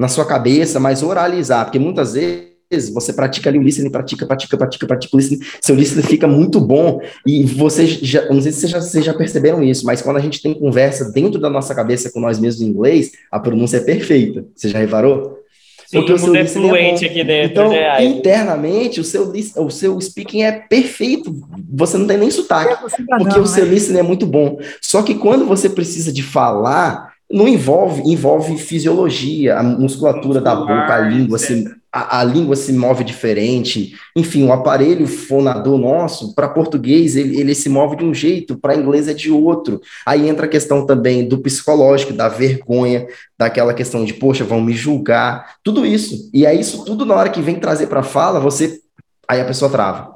na 0.00 0.08
sua 0.08 0.24
cabeça, 0.24 0.80
mas 0.80 1.02
oralizar, 1.02 1.66
porque 1.66 1.78
muitas 1.78 2.14
vezes 2.14 2.51
você 2.92 3.12
pratica 3.12 3.48
ali 3.48 3.58
o 3.58 3.62
listening, 3.62 3.90
pratica, 3.90 4.26
pratica, 4.26 4.56
pratica, 4.56 4.86
pratica 4.86 5.16
o 5.16 5.18
listening, 5.18 5.40
seu 5.60 5.74
listening 5.74 6.02
fica 6.02 6.26
muito 6.26 6.60
bom 6.60 7.00
e 7.26 7.44
você 7.44 7.86
já, 7.86 8.28
não 8.30 8.40
sei 8.40 8.52
se 8.52 8.60
vocês 8.60 8.72
já, 8.72 8.80
vocês 8.80 9.04
já 9.04 9.14
perceberam 9.14 9.62
isso, 9.62 9.84
mas 9.84 10.02
quando 10.02 10.16
a 10.16 10.20
gente 10.20 10.40
tem 10.40 10.54
conversa 10.54 11.10
dentro 11.12 11.40
da 11.40 11.50
nossa 11.50 11.74
cabeça 11.74 12.10
com 12.10 12.20
nós 12.20 12.38
mesmos 12.38 12.62
em 12.62 12.70
inglês, 12.70 13.12
a 13.30 13.38
pronúncia 13.38 13.78
é 13.78 13.80
perfeita. 13.80 14.44
Você 14.54 14.68
já 14.68 14.78
reparou? 14.78 15.42
Sim, 15.86 15.98
porque 15.98 16.12
o 16.14 16.18
seu 16.18 16.34
é 16.34 16.40
é 16.40 16.46
fluente 16.46 17.04
bom. 17.04 17.10
aqui 17.10 17.24
dentro, 17.24 17.50
Então, 17.52 17.68
né? 17.70 18.02
Internamente, 18.02 18.98
o 18.98 19.04
seu, 19.04 19.30
o 19.56 19.70
seu 19.70 20.00
speaking 20.00 20.42
é 20.42 20.52
perfeito. 20.52 21.34
Você 21.70 21.98
não 21.98 22.06
tem 22.06 22.16
nem 22.16 22.30
sotaque. 22.30 22.82
Tá 23.06 23.18
Porque 23.18 23.38
o 23.38 23.46
seu 23.46 23.66
né? 23.66 23.72
listening 23.72 23.98
é 23.98 24.02
muito 24.02 24.24
bom. 24.24 24.58
Só 24.80 25.02
que 25.02 25.14
quando 25.14 25.44
você 25.44 25.68
precisa 25.68 26.10
de 26.10 26.22
falar, 26.22 27.12
não 27.30 27.46
envolve, 27.46 28.02
envolve 28.10 28.56
fisiologia, 28.56 29.58
a 29.58 29.62
musculatura 29.62 30.40
da 30.40 30.56
boca, 30.56 30.94
a 30.94 31.00
língua, 31.00 31.36
etc. 31.36 31.70
a, 31.92 32.20
a 32.20 32.24
língua 32.24 32.56
se 32.56 32.72
move 32.72 33.04
diferente. 33.04 33.92
Enfim, 34.16 34.44
o 34.46 34.52
aparelho 34.52 35.06
fonador 35.06 35.76
nosso, 35.76 36.34
para 36.34 36.48
português, 36.48 37.16
ele, 37.16 37.38
ele 37.38 37.54
se 37.54 37.68
move 37.68 37.96
de 37.96 38.04
um 38.04 38.14
jeito, 38.14 38.56
para 38.56 38.74
inglês 38.74 39.08
é 39.08 39.14
de 39.14 39.30
outro. 39.30 39.80
Aí 40.06 40.26
entra 40.28 40.46
a 40.46 40.48
questão 40.48 40.86
também 40.86 41.28
do 41.28 41.38
psicológico, 41.38 42.12
da 42.14 42.28
vergonha, 42.28 43.06
daquela 43.38 43.74
questão 43.74 44.04
de, 44.04 44.14
poxa, 44.14 44.42
vão 44.42 44.60
me 44.60 44.72
julgar, 44.72 45.56
tudo 45.62 45.84
isso. 45.84 46.30
E 46.32 46.46
é 46.46 46.54
isso 46.54 46.84
tudo 46.84 47.04
na 47.04 47.14
hora 47.14 47.28
que 47.28 47.42
vem 47.42 47.56
trazer 47.60 47.86
para 47.88 48.02
fala, 48.02 48.40
você. 48.40 48.80
Aí 49.28 49.40
a 49.40 49.44
pessoa 49.44 49.70
trava. 49.70 50.12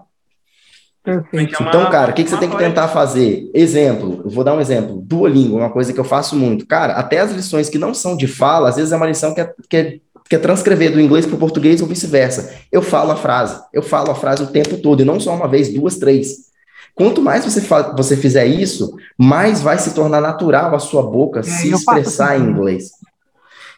Perfeito. 1.03 1.55
É 1.55 1.59
uma- 1.61 1.69
Então, 1.69 1.89
cara, 1.91 2.11
o 2.11 2.15
que, 2.15 2.25
que 2.25 2.31
você 2.31 2.37
tem 2.37 2.51
que 2.51 2.59
tentar 2.59 2.89
fazer? 2.89 3.49
Exemplo, 3.55 4.23
eu 4.25 4.31
vou 4.31 4.43
dar 4.43 4.55
um 4.55 4.61
exemplo. 4.61 5.01
Duolingo, 5.07 5.57
uma 5.57 5.71
coisa 5.71 5.93
que 5.93 6.01
eu 6.01 6.05
faço 6.05 6.35
muito. 6.35 6.67
Cara, 6.67 6.95
até 6.95 7.21
as 7.21 7.31
lições 7.31 7.69
que 7.69 7.79
não 7.79 7.95
são 7.95 8.17
de 8.17 8.27
fala, 8.27 8.69
às 8.69 8.77
vezes 8.77 8.91
é 8.93 8.97
uma 8.97 9.07
lição 9.07 9.33
que 9.33 9.41
é, 9.41 9.55
que 9.71 9.77
é, 9.77 10.01
que 10.29 10.37
é 10.37 10.39
transcrever 10.39 10.93
do 10.93 11.01
inglês 11.01 11.27
para 11.27 11.37
o 11.37 11.39
português 11.39 11.81
ou 11.81 11.87
vice-versa. 11.87 12.55
Eu 12.71 12.83
falo 12.83 13.13
a 13.13 13.17
frase, 13.17 13.61
eu 13.73 13.83
falo 13.83 14.11
a 14.11 14.15
frase 14.15 14.43
o 14.43 14.49
tempo 14.49 14.77
todo, 14.79 15.03
e 15.03 15.05
não 15.05 15.21
só 15.21 15.35
uma 15.35 15.49
vez, 15.49 15.73
duas, 15.73 15.97
três. 15.97 16.47
Quanto 16.95 17.21
mais 17.21 17.45
você, 17.45 17.61
você 17.95 18.17
fizer 18.17 18.47
isso, 18.47 18.97
mais 19.19 19.61
vai 19.61 19.79
se 19.79 19.95
tornar 19.95 20.21
natural 20.21 20.75
a 20.75 20.79
sua 20.79 21.03
boca 21.03 21.43
se 21.43 21.71
eu 21.71 21.79
faço 21.79 22.01
expressar 22.01 22.35
assim 22.35 22.45
em 22.45 22.51
inglês. 22.51 22.91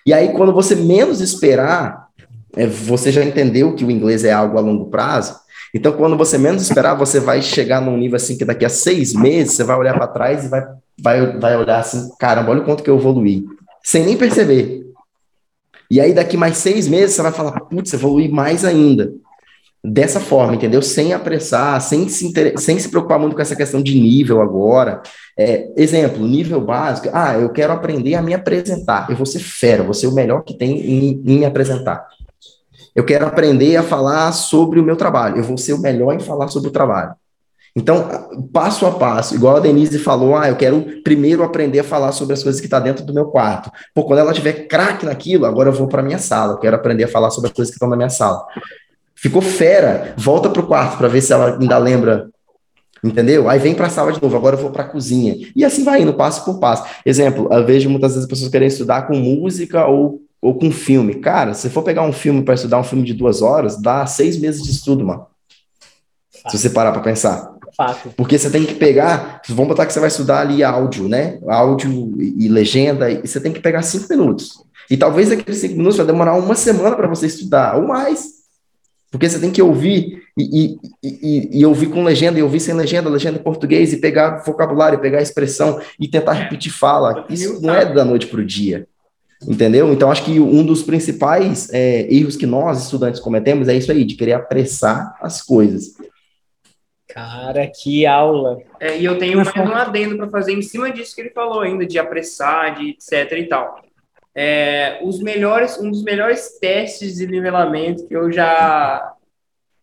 E 0.06 0.12
aí, 0.12 0.32
quando 0.32 0.52
você 0.52 0.74
menos 0.74 1.20
esperar, 1.20 2.08
é, 2.56 2.66
você 2.66 3.10
já 3.10 3.22
entendeu 3.22 3.74
que 3.74 3.84
o 3.84 3.90
inglês 3.90 4.24
é 4.24 4.32
algo 4.32 4.56
a 4.56 4.60
longo 4.60 4.86
prazo. 4.86 5.36
Então, 5.74 5.92
quando 5.92 6.16
você 6.16 6.38
menos 6.38 6.62
esperar, 6.62 6.94
você 6.94 7.20
vai 7.20 7.42
chegar 7.42 7.80
num 7.80 7.96
nível 7.96 8.16
assim 8.16 8.38
que 8.38 8.44
daqui 8.44 8.64
a 8.64 8.70
seis 8.70 9.12
meses 9.12 9.54
você 9.54 9.64
vai 9.64 9.76
olhar 9.76 9.94
para 9.94 10.06
trás 10.06 10.44
e 10.44 10.48
vai, 10.48 10.64
vai, 10.98 11.38
vai 11.38 11.56
olhar 11.56 11.80
assim: 11.80 12.08
caramba, 12.18 12.52
olha 12.52 12.62
o 12.62 12.64
quanto 12.64 12.82
que 12.82 12.88
eu 12.88 12.96
evoluí, 12.96 13.44
sem 13.82 14.04
nem 14.04 14.16
perceber. 14.16 14.87
E 15.90 16.00
aí, 16.00 16.12
daqui 16.12 16.36
mais 16.36 16.58
seis 16.58 16.86
meses, 16.86 17.16
você 17.16 17.22
vai 17.22 17.32
falar: 17.32 17.60
putz, 17.60 17.92
evolui 17.92 18.28
mais 18.28 18.64
ainda. 18.64 19.12
Dessa 19.82 20.18
forma, 20.18 20.56
entendeu? 20.56 20.82
Sem 20.82 21.12
apressar, 21.12 21.80
sem 21.80 22.08
se, 22.08 22.26
inter... 22.26 22.58
sem 22.58 22.78
se 22.78 22.88
preocupar 22.88 23.18
muito 23.18 23.36
com 23.36 23.40
essa 23.40 23.56
questão 23.56 23.80
de 23.82 23.98
nível 23.98 24.42
agora. 24.42 25.00
É, 25.38 25.70
exemplo, 25.76 26.26
nível 26.26 26.60
básico. 26.60 27.08
Ah, 27.12 27.38
eu 27.38 27.48
quero 27.50 27.72
aprender 27.72 28.16
a 28.16 28.22
me 28.22 28.34
apresentar. 28.34 29.08
Eu 29.08 29.16
vou 29.16 29.24
ser 29.24 29.38
fera, 29.38 29.84
vou 29.84 29.94
ser 29.94 30.08
o 30.08 30.12
melhor 30.12 30.42
que 30.42 30.52
tem 30.52 30.78
em, 30.78 31.22
em 31.24 31.38
me 31.38 31.44
apresentar. 31.44 32.06
Eu 32.94 33.04
quero 33.04 33.24
aprender 33.24 33.76
a 33.76 33.82
falar 33.82 34.32
sobre 34.32 34.80
o 34.80 34.82
meu 34.82 34.96
trabalho. 34.96 35.36
Eu 35.36 35.44
vou 35.44 35.56
ser 35.56 35.72
o 35.72 35.80
melhor 35.80 36.12
em 36.12 36.20
falar 36.20 36.48
sobre 36.48 36.68
o 36.68 36.72
trabalho. 36.72 37.14
Então, 37.76 38.28
passo 38.52 38.86
a 38.86 38.92
passo, 38.92 39.34
igual 39.34 39.56
a 39.56 39.60
Denise 39.60 39.98
falou, 39.98 40.36
ah, 40.36 40.48
eu 40.48 40.56
quero 40.56 41.02
primeiro 41.04 41.42
aprender 41.42 41.78
a 41.78 41.84
falar 41.84 42.12
sobre 42.12 42.34
as 42.34 42.42
coisas 42.42 42.60
que 42.60 42.66
estão 42.66 42.80
dentro 42.80 43.04
do 43.04 43.14
meu 43.14 43.26
quarto. 43.26 43.70
Pô, 43.94 44.04
quando 44.04 44.18
ela 44.18 44.32
tiver 44.32 44.66
craque 44.66 45.06
naquilo, 45.06 45.46
agora 45.46 45.68
eu 45.68 45.72
vou 45.72 45.86
para 45.86 46.02
minha 46.02 46.18
sala. 46.18 46.54
Eu 46.54 46.58
quero 46.58 46.76
aprender 46.76 47.04
a 47.04 47.08
falar 47.08 47.30
sobre 47.30 47.50
as 47.50 47.54
coisas 47.54 47.70
que 47.70 47.76
estão 47.76 47.88
na 47.88 47.96
minha 47.96 48.10
sala. 48.10 48.44
Ficou 49.14 49.42
fera, 49.42 50.14
volta 50.16 50.50
pro 50.50 50.66
quarto 50.66 50.98
para 50.98 51.08
ver 51.08 51.20
se 51.20 51.32
ela 51.32 51.58
ainda 51.58 51.78
lembra 51.78 52.28
Entendeu? 53.02 53.48
Aí 53.48 53.58
vem 53.58 53.74
para 53.74 53.86
a 53.86 53.90
sala 53.90 54.12
de 54.12 54.20
novo, 54.20 54.36
agora 54.36 54.56
eu 54.56 54.60
vou 54.60 54.70
para 54.70 54.82
a 54.82 54.88
cozinha. 54.88 55.36
E 55.54 55.64
assim 55.64 55.84
vai 55.84 56.02
indo, 56.02 56.14
passo 56.14 56.44
por 56.44 56.58
passo. 56.58 56.84
Exemplo, 57.06 57.48
eu 57.52 57.64
vejo 57.64 57.88
muitas 57.88 58.12
vezes 58.12 58.24
as 58.24 58.28
pessoas 58.28 58.50
querem 58.50 58.68
estudar 58.68 59.02
com 59.02 59.16
música 59.16 59.86
ou, 59.86 60.20
ou 60.42 60.54
com 60.58 60.70
filme. 60.70 61.14
Cara, 61.16 61.54
se 61.54 61.70
for 61.70 61.82
pegar 61.82 62.02
um 62.02 62.12
filme 62.12 62.42
para 62.42 62.54
estudar 62.54 62.78
um 62.78 62.84
filme 62.84 63.04
de 63.04 63.14
duas 63.14 63.40
horas, 63.40 63.80
dá 63.80 64.04
seis 64.06 64.36
meses 64.38 64.62
de 64.62 64.70
estudo, 64.70 65.04
mano. 65.04 65.26
Se 66.48 66.58
você 66.58 66.70
parar 66.70 66.92
para 66.92 67.02
pensar. 67.02 67.57
Porque 68.16 68.36
você 68.36 68.50
tem 68.50 68.66
que 68.66 68.74
pegar, 68.74 69.40
vamos 69.48 69.68
botar 69.68 69.86
que 69.86 69.92
você 69.92 70.00
vai 70.00 70.08
estudar 70.08 70.40
ali 70.40 70.64
áudio, 70.64 71.08
né? 71.08 71.38
Áudio 71.46 72.12
e, 72.18 72.46
e 72.46 72.48
legenda, 72.48 73.08
e 73.08 73.24
você 73.24 73.40
tem 73.40 73.52
que 73.52 73.60
pegar 73.60 73.82
cinco 73.82 74.06
minutos. 74.10 74.64
E 74.90 74.96
talvez 74.96 75.30
aqueles 75.30 75.60
cinco 75.60 75.76
minutos 75.76 75.96
vai 75.96 76.06
demorar 76.06 76.34
uma 76.34 76.56
semana 76.56 76.96
para 76.96 77.06
você 77.06 77.26
estudar, 77.26 77.76
ou 77.76 77.86
mais. 77.86 78.38
Porque 79.12 79.28
você 79.28 79.38
tem 79.38 79.52
que 79.52 79.62
ouvir 79.62 80.22
e, 80.36 80.42
e, 80.42 80.78
e, 81.02 81.60
e, 81.60 81.66
ouvir 81.66 81.86
com 81.86 82.02
legenda, 82.02 82.38
e 82.38 82.42
ouvir 82.42 82.58
sem 82.58 82.74
legenda, 82.74 83.08
legenda 83.08 83.38
em 83.38 83.42
português, 83.42 83.92
e 83.92 83.98
pegar 83.98 84.42
vocabulário, 84.42 84.98
pegar 84.98 85.22
expressão 85.22 85.80
e 86.00 86.08
tentar 86.08 86.32
repetir 86.32 86.72
fala. 86.72 87.24
Isso 87.30 87.62
não 87.62 87.74
é 87.74 87.86
da 87.86 88.04
noite 88.04 88.26
para 88.26 88.40
o 88.40 88.44
dia. 88.44 88.88
Entendeu? 89.46 89.92
Então, 89.92 90.10
acho 90.10 90.24
que 90.24 90.40
um 90.40 90.66
dos 90.66 90.82
principais 90.82 91.68
é, 91.72 92.12
erros 92.12 92.36
que 92.36 92.44
nós, 92.44 92.82
estudantes, 92.82 93.20
cometemos 93.20 93.68
é 93.68 93.76
isso 93.76 93.92
aí, 93.92 94.04
de 94.04 94.16
querer 94.16 94.32
apressar 94.32 95.16
as 95.22 95.40
coisas. 95.40 95.94
Cara, 97.08 97.66
que 97.66 98.06
aula. 98.06 98.58
É, 98.78 98.98
e 98.98 99.04
eu 99.04 99.18
tenho 99.18 99.36
mais 99.38 99.56
um 99.56 99.74
adendo 99.74 100.16
para 100.16 100.28
fazer 100.28 100.52
em 100.52 100.62
cima 100.62 100.90
disso 100.90 101.14
que 101.14 101.22
ele 101.22 101.30
falou 101.30 101.60
ainda, 101.60 101.86
de 101.86 101.98
apressar, 101.98 102.74
de 102.74 102.90
etc 102.90 103.32
e 103.32 103.44
tal. 103.44 103.82
É, 104.34 105.00
os 105.02 105.20
melhores, 105.20 105.78
um 105.78 105.90
dos 105.90 106.04
melhores 106.04 106.58
testes 106.60 107.16
de 107.16 107.26
nivelamento 107.26 108.06
que 108.06 108.14
eu 108.14 108.30
já 108.30 109.14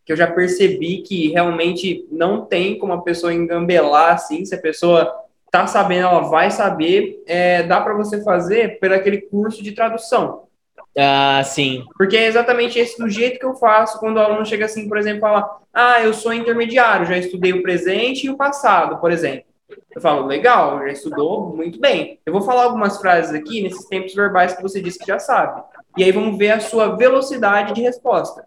que 0.04 0.12
eu 0.12 0.16
já 0.16 0.28
percebi 0.28 1.02
que 1.02 1.32
realmente 1.32 2.06
não 2.12 2.44
tem 2.44 2.78
como 2.78 2.92
a 2.92 3.02
pessoa 3.02 3.34
engambelar 3.34 4.14
assim, 4.14 4.44
se 4.44 4.54
a 4.54 4.58
pessoa 4.58 5.12
tá 5.50 5.66
sabendo, 5.66 6.06
ela 6.06 6.20
vai 6.20 6.48
saber, 6.48 7.24
é, 7.26 7.64
dá 7.64 7.80
para 7.80 7.94
você 7.94 8.22
fazer 8.22 8.78
por 8.78 8.92
aquele 8.92 9.22
curso 9.22 9.64
de 9.64 9.72
tradução. 9.72 10.45
Ah, 10.98 11.42
sim. 11.44 11.84
Porque 11.96 12.16
é 12.16 12.26
exatamente 12.26 12.78
esse 12.78 12.98
do 12.98 13.08
jeito 13.08 13.38
que 13.38 13.44
eu 13.44 13.54
faço 13.54 13.98
quando 13.98 14.16
o 14.16 14.20
aluno 14.20 14.46
chega 14.46 14.64
assim, 14.64 14.88
por 14.88 14.96
exemplo, 14.96 15.20
fala: 15.20 15.58
"Ah, 15.72 16.02
eu 16.02 16.14
sou 16.14 16.32
intermediário, 16.32 17.06
já 17.06 17.18
estudei 17.18 17.52
o 17.52 17.62
presente 17.62 18.26
e 18.26 18.30
o 18.30 18.36
passado", 18.36 18.98
por 18.98 19.10
exemplo. 19.12 19.44
Eu 19.94 20.00
falo, 20.00 20.26
legal, 20.26 20.78
já 20.80 20.88
estudou 20.88 21.54
muito 21.54 21.80
bem. 21.80 22.20
Eu 22.24 22.32
vou 22.32 22.42
falar 22.42 22.64
algumas 22.64 22.98
frases 22.98 23.34
aqui 23.34 23.62
nesses 23.62 23.86
tempos 23.86 24.14
verbais 24.14 24.54
que 24.54 24.62
você 24.62 24.80
disse 24.80 24.98
que 24.98 25.06
já 25.06 25.18
sabe. 25.18 25.62
E 25.96 26.04
aí 26.04 26.12
vamos 26.12 26.38
ver 26.38 26.50
a 26.50 26.60
sua 26.60 26.96
velocidade 26.96 27.74
de 27.74 27.80
resposta. 27.82 28.46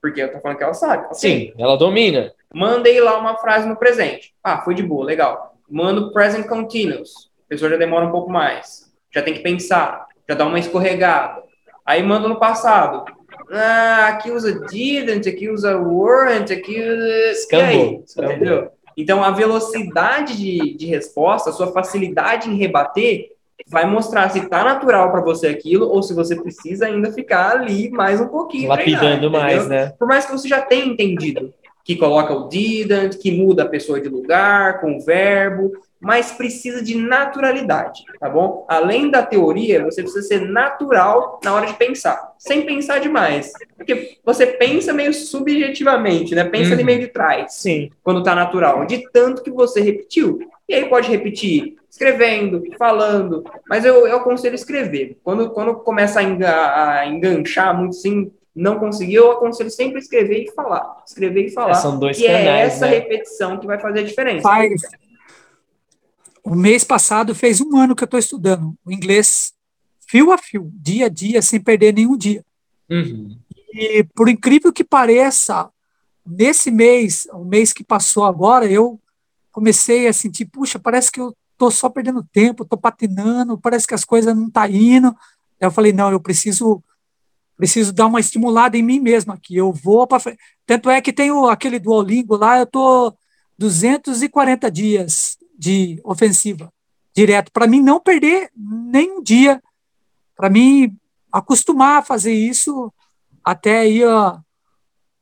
Porque 0.00 0.22
eu 0.22 0.32
tô 0.32 0.40
falando 0.40 0.56
que 0.56 0.64
ela 0.64 0.74
sabe. 0.74 1.14
Sim, 1.14 1.52
ela 1.58 1.76
domina. 1.76 2.32
Mandei 2.52 3.00
lá 3.00 3.18
uma 3.18 3.36
frase 3.36 3.68
no 3.68 3.76
presente. 3.76 4.34
Ah, 4.42 4.62
foi 4.62 4.74
de 4.74 4.82
boa, 4.82 5.04
legal. 5.04 5.54
Mando 5.68 6.12
present 6.12 6.46
continuous. 6.48 7.30
A 7.44 7.48
pessoa 7.50 7.70
já 7.70 7.76
demora 7.76 8.06
um 8.06 8.10
pouco 8.10 8.30
mais. 8.30 8.90
Já 9.12 9.22
tem 9.22 9.34
que 9.34 9.40
pensar. 9.40 10.06
Já 10.30 10.36
dá 10.36 10.46
uma 10.46 10.60
escorregada. 10.60 11.42
Aí 11.84 12.04
mando 12.04 12.28
no 12.28 12.38
passado. 12.38 13.04
Ah, 13.50 14.06
aqui 14.10 14.30
usa 14.30 14.60
didn't, 14.68 15.28
aqui 15.28 15.48
usa 15.48 15.76
weren't, 15.76 16.52
aqui 16.52 16.80
usa... 16.80 17.30
Escambou. 17.32 18.04
Entendeu? 18.16 18.70
Então, 18.96 19.24
a 19.24 19.32
velocidade 19.32 20.36
de, 20.36 20.76
de 20.76 20.86
resposta, 20.86 21.50
a 21.50 21.52
sua 21.52 21.72
facilidade 21.72 22.48
em 22.48 22.54
rebater, 22.54 23.30
vai 23.66 23.84
mostrar 23.86 24.30
se 24.30 24.38
está 24.38 24.62
natural 24.62 25.10
para 25.10 25.20
você 25.20 25.48
aquilo 25.48 25.88
ou 25.88 26.00
se 26.00 26.14
você 26.14 26.40
precisa 26.40 26.86
ainda 26.86 27.10
ficar 27.10 27.56
ali 27.56 27.90
mais 27.90 28.20
um 28.20 28.28
pouquinho. 28.28 28.68
Lapidando 28.68 29.32
mais, 29.32 29.66
né? 29.66 29.92
Por 29.98 30.06
mais 30.06 30.26
que 30.26 30.32
você 30.32 30.46
já 30.46 30.60
tenha 30.60 30.86
entendido 30.86 31.52
que 31.82 31.96
coloca 31.96 32.32
o 32.32 32.46
didn't, 32.46 33.18
que 33.18 33.32
muda 33.32 33.64
a 33.64 33.68
pessoa 33.68 34.00
de 34.00 34.08
lugar 34.08 34.80
com 34.80 34.96
o 34.96 35.00
verbo, 35.00 35.72
mas 36.00 36.32
precisa 36.32 36.82
de 36.82 36.96
naturalidade, 36.96 38.04
tá 38.18 38.28
bom? 38.28 38.64
Além 38.68 39.10
da 39.10 39.22
teoria, 39.22 39.84
você 39.84 40.02
precisa 40.02 40.26
ser 40.26 40.40
natural 40.48 41.38
na 41.44 41.52
hora 41.52 41.66
de 41.66 41.74
pensar, 41.74 42.32
sem 42.38 42.62
pensar 42.62 43.00
demais. 43.00 43.52
Porque 43.76 44.16
você 44.24 44.46
pensa 44.46 44.94
meio 44.94 45.12
subjetivamente, 45.12 46.34
né? 46.34 46.44
Pensa 46.44 46.68
Uhum. 46.68 46.74
ali 46.74 46.84
meio 46.84 47.00
de 47.00 47.08
trás 47.08 47.52
Sim. 47.54 47.90
quando 48.02 48.22
tá 48.22 48.34
natural, 48.34 48.86
de 48.86 49.04
tanto 49.12 49.42
que 49.42 49.50
você 49.50 49.80
repetiu. 49.80 50.38
E 50.66 50.74
aí 50.74 50.88
pode 50.88 51.10
repetir 51.10 51.76
escrevendo, 51.90 52.62
falando, 52.78 53.44
mas 53.68 53.84
eu, 53.84 54.06
eu 54.06 54.18
aconselho 54.18 54.54
escrever. 54.54 55.18
Quando, 55.24 55.50
quando 55.50 55.74
começa 55.74 56.20
a, 56.20 56.22
enga, 56.22 57.00
a 57.00 57.06
enganchar 57.06 57.76
muito 57.76 57.90
assim, 57.90 58.30
não 58.54 58.78
conseguiu, 58.78 59.24
eu 59.24 59.32
aconselho 59.32 59.70
sempre 59.70 59.98
escrever 59.98 60.44
e 60.44 60.52
falar. 60.52 61.02
Escrever 61.06 61.46
e 61.46 61.50
falar. 61.50 61.72
É, 61.72 61.74
são 61.74 61.98
dois 61.98 62.16
que 62.16 62.26
é 62.26 62.60
essa 62.60 62.86
né? 62.86 62.92
repetição 62.92 63.58
que 63.58 63.66
vai 63.66 63.78
fazer 63.78 64.00
a 64.00 64.04
diferença. 64.04 64.42
Faz. 64.42 64.80
O 66.50 66.56
mês 66.56 66.82
passado 66.82 67.32
fez 67.32 67.60
um 67.60 67.76
ano 67.76 67.94
que 67.94 68.02
eu 68.02 68.06
estou 68.06 68.18
estudando 68.18 68.76
o 68.84 68.90
inglês 68.90 69.54
fio 70.04 70.32
a 70.32 70.36
fio, 70.36 70.68
dia 70.74 71.06
a 71.06 71.08
dia, 71.08 71.40
sem 71.40 71.60
perder 71.60 71.94
nenhum 71.94 72.16
dia. 72.16 72.44
Uhum. 72.90 73.38
E 73.72 74.02
por 74.16 74.28
incrível 74.28 74.72
que 74.72 74.82
pareça, 74.82 75.70
nesse 76.26 76.72
mês, 76.72 77.28
o 77.32 77.44
mês 77.44 77.72
que 77.72 77.84
passou 77.84 78.24
agora, 78.24 78.66
eu 78.66 79.00
comecei 79.52 80.08
a 80.08 80.12
sentir, 80.12 80.46
puxa, 80.46 80.76
parece 80.76 81.12
que 81.12 81.20
eu 81.20 81.32
estou 81.52 81.70
só 81.70 81.88
perdendo 81.88 82.26
tempo, 82.32 82.64
estou 82.64 82.76
patinando, 82.76 83.56
parece 83.56 83.86
que 83.86 83.94
as 83.94 84.04
coisas 84.04 84.34
não 84.34 84.48
estão 84.48 84.62
tá 84.64 84.68
indo. 84.68 85.06
Aí 85.06 85.68
eu 85.68 85.70
falei, 85.70 85.92
não, 85.92 86.10
eu 86.10 86.18
preciso 86.18 86.82
preciso 87.56 87.92
dar 87.92 88.06
uma 88.06 88.18
estimulada 88.18 88.76
em 88.76 88.82
mim 88.82 88.98
mesmo 88.98 89.32
aqui, 89.32 89.54
eu 89.54 89.72
vou 89.72 90.04
para 90.04 90.18
frente. 90.18 90.40
Tanto 90.66 90.90
é 90.90 91.00
que 91.00 91.12
tem 91.12 91.30
o, 91.30 91.46
aquele 91.46 91.78
Duolingo 91.78 92.34
lá, 92.34 92.58
eu 92.58 92.64
estou 92.64 93.16
240 93.56 94.68
dias 94.68 95.38
de 95.60 96.00
ofensiva 96.02 96.72
direto, 97.14 97.52
para 97.52 97.66
mim 97.66 97.82
não 97.82 98.00
perder 98.00 98.50
nenhum 98.56 99.22
dia, 99.22 99.62
para 100.34 100.48
mim 100.48 100.96
acostumar 101.30 101.98
a 101.98 102.02
fazer 102.02 102.32
isso 102.32 102.90
até 103.44 103.80
aí 103.80 104.02
a, 104.02 104.40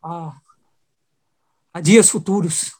a, 0.00 0.32
a 1.74 1.80
dias 1.80 2.08
futuros. 2.08 2.72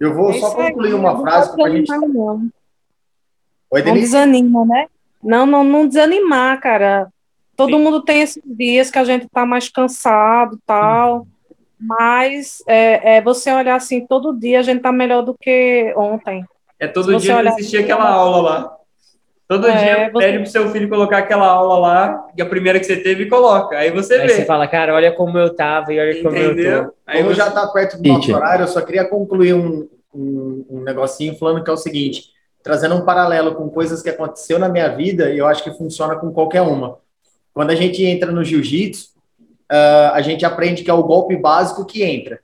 Eu 0.00 0.12
vou 0.12 0.30
É 0.30 0.40
só 0.40 0.48
isso 0.48 0.60
aí, 0.60 0.72
concluir 0.72 0.94
uma 0.94 1.20
frase 1.20 1.54
para 1.54 1.66
a 1.66 1.70
gente. 1.70 1.88
não. 1.88 2.50
Oi, 3.70 3.82
Não 3.84 3.94
desanima, 3.94 4.64
né? 4.64 4.86
Não, 5.22 5.46
não, 5.46 5.62
não 5.62 5.86
desanimar, 5.86 6.60
cara. 6.60 7.12
Todo 7.56 7.78
mundo 7.78 8.02
tem 8.02 8.22
esses 8.22 8.42
dias 8.44 8.90
que 8.90 8.98
a 8.98 9.04
gente 9.04 9.28
tá 9.28 9.46
mais 9.46 9.68
cansado 9.68 10.58
tal. 10.66 11.28
Mas 11.84 12.62
é, 12.66 13.16
é 13.16 13.20
você 13.22 13.52
olhar 13.52 13.74
assim, 13.76 14.06
todo 14.06 14.38
dia 14.38 14.60
a 14.60 14.62
gente 14.62 14.80
tá 14.80 14.92
melhor 14.92 15.22
do 15.22 15.34
que 15.38 15.92
ontem. 15.96 16.44
É 16.78 16.86
todo 16.86 17.16
dia 17.16 17.36
olhar- 17.36 17.52
assistir 17.52 17.78
aquela 17.78 18.08
aula 18.08 18.40
lá. 18.42 18.76
Todo 19.48 19.68
É, 19.68 19.76
dia 19.84 20.10
você- 20.12 20.26
pede 20.26 20.38
pro 20.38 20.46
seu 20.50 20.68
filho 20.70 20.88
colocar 20.88 21.18
aquela 21.18 21.46
aula 21.46 21.76
lá, 21.78 22.26
que 22.34 22.40
é 22.40 22.44
a 22.44 22.48
primeira 22.48 22.78
que 22.78 22.86
você 22.86 22.96
teve, 22.96 23.24
e 23.24 23.28
coloca. 23.28 23.76
Aí 23.76 23.90
você 23.90 24.14
Aí 24.14 24.26
vê. 24.26 24.34
você 24.34 24.44
fala, 24.46 24.66
cara, 24.66 24.94
olha 24.94 25.12
como 25.12 25.36
eu 25.38 25.54
tava 25.54 25.92
e 25.92 26.00
olha 26.00 26.22
como 26.22 26.36
eu 26.36 26.46
tô. 26.54 26.60
Entendeu? 26.60 26.92
Aí 27.06 27.18
Como 27.18 27.30
você... 27.30 27.36
já 27.36 27.48
está 27.48 27.66
perto 27.66 28.00
do 28.00 28.08
nosso 28.08 28.34
horário, 28.34 28.62
eu 28.62 28.68
só 28.68 28.80
queria 28.80 29.04
concluir 29.04 29.52
um, 29.54 29.88
um, 30.14 30.64
um 30.70 30.80
negocinho 30.82 31.36
falando 31.36 31.62
que 31.62 31.68
é 31.68 31.72
o 31.72 31.76
seguinte, 31.76 32.30
trazendo 32.62 32.94
um 32.94 33.04
paralelo 33.04 33.54
com 33.54 33.68
coisas 33.68 34.00
que 34.00 34.08
aconteceu 34.08 34.58
na 34.58 34.68
minha 34.68 34.88
vida 34.88 35.30
e 35.30 35.38
eu 35.38 35.46
acho 35.46 35.62
que 35.64 35.72
funciona 35.76 36.16
com 36.16 36.32
qualquer 36.32 36.62
uma. 36.62 36.96
Quando 37.52 37.70
a 37.72 37.74
gente 37.74 38.02
entra 38.04 38.32
no 38.32 38.42
jiu-jitsu, 38.42 39.11
ah, 39.72 40.12
a 40.12 40.20
gente 40.20 40.44
aprende 40.44 40.84
que 40.84 40.90
é 40.90 40.94
o 40.94 41.02
golpe 41.02 41.34
básico 41.34 41.86
que 41.86 42.02
entra. 42.02 42.40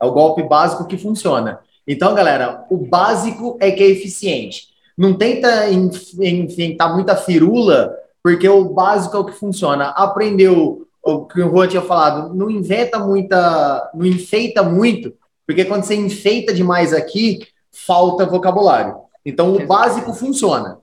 É 0.00 0.06
o 0.06 0.12
golpe 0.12 0.42
básico 0.42 0.86
que 0.86 0.96
funciona. 0.96 1.60
Então, 1.86 2.14
galera, 2.14 2.64
o 2.70 2.78
básico 2.78 3.58
é 3.60 3.70
que 3.70 3.82
é 3.82 3.86
eficiente. 3.86 4.68
Não 4.96 5.12
tenta 5.12 5.68
inventar 5.68 6.94
muita 6.94 7.14
firula, 7.14 7.94
porque 8.22 8.48
o 8.48 8.64
básico 8.64 9.16
é 9.16 9.20
o 9.20 9.24
que 9.26 9.32
funciona. 9.32 9.90
Aprendeu 9.90 10.86
o 11.02 11.26
que 11.26 11.42
o 11.42 11.50
Juan 11.50 11.68
tinha 11.68 11.82
falado, 11.82 12.34
não 12.34 12.50
inventa 12.50 12.98
muita, 12.98 13.90
não 13.94 14.06
enfeita 14.06 14.62
muito, 14.62 15.14
porque 15.46 15.64
quando 15.64 15.84
você 15.84 15.94
enfeita 15.94 16.52
demais 16.52 16.92
aqui, 16.92 17.40
falta 17.70 18.24
vocabulário. 18.26 18.96
Então, 19.24 19.54
o 19.54 19.66
básico 19.66 20.14
funciona. 20.14 20.78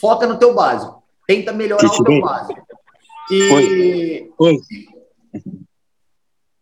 Foca 0.00 0.26
no 0.26 0.38
teu 0.38 0.54
básico. 0.54 1.02
Tenta 1.26 1.52
melhorar 1.52 1.86
o 1.86 2.02
teu 2.02 2.14
Oi. 2.14 2.20
básico. 2.20 2.60
E 3.30 4.30
Oi. 4.38 4.58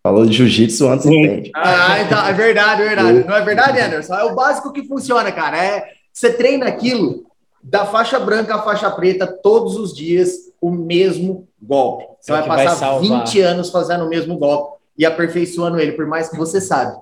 Falou 0.07 0.25
de 0.25 0.37
jiu-jitsu 0.37 0.87
antes, 0.89 1.05
Sim. 1.05 1.21
entende? 1.25 1.51
Ah, 1.53 2.01
então, 2.01 2.25
é 2.29 2.33
verdade, 2.33 2.83
é 2.83 2.85
verdade. 2.87 3.25
Não 3.27 3.35
é 3.35 3.41
verdade, 3.43 3.81
Anderson? 3.81 4.15
É 4.15 4.23
o 4.23 4.37
básico 4.37 4.73
que 4.73 4.87
funciona, 4.87 5.33
cara. 5.33 5.57
É, 5.59 5.85
você 6.13 6.33
treina 6.33 6.67
aquilo 6.67 7.25
da 7.61 7.85
faixa 7.85 8.17
branca 8.21 8.55
à 8.55 8.63
faixa 8.63 8.89
preta 8.89 9.27
todos 9.27 9.75
os 9.77 9.93
dias, 9.93 10.31
o 10.61 10.71
mesmo 10.71 11.49
golpe. 11.61 12.05
Você 12.21 12.31
É 12.31 12.37
vai 12.37 12.47
vai 12.47 12.65
passar 12.67 12.77
salvar. 12.77 13.25
20 13.25 13.41
anos 13.41 13.71
fazendo 13.71 14.05
o 14.05 14.09
mesmo 14.09 14.39
golpe 14.39 14.77
e 14.97 15.05
aperfeiçoando 15.05 15.81
ele, 15.81 15.91
por 15.91 16.07
mais 16.07 16.29
que 16.29 16.37
você 16.37 16.61
sabe. 16.61 16.97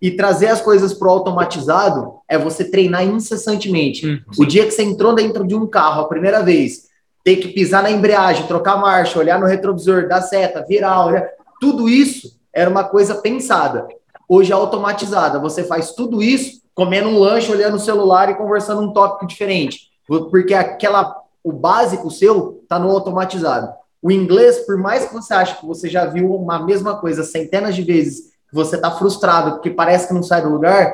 E 0.00 0.12
trazer 0.12 0.46
as 0.46 0.60
coisas 0.60 0.94
pro 0.94 1.10
automatizado 1.10 2.12
é 2.28 2.38
você 2.38 2.62
treinar 2.70 3.02
incessantemente. 3.04 4.06
Hum, 4.06 4.20
O 4.38 4.46
dia 4.46 4.64
que 4.64 4.70
você 4.70 4.84
entrou 4.84 5.16
dentro 5.16 5.44
de 5.44 5.56
um 5.56 5.66
carro 5.66 6.02
a 6.02 6.08
primeira 6.08 6.44
vez, 6.44 6.82
ter 7.24 7.36
que 7.38 7.48
pisar 7.48 7.82
na 7.82 7.90
embreagem, 7.90 8.46
trocar 8.46 8.76
marcha, 8.76 9.18
olhar 9.18 9.40
no 9.40 9.46
retrovisor, 9.46 10.06
dar 10.06 10.22
seta, 10.22 10.64
virar, 10.68 11.04
olhar, 11.06 11.26
tudo 11.60 11.88
isso 11.88 12.35
era 12.56 12.70
uma 12.70 12.84
coisa 12.84 13.16
pensada. 13.16 13.86
Hoje 14.26 14.50
é 14.50 14.54
automatizada. 14.54 15.38
Você 15.38 15.62
faz 15.62 15.92
tudo 15.92 16.22
isso 16.22 16.62
comendo 16.74 17.10
um 17.10 17.18
lanche, 17.18 17.52
olhando 17.52 17.76
o 17.76 17.80
celular 17.80 18.30
e 18.30 18.34
conversando 18.34 18.80
um 18.80 18.92
tópico 18.92 19.26
diferente. 19.26 19.90
Porque 20.08 20.54
aquela 20.54 21.22
o 21.44 21.52
básico 21.52 22.10
seu 22.10 22.60
está 22.62 22.78
no 22.78 22.90
automatizado. 22.90 23.72
O 24.02 24.10
inglês, 24.10 24.60
por 24.60 24.76
mais 24.76 25.04
que 25.04 25.14
você 25.14 25.34
ache 25.34 25.60
que 25.60 25.66
você 25.66 25.88
já 25.88 26.06
viu 26.06 26.34
uma 26.34 26.58
mesma 26.58 26.96
coisa 26.96 27.22
centenas 27.22 27.76
de 27.76 27.82
vezes, 27.82 28.32
que 28.48 28.54
você 28.54 28.76
está 28.76 28.90
frustrado 28.90 29.52
porque 29.52 29.70
parece 29.70 30.08
que 30.08 30.14
não 30.14 30.22
sai 30.22 30.42
do 30.42 30.48
lugar, 30.48 30.92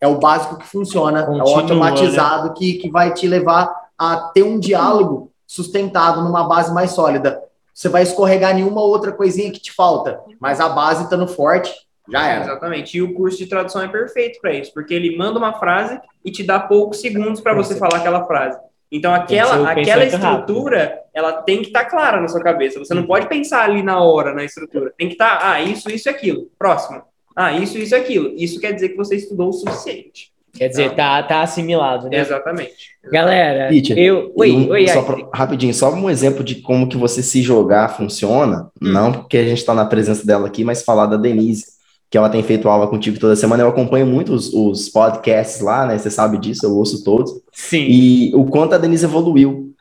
é 0.00 0.06
o 0.06 0.18
básico 0.18 0.56
que 0.56 0.66
funciona, 0.66 1.20
é 1.20 1.22
o 1.24 1.26
Continua, 1.26 1.60
automatizado 1.60 2.54
que, 2.54 2.74
que 2.74 2.90
vai 2.90 3.12
te 3.12 3.26
levar 3.26 3.70
a 3.98 4.16
ter 4.32 4.44
um 4.44 4.58
diálogo 4.58 5.30
sustentado 5.46 6.22
numa 6.22 6.44
base 6.44 6.72
mais 6.72 6.92
sólida. 6.92 7.42
Você 7.82 7.88
vai 7.88 8.04
escorregar 8.04 8.54
nenhuma 8.54 8.80
outra 8.80 9.10
coisinha 9.10 9.50
que 9.50 9.58
te 9.58 9.72
falta, 9.72 10.20
mas 10.38 10.60
a 10.60 10.68
base 10.68 11.02
estando 11.02 11.26
forte, 11.26 11.74
já 12.08 12.28
era. 12.28 12.44
Exatamente. 12.44 12.96
E 12.96 13.02
o 13.02 13.12
curso 13.12 13.38
de 13.38 13.46
tradução 13.46 13.82
é 13.82 13.88
perfeito 13.88 14.40
para 14.40 14.54
isso, 14.54 14.72
porque 14.72 14.94
ele 14.94 15.16
manda 15.16 15.36
uma 15.36 15.54
frase 15.54 16.00
e 16.24 16.30
te 16.30 16.44
dá 16.44 16.60
poucos 16.60 17.00
segundos 17.00 17.40
para 17.40 17.54
você 17.54 17.74
falar 17.74 17.96
aquela 17.96 18.24
frase. 18.24 18.56
Então, 18.88 19.12
aquela, 19.12 19.68
aquela 19.68 19.74
pensamento 19.74 20.12
rápido. 20.12 20.30
estrutura, 20.30 21.00
ela 21.12 21.42
tem 21.42 21.60
que 21.60 21.68
estar 21.68 21.86
clara 21.86 22.20
na 22.20 22.28
sua 22.28 22.40
cabeça. 22.40 22.78
Você 22.78 22.94
não 22.94 23.04
pode 23.04 23.28
pensar 23.28 23.64
ali 23.64 23.82
na 23.82 24.00
hora 24.00 24.32
na 24.32 24.44
estrutura. 24.44 24.94
Tem 24.96 25.08
que 25.08 25.14
estar, 25.14 25.40
ah, 25.42 25.60
isso, 25.60 25.90
isso 25.90 26.08
e 26.08 26.10
aquilo. 26.10 26.52
Próximo. 26.56 27.02
Ah, 27.34 27.50
isso, 27.50 27.76
isso 27.78 27.96
e 27.96 27.98
aquilo. 27.98 28.32
Isso 28.36 28.60
quer 28.60 28.74
dizer 28.74 28.90
que 28.90 28.96
você 28.96 29.16
estudou 29.16 29.48
o 29.48 29.52
suficiente. 29.52 30.31
Quer 30.54 30.68
dizer, 30.68 30.94
tá, 30.94 31.22
tá 31.22 31.40
assimilado, 31.42 32.08
né? 32.10 32.18
Exatamente. 32.20 32.72
Galera, 33.10 33.68
Teacher, 33.70 33.98
eu. 33.98 34.30
Oi, 34.36 34.52
Um- 34.52 34.70
oi, 34.70 34.86
só 34.88 35.02
pra- 35.02 35.26
rapidinho, 35.34 35.72
só 35.72 35.92
um 35.92 36.10
exemplo 36.10 36.44
de 36.44 36.56
como 36.56 36.86
que 36.86 36.96
você 36.96 37.22
se 37.22 37.40
jogar 37.42 37.96
funciona, 37.96 38.70
Hum. 38.80 38.92
não 38.92 39.12
porque 39.12 39.38
a 39.38 39.44
gente 39.44 39.58
está 39.58 39.74
na 39.74 39.86
presença 39.86 40.26
dela 40.26 40.46
aqui, 40.46 40.62
mas 40.62 40.82
falar 40.82 41.06
da 41.06 41.16
Denise, 41.16 41.64
que 42.10 42.18
ela 42.18 42.28
tem 42.28 42.42
feito 42.42 42.68
aula 42.68 42.86
contigo 42.86 43.18
toda 43.18 43.34
semana, 43.34 43.62
eu 43.62 43.68
acompanho 43.68 44.06
muito 44.06 44.34
os, 44.34 44.52
os 44.52 44.90
podcasts 44.90 45.62
lá, 45.62 45.86
né? 45.86 45.96
Você 45.96 46.10
sabe 46.10 46.36
disso, 46.36 46.66
eu 46.66 46.76
ouço 46.76 47.02
todos, 47.02 47.32
Sim. 47.50 47.86
e 47.88 48.32
o 48.34 48.44
quanto 48.44 48.74
a 48.74 48.78
Denise 48.78 49.06
evoluiu. 49.06 49.71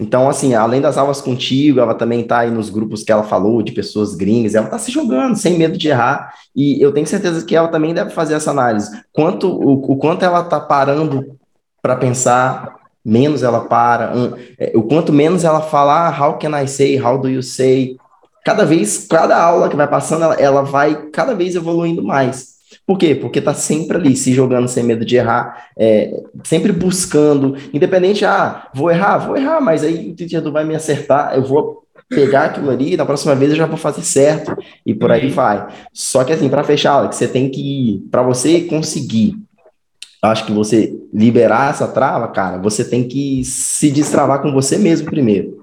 Então, 0.00 0.30
assim, 0.30 0.54
além 0.54 0.80
das 0.80 0.96
aulas 0.96 1.20
contigo, 1.20 1.78
ela 1.78 1.94
também 1.94 2.26
tá 2.26 2.38
aí 2.38 2.50
nos 2.50 2.70
grupos 2.70 3.02
que 3.02 3.12
ela 3.12 3.22
falou, 3.22 3.62
de 3.62 3.72
pessoas 3.72 4.14
gringas, 4.14 4.54
ela 4.54 4.66
tá 4.66 4.78
se 4.78 4.90
jogando, 4.90 5.36
sem 5.36 5.58
medo 5.58 5.76
de 5.76 5.88
errar, 5.88 6.32
e 6.56 6.80
eu 6.82 6.92
tenho 6.92 7.06
certeza 7.06 7.44
que 7.44 7.54
ela 7.54 7.68
também 7.68 7.92
deve 7.92 8.10
fazer 8.10 8.34
essa 8.34 8.50
análise. 8.50 8.90
Quanto, 9.12 9.46
o, 9.48 9.92
o 9.92 9.96
quanto 9.96 10.24
ela 10.24 10.42
tá 10.42 10.58
parando 10.58 11.36
para 11.82 11.96
pensar, 11.96 12.76
menos 13.04 13.42
ela 13.42 13.60
para, 13.60 14.16
hum, 14.16 14.32
é, 14.58 14.72
o 14.74 14.82
quanto 14.82 15.12
menos 15.12 15.44
ela 15.44 15.60
fala, 15.60 16.08
ah, 16.08 16.26
how 16.26 16.38
can 16.38 16.58
I 16.58 16.66
say, 16.66 16.98
how 16.98 17.18
do 17.18 17.28
you 17.28 17.42
say, 17.42 17.96
cada 18.44 18.64
vez, 18.64 19.06
cada 19.06 19.38
aula 19.38 19.68
que 19.68 19.76
vai 19.76 19.86
passando, 19.86 20.24
ela, 20.24 20.34
ela 20.36 20.62
vai 20.62 21.10
cada 21.10 21.34
vez 21.34 21.54
evoluindo 21.54 22.02
mais. 22.02 22.57
Por 22.88 22.96
quê? 22.96 23.14
Porque 23.14 23.38
tá 23.42 23.52
sempre 23.52 23.98
ali, 23.98 24.16
se 24.16 24.32
jogando 24.32 24.66
sem 24.66 24.82
medo 24.82 25.04
de 25.04 25.14
errar, 25.14 25.68
é, 25.76 26.10
sempre 26.42 26.72
buscando, 26.72 27.54
independente, 27.70 28.24
ah, 28.24 28.66
vou 28.74 28.90
errar, 28.90 29.18
vou 29.18 29.36
errar, 29.36 29.60
mas 29.60 29.84
aí 29.84 30.08
o 30.08 30.14
teacher 30.14 30.42
vai 30.50 30.64
me 30.64 30.74
acertar, 30.74 31.34
eu 31.34 31.44
vou 31.44 31.84
pegar 32.08 32.44
aquilo 32.44 32.70
ali, 32.70 32.96
na 32.96 33.04
próxima 33.04 33.34
vez 33.34 33.50
eu 33.50 33.58
já 33.58 33.66
vou 33.66 33.76
fazer 33.76 34.00
certo, 34.00 34.56
e 34.86 34.94
por 34.94 35.12
aí 35.12 35.28
vai. 35.28 35.68
Só 35.92 36.24
que 36.24 36.32
assim, 36.32 36.48
para 36.48 36.64
fechar, 36.64 36.92
Alex, 36.92 37.16
você 37.16 37.28
tem 37.28 37.50
que, 37.50 38.08
para 38.10 38.22
você 38.22 38.62
conseguir, 38.62 39.34
acho 40.22 40.46
que 40.46 40.52
você 40.52 40.98
liberar 41.12 41.72
essa 41.72 41.88
trava, 41.88 42.26
cara, 42.28 42.56
você 42.56 42.82
tem 42.82 43.06
que 43.06 43.44
se 43.44 43.90
destravar 43.90 44.40
com 44.40 44.50
você 44.50 44.78
mesmo 44.78 45.10
primeiro. 45.10 45.57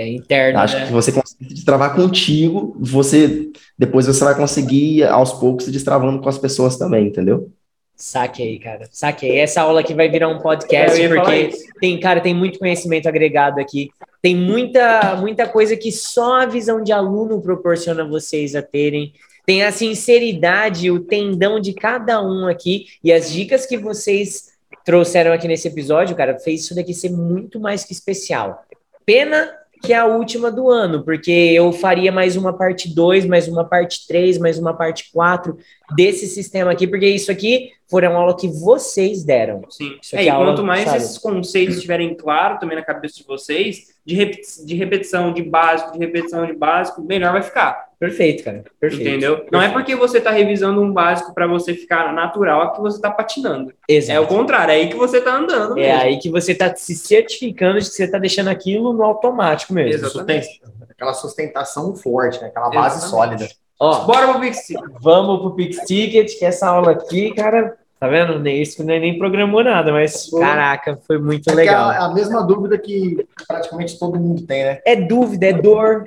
É 0.00 0.08
interno, 0.08 0.58
Acho 0.58 0.78
né? 0.78 0.86
que 0.86 0.92
você 0.92 1.12
consegue 1.12 1.44
se 1.44 1.54
destravar 1.54 1.94
contigo, 1.94 2.74
você 2.80 3.50
depois 3.76 4.06
você 4.06 4.24
vai 4.24 4.34
conseguir 4.34 5.04
aos 5.04 5.32
poucos 5.32 5.66
se 5.66 5.70
destravando 5.70 6.20
com 6.20 6.28
as 6.28 6.38
pessoas 6.38 6.76
também, 6.76 7.08
entendeu? 7.08 7.50
Saquei, 7.94 8.58
cara. 8.58 8.88
Saquei. 8.90 9.38
Essa 9.38 9.60
aula 9.60 9.80
aqui 9.80 9.92
vai 9.92 10.08
virar 10.08 10.28
um 10.28 10.38
podcast, 10.38 10.98
porque 11.08 11.50
tem, 11.78 12.00
cara, 12.00 12.18
tem 12.20 12.34
muito 12.34 12.58
conhecimento 12.58 13.06
agregado 13.06 13.60
aqui. 13.60 13.90
Tem 14.22 14.34
muita, 14.34 15.16
muita 15.16 15.46
coisa 15.46 15.76
que 15.76 15.92
só 15.92 16.40
a 16.40 16.46
visão 16.46 16.82
de 16.82 16.92
aluno 16.92 17.42
proporciona 17.42 18.02
vocês 18.02 18.54
a 18.54 18.62
terem. 18.62 19.12
Tem 19.44 19.64
a 19.64 19.70
sinceridade, 19.70 20.90
o 20.90 21.00
tendão 21.00 21.60
de 21.60 21.74
cada 21.74 22.22
um 22.22 22.46
aqui 22.46 22.86
e 23.04 23.12
as 23.12 23.30
dicas 23.30 23.66
que 23.66 23.76
vocês 23.76 24.50
trouxeram 24.84 25.32
aqui 25.32 25.46
nesse 25.46 25.68
episódio, 25.68 26.16
cara, 26.16 26.38
fez 26.38 26.62
isso 26.62 26.74
daqui 26.74 26.94
ser 26.94 27.10
muito 27.10 27.60
mais 27.60 27.84
que 27.84 27.92
especial. 27.92 28.64
Pena 29.04 29.50
que 29.82 29.92
é 29.92 29.96
a 29.96 30.06
última 30.06 30.50
do 30.50 30.70
ano, 30.70 31.02
porque 31.02 31.30
eu 31.30 31.72
faria 31.72 32.12
mais 32.12 32.36
uma 32.36 32.52
parte 32.52 32.94
2, 32.94 33.26
mais 33.26 33.48
uma 33.48 33.64
parte 33.64 34.06
3, 34.06 34.38
mais 34.38 34.58
uma 34.58 34.74
parte 34.74 35.10
4 35.12 35.56
desse 35.96 36.26
sistema 36.26 36.72
aqui, 36.72 36.86
porque 36.86 37.08
isso 37.08 37.32
aqui 37.32 37.70
foi 37.90 38.06
uma 38.06 38.18
aula 38.20 38.36
que 38.36 38.46
vocês 38.48 39.24
deram. 39.24 39.62
Sim. 39.68 39.98
Isso 40.00 40.16
É, 40.16 40.24
e 40.24 40.28
é 40.28 40.32
quanto 40.34 40.62
mais 40.62 40.84
sabe? 40.84 40.96
esses 40.98 41.18
conceitos 41.18 41.74
estiverem 41.76 42.14
claros 42.14 42.60
também 42.60 42.76
na 42.76 42.84
cabeça 42.84 43.16
de 43.16 43.24
vocês, 43.24 43.88
de, 44.06 44.14
repeti- 44.14 44.64
de 44.64 44.74
repetição 44.76 45.32
de 45.32 45.42
básico, 45.42 45.92
de 45.92 45.98
repetição 45.98 46.46
de 46.46 46.52
básico, 46.52 47.02
melhor 47.02 47.32
vai 47.32 47.42
ficar. 47.42 47.90
Perfeito, 47.98 48.42
cara. 48.44 48.64
Perfeito. 48.80 49.06
Entendeu? 49.08 49.44
Não 49.52 49.60
é 49.60 49.68
porque 49.70 49.94
você 49.94 50.18
está 50.18 50.30
revisando 50.30 50.80
um 50.80 50.90
básico 50.90 51.34
para 51.34 51.46
você 51.46 51.74
ficar 51.74 52.12
natural 52.14 52.72
que 52.72 52.80
você 52.80 52.96
está 52.96 53.10
patinando. 53.10 53.74
Exato. 53.86 54.16
É 54.16 54.20
o 54.20 54.26
contrário, 54.26 54.72
é 54.72 54.76
aí 54.76 54.88
que 54.88 54.96
você 54.96 55.18
está 55.18 55.36
andando. 55.36 55.78
É 55.78 55.82
mesmo. 55.92 56.00
aí 56.02 56.18
que 56.18 56.30
você 56.30 56.52
está 56.52 56.74
se 56.74 56.94
certificando 56.94 57.78
de 57.78 57.84
que 57.88 57.94
você 57.94 58.04
está 58.04 58.18
deixando 58.18 58.48
aquilo 58.48 58.92
no 58.94 59.02
automático 59.04 59.74
mesmo. 59.74 60.06
Exatamente. 60.06 60.62
Aquela 60.88 61.12
sustentação 61.12 61.94
forte, 61.94 62.40
né? 62.40 62.46
aquela 62.48 62.70
base 62.70 62.98
Exatamente. 63.04 63.10
sólida. 63.38 63.60
Ó, 63.82 64.04
Bora 64.04 64.28
pro 64.28 64.40
Pix. 64.40 64.66
vamos 65.00 65.40
pro 65.40 65.54
Pix 65.54 65.78
Ticket, 65.86 66.38
que 66.38 66.44
essa 66.44 66.68
aula 66.68 66.92
aqui, 66.92 67.32
cara, 67.34 67.76
Tá 68.00 68.08
vendo? 68.08 68.38
Nem 68.38 68.62
isso 68.62 68.82
nem, 68.82 68.98
nem 68.98 69.18
programou 69.18 69.62
nada, 69.62 69.92
mas 69.92 70.26
Foi. 70.26 70.40
caraca, 70.40 70.98
foi 71.06 71.18
muito 71.18 71.50
É 71.50 71.54
legal. 71.54 71.92
É 71.92 71.98
a 71.98 72.08
mesma 72.08 72.42
dúvida 72.42 72.78
que 72.78 73.26
praticamente 73.46 73.98
todo 73.98 74.18
mundo 74.18 74.40
tem, 74.46 74.64
né? 74.64 74.80
É 74.86 74.96
dúvida, 74.96 75.46
é 75.46 75.52
dor. 75.52 76.04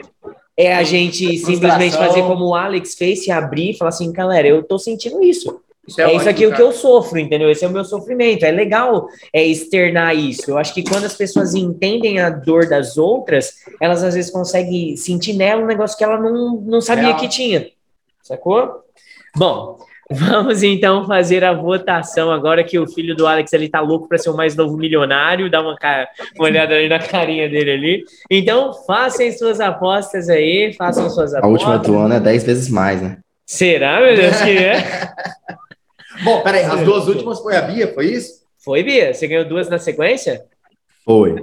É 0.58 0.76
a 0.76 0.84
gente 0.84 1.38
simplesmente 1.38 1.92
Frustração. 1.92 2.08
fazer 2.08 2.22
como 2.24 2.46
o 2.48 2.56
Alex 2.56 2.96
fez, 2.96 3.24
se 3.24 3.32
abrir 3.32 3.72
e 3.72 3.78
falar 3.78 3.90
assim, 3.90 4.12
galera, 4.12 4.48
eu 4.48 4.64
tô 4.64 4.80
sentindo 4.80 5.24
isso. 5.24 5.60
Isso 5.88 6.02
É, 6.02 6.06
isso 6.06 6.16
ótimo, 6.16 6.30
aqui 6.32 6.48
o 6.48 6.56
que 6.56 6.62
eu 6.62 6.72
sofro, 6.72 7.20
entendeu? 7.20 7.52
Esse 7.52 7.64
é 7.64 7.68
o 7.68 7.72
meu 7.72 7.84
sofrimento. 7.86 8.44
É 8.44 8.52
legal 8.52 9.08
é 9.32 9.46
externar 9.46 10.16
isso. 10.16 10.50
Eu 10.50 10.58
acho 10.58 10.74
que 10.74 10.82
quando 10.84 11.04
as 11.06 11.14
pessoas 11.14 11.54
entendem 11.54 12.20
a 12.20 12.30
dor 12.32 12.68
das 12.68 12.98
outras, 12.98 13.54
elas 13.80 14.04
às 14.04 14.16
vezes 14.16 14.32
conseguem 14.32 14.96
sentir 14.96 15.34
nela 15.34 15.62
um 15.62 15.68
negócio 15.68 15.96
que 15.98 16.04
ela 16.04 16.20
não, 16.20 16.56
não 16.56 16.82
sabia 16.82 17.10
Real. 17.10 17.18
que 17.18 17.28
tinha. 17.28 17.68
Sacou? 18.24 18.84
Bom, 19.36 19.78
vamos 20.12 20.64
então 20.64 21.06
fazer 21.08 21.44
a 21.44 21.54
votação 21.54 22.32
agora 22.32 22.64
que 22.64 22.78
o 22.78 22.88
filho 22.88 23.16
do 23.16 23.26
Alex 23.26 23.52
ele 23.54 23.70
tá 23.70 23.80
louco 23.80 24.08
para 24.08 24.18
ser 24.18 24.30
o 24.30 24.36
mais 24.36 24.56
novo 24.56 24.78
milionário. 24.78 25.50
Dá 25.50 25.62
uma, 25.62 25.76
ca- 25.76 26.08
uma 26.36 26.46
olhada 26.46 26.76
aí 26.76 26.88
na 26.90 27.00
carinha 27.00 27.50
dele 27.50 27.72
ali. 27.72 28.04
Então, 28.30 28.74
façam 28.86 29.32
suas 29.32 29.60
apostas 29.60 30.30
aí, 30.30 30.74
façam 30.78 31.10
suas 31.10 31.34
A 31.34 31.40
apostas. 31.40 31.68
última 31.68 31.78
do 31.80 31.98
ano 31.98 32.14
é 32.16 32.20
10 32.20 32.44
vezes 32.44 32.70
mais, 32.70 33.02
né? 33.02 33.18
Será, 33.46 34.00
meu 34.02 34.16
Deus, 34.16 34.42
que 34.42 34.58
é? 34.58 35.10
Bom, 36.24 36.42
peraí, 36.42 36.64
as 36.64 36.82
duas 36.82 37.08
últimas 37.08 37.40
foi 37.42 37.56
a 37.56 37.62
Bia, 37.62 37.94
foi 37.94 38.06
isso? 38.08 38.44
Foi, 38.64 38.82
Bia? 38.84 39.14
Você 39.14 39.28
ganhou 39.28 39.46
duas 39.46 39.68
na 39.70 39.78
sequência? 39.80 40.44
Foi. 41.04 41.36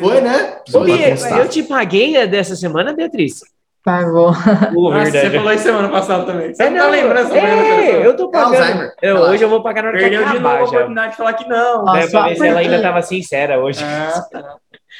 Foi, 0.00 0.20
né? 0.20 0.58
Ô, 0.74 0.80
Bia, 0.80 1.14
eu 1.38 1.48
te 1.48 1.62
paguei 1.62 2.16
a 2.16 2.26
dessa 2.26 2.56
semana, 2.56 2.92
Beatriz? 2.92 3.40
Pagou. 3.86 4.32
Nossa, 4.32 5.10
você 5.12 5.30
falou 5.30 5.52
isso 5.52 5.62
semana 5.62 5.88
passada 5.88 6.24
também. 6.24 6.52
Você 6.52 6.60
É, 6.64 6.70
não, 6.70 6.78
tá 6.80 6.88
lembrando 6.90 7.18
essa 7.28 7.38
é, 7.38 8.04
eu 8.04 8.16
tô 8.16 8.28
pagando. 8.32 8.56
Alzheimer. 8.56 8.92
Eu- 9.00 9.16
hoje 9.18 9.44
eu 9.44 9.48
vou 9.48 9.62
pagar 9.62 9.82
na 9.84 9.88
hora 9.90 9.98
Perdeu 9.98 10.24
que 10.24 10.28
de 10.30 10.34
novo 10.34 10.48
a 10.48 10.50
acabar 10.54 10.64
oportunidade 10.66 11.10
de 11.12 11.16
falar 11.16 11.32
que 11.34 11.48
não. 11.48 11.84
Ó, 11.84 12.00
só 12.02 12.18
pra 12.20 12.28
ver 12.30 12.36
se 12.36 12.46
ela 12.48 12.58
ainda 12.58 12.72
porque- 12.74 12.82
tava 12.88 13.02
sincera 13.02 13.60
hoje. 13.60 13.84
Ah, 13.84 14.20
tá. 14.32 14.54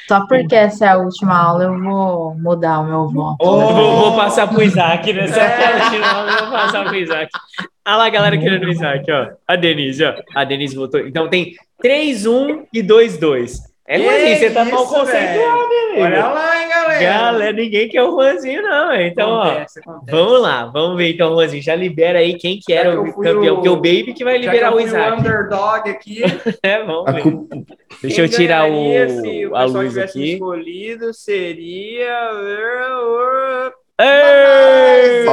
Só 0.07 0.25
porque 0.25 0.55
essa 0.55 0.85
é 0.85 0.87
a 0.87 0.97
última 0.99 1.37
aula, 1.37 1.65
eu 1.65 1.77
vou 1.83 2.33
mudar 2.39 2.79
o 2.79 2.85
meu 2.85 3.09
voto. 3.09 3.43
Vou, 3.43 3.73
vou 3.73 4.15
passar 4.15 4.47
pro 4.47 4.63
Isaac, 4.63 5.11
né? 5.11 5.27
Só 5.27 5.33
pra 5.35 5.89
final, 5.91 6.25
eu 6.29 6.37
vou 6.45 6.51
passar 6.51 6.85
pro 6.85 6.95
Isaac. 6.95 7.29
Olha 7.85 7.95
lá 7.97 8.05
a 8.05 8.09
galera 8.09 8.37
querendo 8.37 8.63
o 8.63 8.69
Isaac, 8.69 9.03
ó. 9.11 9.27
A 9.45 9.55
Denise, 9.57 10.05
ó. 10.05 10.13
A 10.33 10.45
Denise 10.45 10.77
votou. 10.77 11.01
Então 11.01 11.27
tem 11.27 11.55
3-1 11.83 12.63
e 12.73 12.81
2-2. 12.81 13.57
É, 13.89 13.97
Juanzinho, 13.99 14.37
você 14.37 14.49
tá 14.51 14.65
Que 14.65 14.71
mal 14.71 14.83
isso, 14.83 14.93
conceituado, 14.93 15.61
amigo. 15.61 16.01
Olha 16.03 16.27
lá, 16.27 16.61
hein, 16.61 16.67
galera. 16.69 16.99
Galera, 17.03 17.53
ninguém 17.53 17.87
quer 17.87 18.03
o 18.03 18.11
Juanzinho, 18.11 18.61
não. 18.61 18.93
Então, 18.93 19.29
ó. 19.29 19.43
Acontece, 19.43 19.79
acontece. 19.79 20.11
Vamos 20.11 20.41
lá, 20.41 20.65
vamos 20.65 20.97
ver 20.97 21.13
então, 21.13 21.29
Juanzinho. 21.31 21.63
Já 21.63 21.73
libera 21.73 22.19
aí 22.19 22.33
quem 22.37 22.59
que 22.59 22.73
era 22.73 22.91
que 22.91 22.97
o 22.97 23.13
campeão, 23.13 23.53
o- 23.53 23.55
porque 23.55 23.69
o 23.69 23.75
Baby 23.77 24.13
que 24.13 24.25
vai 24.25 24.33
que 24.33 24.39
liberar 24.41 24.71
eu 24.71 24.75
o 24.77 24.81
Isaac. 24.81 25.19
underdog 25.21 25.89
aqui. 25.89 26.21
É, 26.61 26.83
vamos 26.83 27.13
ver. 27.13 27.21
culpa- 27.21 27.55
Deixa 28.01 28.21
eu 28.21 28.29
tirar 28.29 28.69
ganharia 28.69 29.09
se 29.09 29.45
o, 29.45 29.51
o 29.51 29.55
a 29.55 29.61
pessoal 29.63 29.81
luz 29.83 29.93
tivesse 29.93 30.17
aqui. 30.19 30.33
escolhido 30.33 31.13
seria. 31.13 32.29
Ei! 33.99 35.25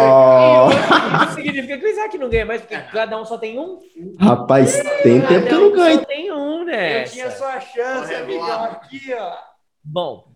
Isso 1.25 1.35
significa 1.35 1.77
que 1.77 1.85
o 1.85 1.89
Isaac 1.89 2.17
não 2.19 2.29
ganha 2.31 2.47
mais, 2.47 2.61
porque 2.63 2.77
cada 2.93 3.21
um 3.21 3.25
só 3.25 3.37
tem 3.37 3.59
um. 3.59 3.79
rapaz, 4.19 4.81
tem 5.03 5.21
tempo 5.21 5.47
que 5.47 5.55
eu 5.55 5.61
não 5.61 5.73
ganho. 5.73 5.99
Só 5.99 6.05
tem 6.05 6.33
um, 6.33 6.54
né? 6.77 7.03
Eu 7.03 7.09
tinha 7.09 7.31
sua 7.31 7.61
chance, 7.61 8.15
amigão, 8.15 8.65
aqui, 8.65 9.13
ó. 9.15 9.37
Bom, 9.83 10.35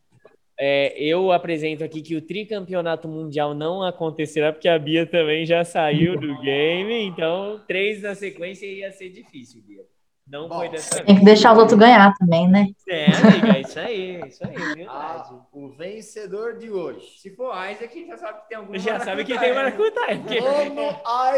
é, 0.58 1.00
eu 1.00 1.30
apresento 1.30 1.84
aqui 1.84 2.02
que 2.02 2.16
o 2.16 2.22
tricampeonato 2.22 3.06
mundial 3.06 3.54
não 3.54 3.82
acontecerá, 3.82 4.52
porque 4.52 4.68
a 4.68 4.78
Bia 4.78 5.06
também 5.06 5.46
já 5.46 5.64
saiu 5.64 6.18
do 6.18 6.38
game, 6.42 7.02
então 7.04 7.62
três 7.66 8.02
na 8.02 8.14
sequência 8.14 8.66
ia 8.66 8.90
ser 8.90 9.10
difícil, 9.10 9.62
Bia. 9.62 9.84
Não 10.30 10.46
Bom, 10.48 10.58
foi 10.58 10.68
dessa 10.68 11.02
Tem 11.04 11.16
que 11.18 11.24
deixar 11.24 11.52
os 11.52 11.58
outros 11.58 11.78
ganhar 11.78 12.12
também, 12.18 12.46
né? 12.48 12.66
É, 12.86 13.06
amiga, 13.06 13.56
é 13.56 13.60
isso 13.62 13.78
aí, 13.80 14.16
é 14.22 14.26
isso 14.28 14.44
aí, 14.44 14.54
verdade. 14.76 14.88
Ah, 14.88 15.34
o 15.52 15.68
vencedor 15.70 16.58
de 16.58 16.70
hoje. 16.70 17.18
Se 17.18 17.34
for 17.34 17.52
Isaac, 17.70 17.84
a 17.84 17.88
gente 17.88 18.08
já 18.08 18.16
sabe 18.18 18.40
que 18.42 18.48
tem 18.48 18.58
algum. 18.58 18.78
Já 18.78 19.00
sabe 19.00 19.24
que 19.24 19.38
tem 19.38 19.54
maracutaia. 19.54 20.12
é 20.12 20.16
porque- 20.16 20.40
Como 20.40 20.90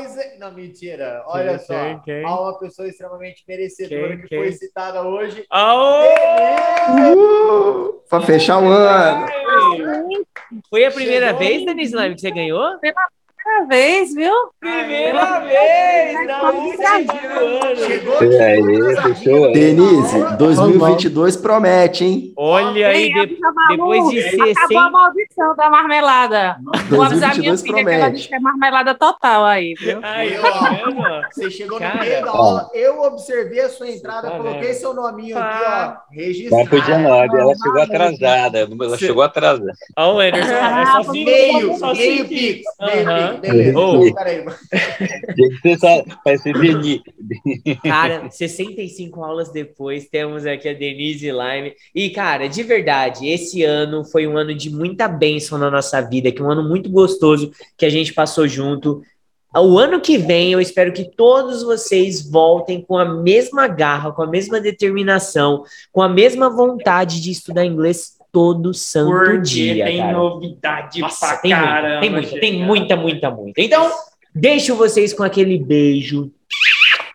Isaac. 0.05 0.39
Não, 0.39 0.53
mentira. 0.53 1.23
Olha 1.27 1.57
Quem, 1.59 1.67
só. 1.67 1.75
quem, 1.75 2.01
quem? 2.01 2.25
Há 2.25 2.41
uma 2.41 2.59
pessoa 2.59 2.89
extremamente 2.89 3.45
merecedora 3.47 4.09
Quem, 4.09 4.21
que 4.23 4.29
quem? 4.29 4.39
foi 4.39 4.53
citada 4.53 5.03
hoje. 5.03 5.45
Aô! 5.51 6.03
Uh, 7.15 7.93
pra 8.09 8.21
fechar 8.23 8.59
o 8.61 8.69
ano. 8.69 9.27
Foi 10.69 10.85
a 10.85 10.91
primeira 10.91 11.27
Chegou. 11.29 11.39
vez, 11.39 11.65
Denise 11.65 11.95
Lime, 11.97 12.15
que 12.17 12.21
você 12.21 12.31
ganhou? 12.31 12.65
Primeira 13.61 13.67
vez, 13.67 14.15
viu? 14.15 14.33
Primeira 14.59 15.41
vez! 15.41 16.27
Na 16.27 16.51
última 16.51 17.03
do 17.03 17.67
ano. 17.67 17.77
Chegou 17.77 18.23
E 18.25 18.41
aí, 18.41 19.03
fechou? 19.15 19.45
aí? 19.47 19.53
Denise, 19.53 20.37
2022 20.39 21.37
promete, 21.37 22.05
hein? 22.05 22.33
Olha 22.37 22.89
aí, 22.89 23.13
de- 23.13 23.37
depois 23.71 24.09
de 24.11 24.19
Acabou 24.21 24.43
a 24.43 24.55
60. 24.55 24.91
maldição 24.91 25.57
da 25.57 25.71
marmelada. 25.71 26.57
Vou 26.89 27.03
avisar 27.03 27.37
minha 27.37 27.51
2022 27.53 27.63
filha 27.63 27.75
que 27.75 27.81
ela 27.81 27.91
promete. 27.99 28.17
disse 28.17 28.29
que 28.29 28.35
é 28.35 28.41
marmelada 28.41 28.95
total 28.95 29.45
aí, 29.45 29.75
viu? 29.79 29.99
Aí, 30.03 30.35
Eu, 30.35 30.43
tá 30.43 30.49
ó. 30.51 30.71
vendo? 30.71 31.27
Você 31.33 31.51
chegou 31.51 31.79
Cara. 31.79 31.95
no 31.95 32.01
meio 32.01 32.25
da 32.25 32.31
aula, 32.31 32.71
eu 32.75 33.03
observei 33.03 33.61
a 33.61 33.69
sua 33.69 33.89
entrada, 33.91 34.31
Tá 34.31 34.37
coloquei 34.37 34.73
seu 34.75 34.95
nominho 34.95 35.37
aqui, 35.39 35.65
Ah. 35.65 36.03
ó, 36.09 36.15
registrado. 36.15 36.65
Papo 36.71 36.83
de 36.83 36.97
nove, 36.99 37.39
ela 37.39 37.55
chegou 37.55 37.83
atrasada. 37.83 38.59
Ela 38.61 38.99
chegou 38.99 39.23
atrasada. 39.23 39.73
Ó, 39.97 40.15
o 40.15 40.21
Anderson, 40.21 40.51
é 40.53 40.87
só 40.87 41.03
cinco. 41.13 41.31
Meio, 41.31 41.79
só 41.79 41.95
meio 41.95 42.29
pix, 42.29 42.63
meio 42.81 43.39
pix, 43.41 43.50
beleza. 43.51 43.71
Então, 43.71 44.15
peraí. 44.15 44.45
Deni. 46.53 47.03
Cara, 47.83 48.31
65 48.31 49.23
aulas 49.23 49.51
depois, 49.51 50.09
temos 50.09 50.47
aqui 50.47 50.69
a 50.69 50.75
Denise 50.75 51.31
Lime. 51.31 51.75
E, 51.95 52.11
cara, 52.11 52.49
de 52.49 52.63
verdade, 52.63 53.29
esse 53.29 53.63
ano 53.63 54.05
foi 54.05 54.27
um 54.27 54.37
ano 54.37 54.55
de 54.55 54.71
muita 54.71 55.09
bênção 55.09 55.59
na 55.59 55.71
nossa 55.71 56.01
vida, 56.01 56.33
que 56.33 56.41
é 56.41 56.45
um 56.45 56.51
ano 56.51 56.69
muito 56.69 56.91
gostoso 56.91 57.51
que 57.77 57.87
a 57.87 57.91
gente 57.91 58.13
passou 58.13 58.47
junto. 58.47 59.03
O 59.57 59.79
ano 59.79 60.01
que 60.01 60.17
vem, 60.17 60.53
eu 60.53 60.61
espero 60.61 60.93
que 60.93 61.11
todos 61.17 61.65
vocês 61.65 62.31
voltem 62.31 62.81
com 62.81 62.97
a 62.97 63.05
mesma 63.05 63.67
garra, 63.67 64.13
com 64.13 64.23
a 64.23 64.27
mesma 64.27 64.61
determinação, 64.61 65.65
com 65.91 66.01
a 66.01 66.09
mesma 66.09 66.49
vontade 66.49 67.21
de 67.21 67.33
estudar 67.33 67.65
inglês 67.65 68.20
todo 68.33 68.73
santo 68.75 69.11
Porque 69.11 69.43
dia. 69.43 69.85
tem 69.85 69.99
cara. 69.99 70.13
novidade 70.13 71.01
Nossa, 71.01 71.27
pra 71.27 71.37
tem 71.39 71.51
muita, 71.55 71.67
caramba. 71.71 72.01
tem 72.01 72.11
muita, 72.11 72.41
tem 72.41 72.63
muita, 72.65 72.97
muita, 72.97 73.31
muita. 73.31 73.61
Então, 73.61 73.91
deixo 74.35 74.75
vocês 74.75 75.13
com 75.13 75.23
aquele 75.23 75.59
beijo. 75.59 76.31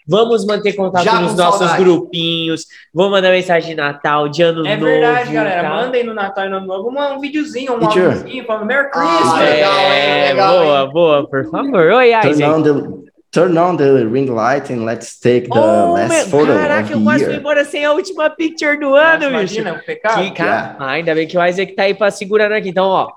Vamos 0.08 0.46
manter 0.46 0.74
contato 0.74 1.04
Já 1.04 1.20
nos 1.20 1.34
nossos 1.36 1.62
saudade. 1.62 1.84
grupinhos. 1.84 2.66
Vou 2.94 3.10
mandar 3.10 3.32
mensagem 3.32 3.72
de 3.72 3.76
Natal, 3.76 4.30
de 4.30 4.44
Ano 4.44 4.64
É 4.66 4.76
Novo. 4.76 4.86
verdade, 4.86 5.34
galera. 5.34 5.64
tá? 5.64 5.70
Mandem 5.70 6.04
no 6.04 6.14
Natal 6.14 6.46
e 6.46 6.50
no 6.50 6.58
Ano 6.58 6.68
Novo 6.68 6.90
um, 6.92 7.14
um 7.16 7.20
videozinho, 7.20 7.74
um 7.74 7.84
áudiozinho 7.84 8.46
falando 8.46 8.68
Merry 8.68 8.88
Ah, 8.94 9.00
Christmas. 9.00 9.40
legal, 9.40 9.74
hein? 9.80 9.88
É, 9.90 10.28
Legal, 10.30 10.54
boa, 10.64 10.82
hein? 10.84 10.90
boa, 10.94 11.28
por 11.28 11.50
favor. 11.50 11.82
Oi, 11.92 12.10
Isaac. 12.10 13.15
Turn 13.36 13.58
on 13.58 13.76
the 13.76 14.06
ring 14.06 14.28
light 14.34 14.72
and 14.72 14.86
let's 14.86 15.20
take 15.20 15.50
the 15.50 15.60
Oh, 15.60 15.94
last 15.94 16.10
meu- 16.10 16.28
photo 16.30 16.54
caraca, 16.54 16.84
of 16.86 16.92
eu 16.94 17.04
fui 17.04 17.20
year. 17.20 17.34
embora 17.36 17.66
sem 17.66 17.84
a 17.84 17.92
última 17.92 18.30
picture 18.30 18.78
do 18.80 18.92
Nossa, 18.92 19.04
ano, 19.04 19.20
bicho. 19.26 19.30
Imagina, 19.60 19.74
o 19.74 19.84
pecado. 19.86 20.24
Que 20.24 20.32
cara... 20.32 20.76
Ah, 20.80 20.92
ainda 20.92 21.14
bem 21.14 21.28
que 21.28 21.38
o 21.38 21.46
Isaac 21.46 21.74
tá 21.74 21.84
aí 21.84 21.94
pra 21.94 22.10
segurando 22.12 22.54
aqui. 22.54 22.70
Então, 22.70 22.86
ó, 22.86 23.12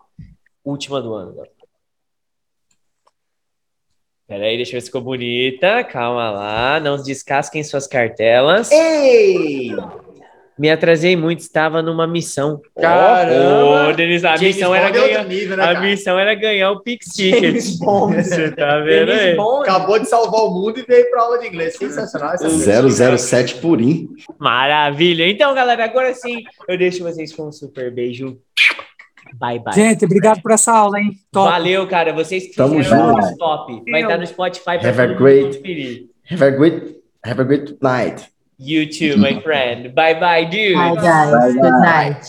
última 0.64 1.00
do 1.00 1.14
ano. 1.14 1.30
agora. 1.30 1.48
Pera 4.26 4.44
aí, 4.44 4.56
deixa 4.56 4.72
eu 4.72 4.76
ver 4.76 4.80
se 4.82 4.86
ficou 4.88 5.00
bonita. 5.00 5.84
Calma 5.84 6.30
lá, 6.30 6.80
não 6.80 7.00
descasquem 7.02 7.62
suas 7.64 7.86
cartelas. 7.86 8.70
Ei! 8.70 9.70
Me 10.58 10.68
atrasei 10.70 11.14
muito, 11.14 11.38
estava 11.40 11.80
numa 11.82 12.06
missão. 12.06 12.60
Caramba! 12.80 13.88
Ô, 13.88 13.92
Denise, 13.92 14.26
a 14.26 14.36
James 14.36 14.56
missão 14.56 14.74
era 14.74 14.88
é 14.88 14.90
ganhar. 14.90 15.24
nível, 15.24 15.56
né, 15.56 15.62
A 15.62 15.66
cara? 15.74 15.80
missão 15.80 16.18
era 16.18 16.34
ganhar 16.34 16.70
o 16.72 16.80
Pix 16.80 17.06
Ticket. 17.14 17.62
Você 17.78 18.50
tá 18.50 18.80
vendo 18.80 19.12
aí? 19.12 19.36
Acabou 19.62 19.98
de 20.00 20.08
salvar 20.08 20.40
o 20.42 20.50
mundo 20.50 20.78
e 20.80 20.82
veio 20.82 21.08
pra 21.10 21.22
aula 21.22 21.38
de 21.38 21.46
inglês. 21.46 21.76
Sensacional 21.76 22.34
essa 22.34 22.44
pessoa. 22.48 23.16
007 23.18 23.54
purim. 23.56 24.08
Maravilha. 24.38 25.28
Então, 25.28 25.54
galera, 25.54 25.84
agora 25.84 26.12
sim, 26.14 26.42
eu 26.66 26.76
deixo 26.76 27.04
vocês 27.04 27.32
com 27.32 27.48
um 27.48 27.52
super 27.52 27.90
beijo. 27.92 28.38
Bye, 29.38 29.58
bye. 29.60 29.74
Gente, 29.74 30.04
obrigado 30.06 30.40
por 30.42 30.50
essa 30.52 30.72
aula, 30.72 30.98
hein? 30.98 31.12
Top. 31.30 31.50
Valeu, 31.50 31.86
cara. 31.86 32.12
Vocês 32.12 32.46
que 32.48 32.54
Tamo 32.56 32.82
fizeram 32.82 33.12
junto. 33.12 33.26
o 33.26 33.36
top. 33.36 33.90
Vai 33.90 34.02
estar 34.02 34.16
no 34.18 34.26
Spotify 34.26 34.78
para 34.78 34.88
Have 34.88 35.00
a 35.02 35.06
great-. 35.06 36.08
Have 36.30 36.44
a 36.44 36.50
great, 36.50 36.96
have 37.24 37.40
a 37.40 37.44
great 37.44 37.76
night. 37.82 38.26
You 38.58 38.92
too, 38.92 39.16
my 39.16 39.40
friend. 39.44 39.94
Bye, 39.94 40.18
bye, 40.18 40.44
dude. 40.44 40.74
Bye, 40.74 40.94
guys. 40.96 41.54
Good 41.54 41.62
night. 41.62 42.26